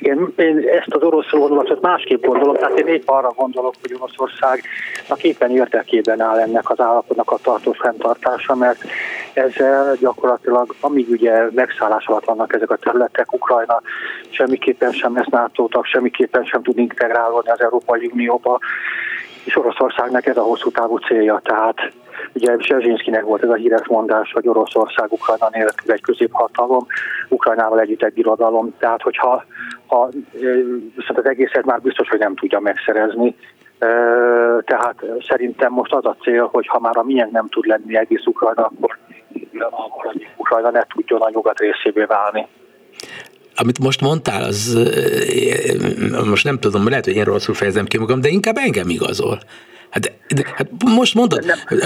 én, 0.00 0.32
én 0.36 0.68
ezt 0.68 0.94
az 0.94 1.02
orosz 1.02 1.30
vonulatot 1.30 1.80
másképp 1.80 2.24
gondolom, 2.24 2.54
tehát 2.54 2.78
én 2.78 2.86
épp 2.86 3.08
arra 3.08 3.32
gondolok, 3.36 3.74
hogy 3.80 3.96
Oroszországnak 3.98 5.22
éppen 5.22 5.50
érdekében 5.50 6.20
áll 6.20 6.38
ennek 6.38 6.70
az 6.70 6.80
állapotnak 6.80 7.30
a 7.30 7.38
tartós 7.42 7.78
fenntartása, 7.78 8.54
mert 8.54 8.84
ezzel 9.32 9.96
gyakorlatilag, 10.00 10.74
amíg 10.80 11.08
ugye 11.08 11.50
megszállás 11.54 12.06
alatt 12.06 12.24
vannak 12.24 12.54
ezek 12.54 12.70
a 12.70 12.76
területek, 12.76 13.32
Ukrajna 13.32 13.82
semmiképpen 14.30 14.92
sem 14.92 15.16
lesz 15.16 15.26
nato 15.26 15.68
semmiképpen 15.82 16.44
sem 16.44 16.62
tud 16.62 16.78
integrálódni 16.78 17.50
az 17.50 17.60
Európai 17.60 18.10
Unióba, 18.12 18.58
és 19.44 19.56
Oroszországnak 19.56 20.26
ez 20.26 20.36
a 20.36 20.42
hosszú 20.42 20.70
távú 20.70 20.96
célja, 20.96 21.40
tehát 21.44 21.92
Ugye 22.32 22.56
Zsezsinszkinek 22.58 23.22
volt 23.22 23.42
ez 23.42 23.48
a 23.48 23.54
híres 23.54 23.86
mondás, 23.86 24.32
hogy 24.32 24.48
Oroszország 24.48 25.12
Ukrajna 25.12 25.48
nélkül 25.52 25.92
egy 25.92 26.00
középhatalom, 26.00 26.86
Ukrajnával 27.28 27.80
együtt 27.80 28.02
egy 28.02 28.12
birodalom, 28.12 28.74
tehát 28.78 29.02
hogyha 29.02 29.44
ha, 29.86 30.08
viszont 30.96 31.18
az 31.18 31.26
egészet 31.26 31.64
már 31.64 31.80
biztos, 31.80 32.08
hogy 32.08 32.18
nem 32.18 32.34
tudja 32.34 32.60
megszerezni, 32.60 33.36
tehát 34.64 35.04
szerintem 35.28 35.72
most 35.72 35.92
az 35.92 36.04
a 36.04 36.16
cél, 36.22 36.48
hogy 36.52 36.66
ha 36.66 36.78
már 36.78 36.96
a 36.96 37.02
milyen 37.02 37.28
nem 37.32 37.48
tud 37.48 37.66
lenni 37.66 37.96
egész 37.96 38.26
Ukrajna, 38.26 38.64
akkor, 38.64 38.98
akkor 39.70 40.12
Ukrajna 40.36 40.70
ne 40.70 40.82
tudjon 40.94 41.20
a 41.20 41.30
nyugat 41.30 41.58
részévé 41.58 42.02
válni 42.02 42.46
amit 43.60 43.78
most 43.78 44.00
mondtál, 44.00 44.42
az 44.42 44.78
most 46.24 46.44
nem 46.44 46.58
tudom, 46.58 46.88
lehet, 46.88 47.04
hogy 47.04 47.14
én 47.14 47.24
rosszul 47.24 47.54
fejezem 47.54 47.86
ki 47.86 47.98
magam, 47.98 48.20
de 48.20 48.28
inkább 48.28 48.56
engem 48.56 48.88
igazol. 48.88 49.40
Hát, 49.90 50.12
de, 50.28 50.42
hát 50.56 50.68
most 50.84 51.14
mondod, 51.14 51.44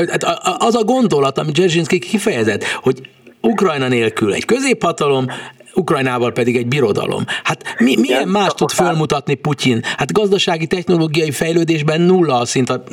hát 0.08 0.24
az 0.58 0.74
a 0.74 0.84
gondolat, 0.84 1.38
amit 1.38 1.54
Dzerzsinszki 1.54 1.98
kifejezett, 1.98 2.64
hogy 2.64 3.00
Ukrajna 3.40 3.88
nélkül 3.88 4.32
egy 4.32 4.44
középhatalom, 4.44 5.26
Ukrajnával 5.74 6.32
pedig 6.32 6.56
egy 6.56 6.66
birodalom. 6.66 7.24
Hát 7.42 7.74
mi, 7.78 7.96
milyen 7.96 8.28
más 8.28 8.52
tud 8.54 8.70
fölmutatni 8.70 9.34
Putyin? 9.34 9.80
Hát 9.96 10.12
gazdasági, 10.12 10.66
technológiai 10.66 11.30
fejlődésben 11.30 12.00
nulla 12.00 12.38
a 12.38 12.44
szint 12.44 12.70
a, 12.70 12.84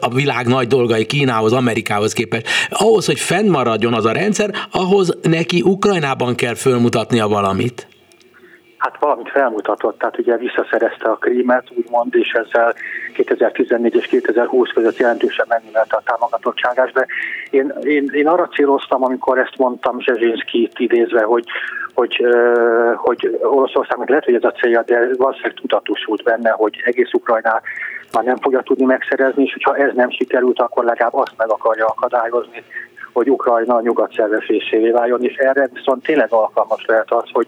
a 0.00 0.14
világ 0.14 0.46
nagy 0.46 0.66
dolgai 0.66 1.06
Kínához, 1.06 1.52
Amerikához 1.52 2.12
képest. 2.12 2.46
Ahhoz, 2.70 3.06
hogy 3.06 3.20
fennmaradjon 3.20 3.94
az 3.94 4.04
a 4.04 4.12
rendszer, 4.12 4.54
ahhoz 4.70 5.16
neki 5.22 5.62
Ukrajnában 5.62 6.34
kell 6.34 6.54
fölmutatnia 6.54 7.28
valamit. 7.28 7.86
Hát 8.82 8.98
valamit 9.00 9.30
felmutatott, 9.30 9.98
tehát 9.98 10.18
ugye 10.18 10.36
visszaszerezte 10.36 11.08
a 11.08 11.16
krímet, 11.16 11.64
úgymond, 11.76 12.14
és 12.14 12.32
ezzel 12.32 12.74
2014 13.14 13.94
és 13.94 14.06
2020 14.06 14.70
között 14.70 14.96
jelentősen 14.96 15.46
megnövelte 15.48 15.96
a 15.96 16.02
támogatottságás, 16.04 16.92
de 16.92 17.06
én, 17.50 17.72
én, 17.82 18.10
én 18.12 18.28
arra 18.28 18.46
céloztam, 18.46 19.04
amikor 19.04 19.38
ezt 19.38 19.56
mondtam 19.58 20.00
Zsezsinszkit 20.00 20.78
idézve, 20.78 21.22
hogy, 21.22 21.44
hogy, 21.94 22.26
hogy 22.96 23.38
Oroszországnak 23.42 24.08
lehet, 24.08 24.24
hogy 24.24 24.34
ez 24.34 24.44
a 24.44 24.52
célja, 24.52 24.82
de 24.82 25.08
valószínűleg 25.16 25.54
tudatosult 25.54 26.22
benne, 26.22 26.50
hogy 26.50 26.82
egész 26.84 27.12
Ukrajnát 27.12 27.62
már 28.12 28.24
nem 28.24 28.36
fogja 28.36 28.60
tudni 28.60 28.84
megszerezni, 28.84 29.42
és 29.42 29.52
hogyha 29.52 29.76
ez 29.76 29.94
nem 29.94 30.10
sikerült, 30.10 30.60
akkor 30.60 30.84
legalább 30.84 31.14
azt 31.14 31.34
meg 31.36 31.50
akarja 31.50 31.86
akadályozni, 31.86 32.64
hogy 33.12 33.30
Ukrajna 33.30 33.80
nyugat 33.80 34.12
szervezésévé 34.14 34.90
váljon, 34.90 35.24
és 35.24 35.34
erre 35.34 35.68
viszont 35.72 36.02
tényleg 36.02 36.32
alkalmas 36.32 36.84
lehet 36.84 37.12
az, 37.12 37.24
hogy 37.32 37.46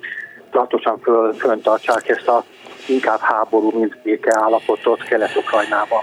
tartósan 0.54 0.98
föl, 1.02 1.32
föntartsák 1.32 2.08
ezt 2.08 2.28
a 2.28 2.44
inkább 2.88 3.18
háború, 3.20 3.78
mint 3.78 3.98
béke 4.02 4.38
állapotot 4.40 5.02
Kelet-Ukrajnában. 5.02 6.00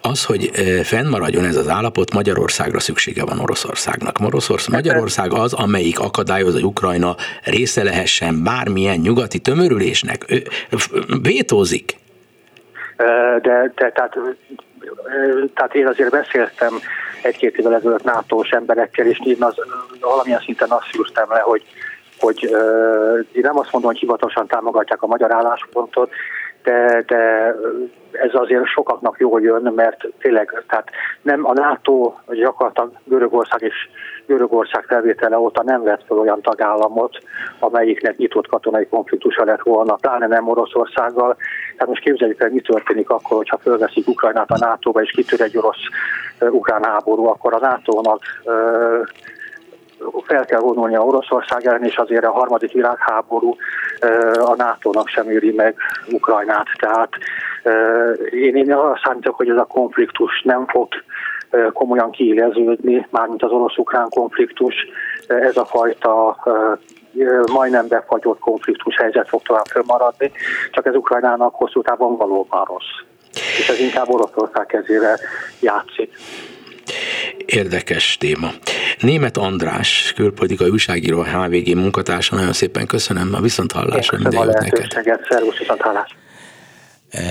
Az, 0.00 0.24
hogy 0.24 0.50
fennmaradjon 0.82 1.44
ez 1.44 1.56
az 1.56 1.68
állapot, 1.68 2.12
Magyarországra 2.12 2.80
szüksége 2.80 3.24
van 3.24 3.38
Oroszországnak. 3.38 4.16
Oroszország, 4.24 4.74
Magyarország 4.74 5.32
az, 5.32 5.52
amelyik 5.52 6.00
akadályozza, 6.00 6.52
hogy 6.52 6.64
Ukrajna 6.64 7.16
része 7.44 7.82
lehessen 7.82 8.42
bármilyen 8.44 8.98
nyugati 8.98 9.38
tömörülésnek. 9.38 10.24
Vétózik. 11.22 11.96
De, 13.42 13.72
de 13.74 13.92
tehát, 13.92 14.18
tehát 15.54 15.74
én 15.74 15.86
azért 15.86 16.10
beszéltem 16.10 16.74
egy-két 17.22 17.58
évvel 17.58 17.74
ezelőtt 17.74 18.04
nato 18.04 18.40
emberekkel, 18.50 19.06
és 19.06 19.20
én 19.24 19.42
az, 19.42 19.54
valamilyen 20.00 20.42
szinten 20.44 20.70
azt 20.70 20.86
szűrtem 20.92 21.26
le, 21.28 21.40
hogy 21.40 21.62
hogy 22.18 22.42
én 23.32 23.42
nem 23.42 23.58
azt 23.58 23.72
mondom, 23.72 23.90
hogy 23.90 24.00
hivatalosan 24.00 24.46
támogatják 24.46 25.02
a 25.02 25.06
magyar 25.06 25.32
álláspontot, 25.32 26.10
de, 26.64 27.04
de 27.06 27.54
ez 28.12 28.30
azért 28.32 28.66
sokaknak 28.66 29.16
jól 29.18 29.40
jön, 29.40 29.72
mert 29.76 30.08
tényleg, 30.18 30.64
tehát 30.68 30.88
nem 31.22 31.46
a 31.46 31.52
NATO, 31.52 32.14
gyakorlatilag 32.26 32.90
Görögország 33.04 33.62
és 33.62 33.74
Görögország 34.26 34.84
felvétele 34.84 35.38
óta 35.38 35.62
nem 35.62 35.82
vett 35.82 36.04
fel 36.06 36.18
olyan 36.18 36.40
tagállamot, 36.40 37.18
amelyiknek 37.58 38.16
nyitott 38.16 38.46
katonai 38.46 38.86
konfliktusa 38.86 39.44
lett 39.44 39.62
volna, 39.62 39.94
pláne 39.94 40.26
nem 40.26 40.48
Oroszországgal. 40.48 41.36
Tehát 41.72 41.88
most 41.88 42.02
képzeljük 42.02 42.40
el, 42.40 42.50
mi 42.50 42.60
történik 42.60 43.10
akkor, 43.10 43.36
hogyha 43.36 43.58
fölveszik 43.58 44.08
Ukrajnát 44.08 44.50
a 44.50 44.58
NATO-ba, 44.58 45.02
és 45.02 45.10
kitör 45.10 45.40
egy 45.40 45.58
orosz-ukrán 45.58 46.84
háború, 46.84 47.26
akkor 47.26 47.54
a 47.54 47.58
NATO-nak 47.58 48.22
fel 50.24 50.44
kell 50.44 50.60
vonulni 50.60 50.96
a 50.96 51.04
Oroszország 51.04 51.66
ellen, 51.66 51.84
és 51.84 51.96
azért 51.96 52.24
a 52.24 52.32
harmadik 52.32 52.72
világháború 52.72 53.56
a 54.44 54.54
NATO-nak 54.56 55.08
sem 55.08 55.30
éri 55.30 55.52
meg 55.52 55.76
Ukrajnát. 56.10 56.66
Tehát 56.78 57.08
én, 58.30 58.56
én 58.56 58.72
arra 58.72 59.00
számítok, 59.04 59.36
hogy 59.36 59.48
ez 59.48 59.56
a 59.56 59.64
konfliktus 59.64 60.42
nem 60.42 60.66
fog 60.66 60.88
komolyan 61.72 62.10
kiéleződni, 62.10 63.06
mármint 63.10 63.42
az 63.42 63.50
orosz-ukrán 63.50 64.08
konfliktus. 64.08 64.74
Ez 65.26 65.56
a 65.56 65.64
fajta 65.64 66.36
majdnem 67.52 67.88
befagyott 67.88 68.38
konfliktus 68.38 68.96
helyzet 68.96 69.28
fog 69.28 69.42
tovább 69.42 69.66
fönnmaradni, 69.66 70.32
csak 70.70 70.86
ez 70.86 70.94
Ukrajnának 70.94 71.54
hosszú 71.54 71.82
távon 71.82 72.16
valóban 72.16 72.64
rossz. 72.64 73.12
És 73.58 73.68
ez 73.68 73.78
inkább 73.78 74.08
Oroszország 74.08 74.66
kezére 74.66 75.18
játszik. 75.60 76.12
Érdekes 77.46 78.16
téma. 78.16 78.50
Német 79.00 79.36
András, 79.36 80.12
külpolitikai 80.16 80.70
újságíró, 80.70 81.22
HVG 81.22 81.74
munkatársa, 81.74 82.34
nagyon 82.34 82.52
szépen 82.52 82.86
köszönöm 82.86 83.34
a 83.34 83.40
viszonthallásra, 83.40 84.18
minden 84.18 84.44
jót 84.44 84.58
neked. 84.58 84.90
Szervusz, 85.28 85.56
e, 87.10 87.22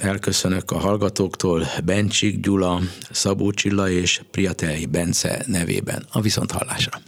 Elköszönök 0.00 0.70
a 0.70 0.78
hallgatóktól 0.78 1.64
Bencsik 1.84 2.40
Gyula, 2.40 2.80
Szabó 3.10 3.50
Csilla 3.50 3.88
és 3.88 4.20
Priatelji 4.30 4.86
Bence 4.86 5.44
nevében 5.46 6.06
a 6.12 6.20
viszonthallásra. 6.20 7.00